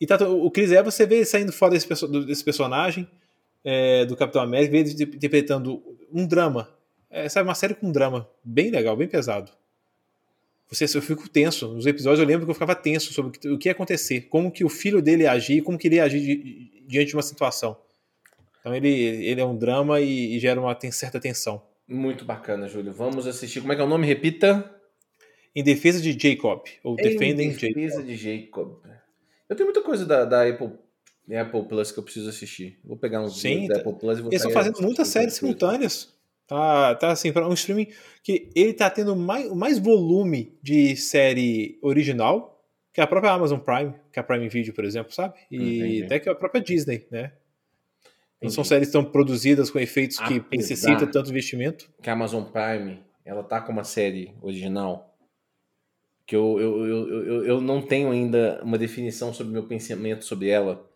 E 0.00 0.06
tá, 0.06 0.16
o 0.28 0.48
Chris 0.50 0.70
Evans, 0.70 0.94
você 0.94 1.06
vê 1.06 1.24
saindo 1.24 1.52
fora 1.52 1.72
desse, 1.72 1.88
desse 2.24 2.44
personagem 2.44 3.08
é, 3.64 4.04
do 4.06 4.16
Capitão 4.16 4.40
América, 4.40 4.70
vê 4.70 4.78
ele 4.78 4.90
interpretando 4.90 5.82
um 6.12 6.26
drama. 6.26 6.68
É, 7.10 7.28
sabe, 7.28 7.48
uma 7.48 7.54
série 7.54 7.74
com 7.74 7.86
um 7.86 7.92
drama 7.92 8.28
bem 8.44 8.70
legal, 8.70 8.96
bem 8.96 9.08
pesado. 9.08 9.50
Você, 10.70 10.84
eu 10.84 11.02
fico 11.02 11.28
tenso. 11.28 11.68
Nos 11.68 11.86
episódios 11.86 12.20
eu 12.20 12.26
lembro 12.26 12.44
que 12.44 12.50
eu 12.50 12.54
ficava 12.54 12.74
tenso 12.74 13.12
sobre 13.12 13.30
o 13.30 13.32
que, 13.32 13.48
o 13.48 13.58
que 13.58 13.68
ia 13.68 13.72
acontecer, 13.72 14.22
como 14.22 14.50
que 14.50 14.64
o 14.64 14.68
filho 14.68 15.00
dele 15.00 15.22
ia 15.22 15.32
agir, 15.32 15.62
como 15.62 15.78
que 15.78 15.88
ele 15.88 15.96
ia 15.96 16.04
agir 16.04 16.20
di, 16.20 16.84
diante 16.86 17.08
de 17.08 17.16
uma 17.16 17.22
situação. 17.22 17.76
Então 18.60 18.74
ele, 18.74 18.90
ele 18.90 19.40
é 19.40 19.44
um 19.44 19.56
drama 19.56 20.00
e, 20.00 20.36
e 20.36 20.38
gera 20.38 20.60
uma 20.60 20.74
tem 20.74 20.90
certa 20.90 21.18
tensão. 21.18 21.62
Muito 21.86 22.24
bacana, 22.24 22.68
Júlio. 22.68 22.92
Vamos 22.92 23.26
assistir. 23.26 23.60
Como 23.60 23.72
é 23.72 23.76
que 23.76 23.80
é 23.80 23.84
o 23.84 23.88
nome? 23.88 24.06
Repita. 24.06 24.74
Em 25.56 25.62
defesa 25.62 26.00
de 26.00 26.12
Jacob, 26.12 26.66
ou 26.84 26.92
em 26.92 26.96
Defending 27.02 27.52
Jacob. 27.52 27.70
Em 27.70 27.72
defesa 27.72 28.02
de 28.02 28.16
Jacob. 28.16 28.76
Eu 29.48 29.56
tenho 29.56 29.66
muita 29.66 29.82
coisa 29.82 30.04
da, 30.04 30.26
da 30.26 30.46
Apple, 30.46 30.72
Apple 31.34 31.64
Plus 31.64 31.90
que 31.90 31.98
eu 31.98 32.02
preciso 32.02 32.28
assistir. 32.28 32.78
Vou 32.84 32.98
pegar 32.98 33.22
uns 33.22 33.40
Sim, 33.40 33.66
da 33.66 33.78
Apple 33.78 33.94
Plus 33.94 34.18
e 34.18 34.22
vou 34.22 34.30
Eles 34.30 34.42
estão 34.42 34.52
fazendo 34.52 34.82
muitas 34.82 35.08
séries 35.08 35.32
simultâneas. 35.32 36.14
Tá, 36.48 36.94
tá 36.94 37.12
assim, 37.12 37.30
para 37.30 37.46
um 37.46 37.52
streaming 37.52 37.88
que 38.24 38.50
ele 38.56 38.72
tá 38.72 38.88
tendo 38.88 39.14
mais, 39.14 39.52
mais 39.52 39.78
volume 39.78 40.58
de 40.62 40.96
série 40.96 41.78
original 41.82 42.58
que 42.92 43.02
a 43.02 43.06
própria 43.06 43.32
Amazon 43.32 43.60
Prime, 43.60 43.94
que 44.10 44.18
a 44.18 44.24
Prime 44.24 44.48
Video, 44.48 44.72
por 44.72 44.84
exemplo, 44.84 45.12
sabe? 45.12 45.38
E 45.50 45.56
Entendi. 45.56 46.04
até 46.04 46.18
que 46.18 46.28
a 46.28 46.34
própria 46.34 46.60
Disney, 46.60 47.06
né? 47.10 47.32
Não 48.42 48.50
são 48.50 48.64
séries 48.64 48.90
tão 48.90 49.04
produzidas 49.04 49.70
com 49.70 49.78
efeitos 49.78 50.16
que 50.16 50.38
Apesar 50.38 50.46
necessitam 50.50 51.10
tanto 51.10 51.30
investimento. 51.30 51.90
Que 52.02 52.08
a 52.08 52.14
Amazon 52.14 52.44
Prime, 52.44 52.98
ela 53.24 53.42
tá 53.42 53.60
com 53.60 53.70
uma 53.70 53.84
série 53.84 54.34
original 54.40 55.16
que 56.26 56.36
eu, 56.36 56.60
eu, 56.60 56.86
eu, 56.86 57.24
eu, 57.24 57.44
eu 57.46 57.60
não 57.60 57.80
tenho 57.80 58.10
ainda 58.10 58.60
uma 58.62 58.76
definição 58.76 59.32
sobre 59.32 59.52
meu 59.52 59.66
pensamento 59.66 60.24
sobre 60.24 60.48
ela, 60.48 60.86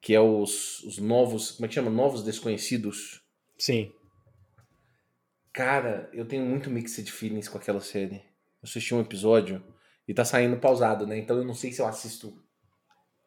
que 0.00 0.14
é 0.14 0.20
os, 0.20 0.82
os 0.84 0.98
novos, 0.98 1.50
como 1.52 1.66
é 1.66 1.68
que 1.68 1.74
chama? 1.74 1.90
Novos 1.90 2.22
Desconhecidos. 2.22 3.20
Sim. 3.58 3.92
Cara, 5.52 6.08
eu 6.12 6.24
tenho 6.24 6.44
muito 6.44 6.70
mixed 6.70 7.10
feelings 7.10 7.48
com 7.48 7.58
aquela 7.58 7.80
série. 7.80 8.16
Eu 8.16 8.64
assisti 8.64 8.94
um 8.94 9.00
episódio 9.00 9.62
e 10.06 10.14
tá 10.14 10.24
saindo 10.24 10.56
pausado, 10.56 11.06
né? 11.06 11.18
Então 11.18 11.36
eu 11.36 11.44
não 11.44 11.54
sei 11.54 11.72
se 11.72 11.80
eu 11.80 11.86
assisto 11.86 12.32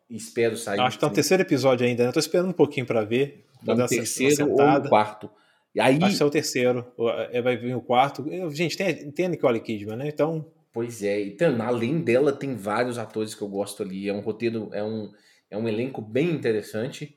e 0.09 0.15
espero 0.15 0.55
sair. 0.55 0.80
Acho 0.80 0.97
que 0.97 1.01
tá 1.01 1.09
no 1.09 1.13
terceiro 1.13 1.43
episódio 1.43 1.86
ainda, 1.86 2.03
né? 2.03 2.09
Eu 2.09 2.13
tô 2.13 2.19
esperando 2.19 2.49
um 2.49 2.53
pouquinho 2.53 2.86
para 2.86 3.03
ver. 3.03 3.45
Tá 3.65 3.76
no 3.76 3.88
terceiro 3.88 4.51
ou 4.51 4.57
no 4.57 4.89
quarto. 4.89 5.30
E 5.74 5.80
aí... 5.80 5.97
Acho 6.01 6.17
que 6.17 6.24
é 6.24 6.26
o 6.26 6.30
terceiro. 6.30 6.86
É, 7.32 7.41
vai 7.41 7.57
vir 7.57 7.76
o 7.76 7.82
quarto. 7.82 8.24
Gente, 8.51 8.78
tem, 8.78 9.11
tem 9.11 9.26
a 9.26 9.30
Nicole 9.30 9.59
Kidman, 9.59 9.97
né? 9.97 10.07
Então... 10.07 10.51
Pois 10.71 11.03
é. 11.03 11.21
Então, 11.21 11.61
além 11.61 12.01
dela, 12.01 12.32
tem 12.32 12.55
vários 12.55 12.97
atores 12.97 13.36
que 13.36 13.41
eu 13.41 13.47
gosto 13.47 13.84
ali. 13.84 14.09
É 14.09 14.13
um 14.13 14.21
roteiro, 14.21 14.69
é 14.74 14.84
um, 14.84 15.11
é 15.49 15.57
um 15.57 15.67
elenco 15.67 16.01
bem 16.01 16.32
interessante. 16.32 17.15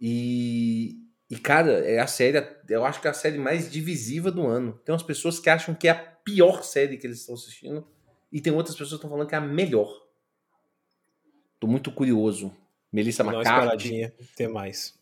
E, 0.00 0.96
e, 1.28 1.36
cara, 1.36 1.72
é 1.84 1.98
a 1.98 2.06
série, 2.06 2.46
eu 2.68 2.84
acho 2.84 3.00
que 3.00 3.08
é 3.08 3.10
a 3.10 3.14
série 3.14 3.38
mais 3.38 3.70
divisiva 3.70 4.30
do 4.30 4.46
ano. 4.46 4.80
Tem 4.84 4.92
umas 4.92 5.02
pessoas 5.02 5.40
que 5.40 5.50
acham 5.50 5.74
que 5.74 5.88
é 5.88 5.90
a 5.90 5.94
pior 5.94 6.62
série 6.62 6.96
que 6.96 7.06
eles 7.06 7.20
estão 7.20 7.34
assistindo, 7.34 7.86
e 8.32 8.40
tem 8.40 8.52
outras 8.52 8.74
pessoas 8.74 8.90
que 8.90 8.96
estão 8.96 9.10
falando 9.10 9.28
que 9.28 9.34
é 9.34 9.38
a 9.38 9.40
melhor. 9.40 9.90
Tô 11.58 11.66
muito 11.66 11.90
curioso. 11.90 12.54
Melissa 12.92 13.24
McCarthy. 13.24 14.12
tem 14.36 14.48
mais. 14.48 14.94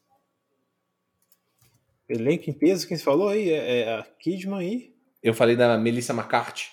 Elenco 2.09 2.51
em 2.51 2.53
peso, 2.53 2.87
quem 2.87 2.97
você 2.97 3.03
falou 3.03 3.29
aí? 3.29 3.51
É, 3.51 3.81
é 3.81 3.95
a 3.95 4.03
Kidman 4.03 4.59
aí? 4.59 4.95
Eu 5.23 5.35
falei 5.35 5.57
da 5.57 5.77
Melissa 5.79 6.13
McCarthy, 6.13 6.71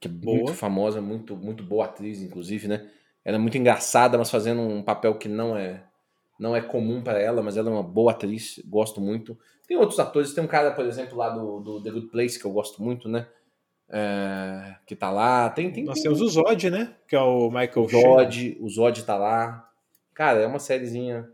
que 0.00 0.08
é 0.08 0.10
boa. 0.10 0.36
muito 0.36 0.54
famosa, 0.54 1.00
muito, 1.00 1.36
muito 1.36 1.62
boa 1.62 1.86
atriz, 1.86 2.20
inclusive, 2.20 2.68
né? 2.68 2.90
Ela 3.24 3.36
é 3.36 3.40
muito 3.40 3.56
engraçada, 3.58 4.16
mas 4.16 4.30
fazendo 4.30 4.60
um 4.60 4.82
papel 4.82 5.18
que 5.18 5.28
não 5.28 5.56
é 5.56 5.82
não 6.38 6.54
é 6.54 6.60
comum 6.60 7.02
para 7.02 7.20
ela, 7.20 7.42
mas 7.42 7.56
ela 7.56 7.70
é 7.70 7.72
uma 7.72 7.82
boa 7.82 8.12
atriz, 8.12 8.60
gosto 8.66 9.00
muito. 9.00 9.38
Tem 9.66 9.76
outros 9.76 9.98
atores, 9.98 10.32
tem 10.32 10.44
um 10.44 10.48
cara, 10.48 10.70
por 10.70 10.84
exemplo, 10.84 11.16
lá 11.16 11.30
do, 11.30 11.60
do 11.60 11.82
The 11.82 11.90
Good 11.90 12.08
Place, 12.08 12.38
que 12.38 12.44
eu 12.44 12.52
gosto 12.52 12.82
muito, 12.82 13.08
né? 13.08 13.26
É, 13.88 14.76
que 14.86 14.94
tá 14.94 15.10
lá. 15.10 15.48
Tem, 15.50 15.72
tem, 15.72 15.84
Nós 15.84 15.94
tem 15.94 16.04
temos 16.04 16.20
o 16.20 16.28
Zod, 16.28 16.70
né? 16.70 16.94
Que 17.08 17.16
é 17.16 17.20
o 17.20 17.48
Michael 17.50 17.88
Zod, 17.88 18.58
o 18.60 18.68
Zod 18.68 19.02
tá 19.04 19.16
lá. 19.16 19.68
Cara, 20.14 20.40
é 20.40 20.46
uma 20.46 20.58
sériezinha. 20.58 21.28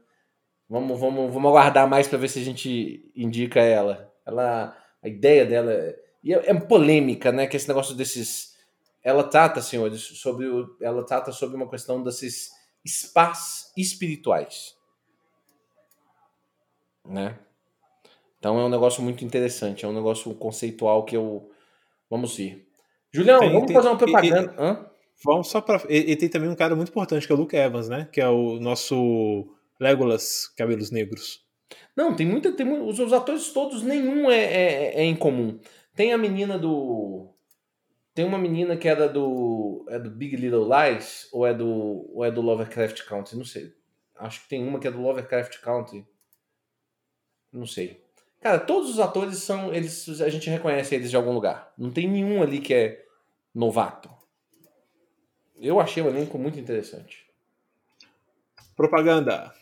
Vamos, 0.69 0.99
vamos, 0.99 1.33
vamos 1.33 1.51
aguardar 1.51 1.89
mais 1.89 2.09
para 2.09 2.19
ver 2.19 2.29
se 2.29 2.39
a 2.39 2.45
gente 2.45 3.11
indica 3.15 3.61
ela. 3.61 4.11
Ela, 4.25 4.77
a 5.03 5.09
ideia 5.09 5.45
dela 5.45 5.73
é, 5.73 5.99
é, 6.25 6.51
é 6.51 6.55
polêmica, 6.55 7.33
né? 7.33 7.47
Que 7.47 7.57
esse 7.57 7.69
negócio 7.69 7.95
desses, 7.95 8.57
ela 9.03 9.25
trata, 9.25 9.61
senhores, 9.61 10.01
sobre, 10.01 10.47
o, 10.47 10.77
ela 10.81 11.05
trata 11.05 11.33
sobre 11.33 11.57
uma 11.57 11.69
questão 11.69 12.03
desses 12.03 12.51
spas 12.87 13.73
espirituais 13.77 14.75
né? 17.05 17.39
Então 18.39 18.59
é 18.59 18.65
um 18.65 18.69
negócio 18.69 19.03
muito 19.03 19.25
interessante, 19.25 19.85
é 19.85 19.89
um 19.89 19.93
negócio 19.93 20.35
conceitual 20.35 21.05
que 21.05 21.17
eu. 21.17 21.49
Vamos 22.11 22.39
ir. 22.39 22.67
Julião, 23.13 23.39
tem, 23.39 23.53
vamos 23.53 23.67
tem, 23.67 23.77
fazer 23.77 23.89
uma 23.89 23.97
propaganda. 23.97 24.55
E, 24.59 24.65
e, 24.65 24.77
vamos 25.25 25.49
só 25.49 25.61
para. 25.61 25.83
E, 25.89 26.13
e, 26.13 26.17
tem 26.17 26.29
também 26.29 26.49
um 26.49 26.57
cara 26.57 26.75
muito 26.75 26.89
importante 26.89 27.27
que 27.27 27.33
é 27.33 27.37
o 27.37 27.39
Luke 27.39 27.55
Evans, 27.55 27.89
né? 27.89 28.09
Que 28.13 28.21
é 28.21 28.29
o 28.29 28.59
nosso 28.59 29.49
Legolas 29.79 30.49
Cabelos 30.57 30.91
Negros. 30.91 31.41
Não, 31.97 32.17
tem 32.17 32.27
muita. 32.27 32.51
Tem, 32.53 32.67
os, 32.67 32.99
os 32.99 33.13
atores 33.13 33.53
todos, 33.53 33.83
nenhum 33.83 34.31
é, 34.31 34.41
é, 34.41 34.95
é, 35.03 35.05
em 35.05 35.15
comum. 35.15 35.61
Tem 35.95 36.13
a 36.13 36.19
menina 36.19 36.59
do. 36.59 37.29
Tem 38.15 38.25
uma 38.25 38.39
menina 38.39 38.77
que 38.77 38.89
era 38.89 39.09
do. 39.09 39.87
É 39.89 39.99
do 39.99 40.11
Big 40.11 40.35
Little 40.35 40.69
Lies? 40.69 41.29
Ou 41.33 41.47
é 41.47 41.55
do. 41.55 42.11
Ou 42.13 42.25
é 42.25 42.31
do 42.31 42.41
Lovecraft 42.41 43.05
Country? 43.05 43.37
Não 43.37 43.45
sei. 43.45 43.73
Acho 44.17 44.43
que 44.43 44.49
tem 44.49 44.67
uma 44.67 44.81
que 44.81 44.89
é 44.89 44.91
do 44.91 45.01
Lovecraft 45.01 45.61
Country 45.61 46.05
Não 47.53 47.67
sei. 47.67 48.03
Cara, 48.41 48.59
todos 48.59 48.91
os 48.91 48.99
atores 48.99 49.39
são. 49.39 49.73
Eles, 49.73 50.21
a 50.21 50.29
gente 50.29 50.51
reconhece 50.51 50.95
eles 50.95 51.11
de 51.11 51.17
algum 51.17 51.33
lugar. 51.33 51.73
Não 51.79 51.91
tem 51.91 52.09
nenhum 52.09 52.43
ali 52.43 52.61
que 52.61 52.75
é 52.75 53.05
novato. 53.55 54.11
Eu 55.57 55.79
achei 55.79 56.03
o 56.03 56.09
elenco 56.09 56.39
muito 56.39 56.59
interessante. 56.59 57.25
Propaganda. 58.75 59.53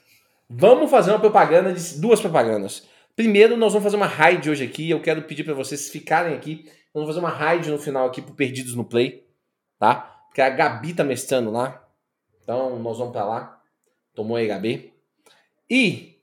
Vamos 0.49 0.91
fazer 0.91 1.11
uma 1.11 1.20
propaganda 1.20 1.72
de 1.72 2.01
duas 2.01 2.20
propagandas. 2.20 2.88
Primeiro, 3.14 3.57
nós 3.57 3.72
vamos 3.72 3.84
fazer 3.84 3.97
uma 3.97 4.07
raid 4.07 4.49
hoje 4.49 4.64
aqui. 4.64 4.88
Eu 4.88 5.03
quero 5.03 5.22
pedir 5.22 5.45
para 5.45 5.53
vocês 5.53 5.91
ficarem 5.91 6.34
aqui. 6.34 6.70
Vamos 6.95 7.09
fazer 7.09 7.20
uma 7.20 7.28
raid 7.28 7.70
no 7.70 7.78
final 7.78 8.07
aqui 8.07 8.22
pro 8.22 8.34
Perdidos 8.34 8.74
no 8.74 8.84
Play, 8.84 9.26
tá? 9.78 9.95
Porque 10.26 10.41
a 10.41 10.49
Gabi 10.49 10.95
tá 10.95 11.05
mestrando 11.05 11.51
lá. 11.51 11.86
Então, 12.43 12.78
nós 12.78 12.99
vamos 12.99 13.12
para 13.12 13.24
lá. 13.24 13.62
Tomou 14.14 14.36
aí, 14.36 14.47
Gabi. 14.47 14.93
E 15.68 16.20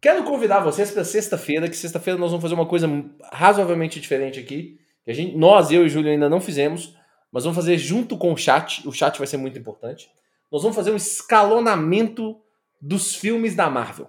quero 0.00 0.24
convidar 0.24 0.60
vocês 0.60 0.90
para 0.90 1.04
sexta-feira, 1.04 1.68
que 1.68 1.76
sexta-feira 1.76 2.18
nós 2.18 2.30
vamos 2.30 2.42
fazer 2.42 2.54
uma 2.54 2.66
coisa 2.66 2.88
razoavelmente 3.32 4.00
diferente 4.00 4.40
aqui. 4.40 4.78
Que 5.04 5.10
a 5.10 5.14
gente, 5.14 5.36
nós, 5.36 5.70
eu 5.70 5.82
e 5.82 5.86
o 5.86 5.88
Júlio 5.88 6.10
ainda 6.10 6.28
não 6.28 6.40
fizemos, 6.40 6.96
mas 7.32 7.44
vamos 7.44 7.56
fazer 7.56 7.78
junto 7.78 8.16
com 8.16 8.32
o 8.32 8.36
chat. 8.36 8.86
O 8.86 8.92
chat 8.92 9.18
vai 9.18 9.26
ser 9.26 9.36
muito 9.36 9.58
importante. 9.58 10.10
Nós 10.50 10.62
vamos 10.62 10.76
fazer 10.76 10.90
um 10.90 10.96
escalonamento 10.96 12.40
dos 12.80 13.14
filmes 13.14 13.54
da 13.54 13.68
Marvel 13.68 14.08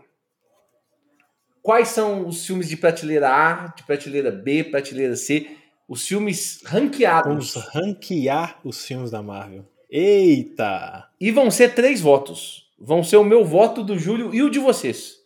quais 1.69 1.89
são 1.89 2.27
os 2.27 2.45
filmes 2.45 2.67
de 2.67 2.77
prateleira 2.77 3.29
A, 3.29 3.67
de 3.67 3.83
prateleira 3.83 4.31
B, 4.31 4.63
prateleira 4.63 5.15
C, 5.15 5.47
os 5.87 6.07
filmes 6.07 6.61
ranqueados. 6.65 7.53
Vamos 7.53 7.55
ranquear 7.55 8.59
os 8.63 8.83
filmes 8.85 9.11
da 9.11 9.21
Marvel. 9.21 9.65
Eita! 9.87 11.07
E 11.21 11.29
vão 11.29 11.51
ser 11.51 11.75
três 11.75 12.01
votos. 12.01 12.71
Vão 12.79 13.03
ser 13.03 13.17
o 13.17 13.23
meu 13.23 13.45
voto 13.45 13.83
do 13.83 13.99
Júlio 13.99 14.33
e 14.33 14.41
o 14.41 14.49
de 14.49 14.57
vocês. 14.57 15.18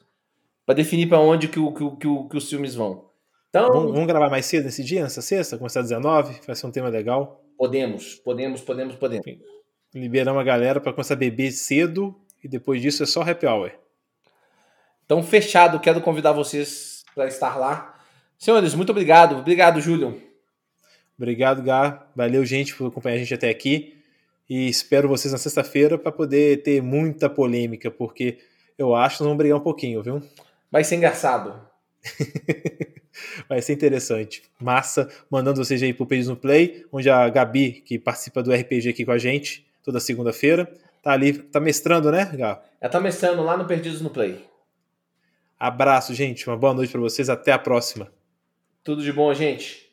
Para 0.66 0.76
definir 0.76 1.08
para 1.08 1.20
onde 1.20 1.48
que, 1.48 1.60
o, 1.60 1.74
que, 1.74 1.84
o, 1.84 1.96
que, 1.96 2.08
o, 2.08 2.28
que 2.30 2.38
os 2.38 2.50
filmes 2.50 2.76
vão. 2.76 3.10
Então, 3.50 3.68
vamos, 3.68 3.92
vamos, 3.92 4.08
gravar 4.08 4.30
mais 4.30 4.46
cedo 4.46 4.66
nesse 4.66 4.84
dia, 4.84 5.04
nessa 5.04 5.22
sexta? 5.22 5.58
Começar 5.58 5.82
às 5.82 5.90
19? 5.90 6.40
Vai 6.48 6.56
ser 6.56 6.66
um 6.66 6.72
tema 6.72 6.90
legal. 6.90 7.44
Podemos, 7.58 8.16
podemos, 8.16 8.62
podemos, 8.62 8.96
podemos. 8.96 9.26
Liberamos 9.94 10.42
a 10.42 10.44
galera 10.44 10.82
para 10.82 10.92
começar 10.92 11.14
a 11.14 11.18
beber 11.18 11.52
cedo 11.52 12.16
e 12.44 12.48
depois 12.48 12.82
disso 12.82 13.04
é 13.04 13.06
só 13.06 13.22
happy 13.22 13.46
hour. 13.46 13.72
Então, 15.06 15.22
fechado, 15.22 15.80
quero 15.80 16.02
convidar 16.02 16.32
vocês 16.32 17.04
para 17.14 17.28
estar 17.28 17.58
lá. 17.58 17.96
Senhores, 18.38 18.74
muito 18.74 18.90
obrigado. 18.90 19.38
Obrigado, 19.38 19.80
Júlio. 19.80 20.20
Obrigado, 21.18 21.62
Gá. 21.62 22.08
Valeu, 22.16 22.44
gente, 22.44 22.76
por 22.76 22.88
acompanhar 22.88 23.16
a 23.16 23.20
gente 23.20 23.34
até 23.34 23.50
aqui. 23.50 23.98
E 24.50 24.68
espero 24.68 25.08
vocês 25.08 25.32
na 25.32 25.38
sexta-feira 25.38 25.98
para 25.98 26.12
poder 26.12 26.64
ter 26.64 26.82
muita 26.82 27.30
polêmica, 27.30 27.92
porque 27.92 28.40
eu 28.78 28.96
acho 28.96 29.18
que 29.18 29.24
nós 29.24 29.28
vamos 29.28 29.38
brigar 29.38 29.58
um 29.58 29.64
pouquinho, 29.64 30.02
viu? 30.02 30.22
Vai 30.74 30.84
ser 30.84 30.96
engraçado. 30.96 31.54
Vai 33.48 33.62
ser 33.62 33.74
interessante. 33.74 34.42
Massa, 34.60 35.08
mandando 35.30 35.64
vocês 35.64 35.84
aí 35.84 35.94
pro 35.94 36.04
Pages 36.04 36.30
no 36.30 36.36
Play, 36.36 36.84
onde 36.92 37.12
a 37.12 37.30
Gabi, 37.30 37.74
que 37.74 38.00
participa 38.00 38.42
do 38.42 38.52
RPG 38.52 38.90
aqui 38.90 39.06
com 39.06 39.12
a 39.12 39.20
gente, 39.20 39.68
toda 39.84 40.00
segunda-feira, 40.00 40.68
tá 41.04 41.12
ali, 41.12 41.34
tá 41.34 41.60
mestrando, 41.60 42.12
né, 42.12 42.26
Gá? 42.34 42.60
Ela 42.82 42.92
tá 42.92 43.00
mestrando 43.00 43.44
lá 43.44 43.56
no 43.56 43.66
Perdidos 43.66 44.02
no 44.02 44.10
Play. 44.10 44.44
Abraço, 45.60 46.12
gente. 46.16 46.50
Uma 46.50 46.58
boa 46.58 46.74
noite 46.74 46.92
para 46.92 47.02
vocês. 47.02 47.30
Até 47.30 47.52
a 47.52 47.60
próxima. 47.60 48.12
Tudo 48.84 49.04
de 49.04 49.14
bom, 49.14 49.32
gente. 49.32 49.80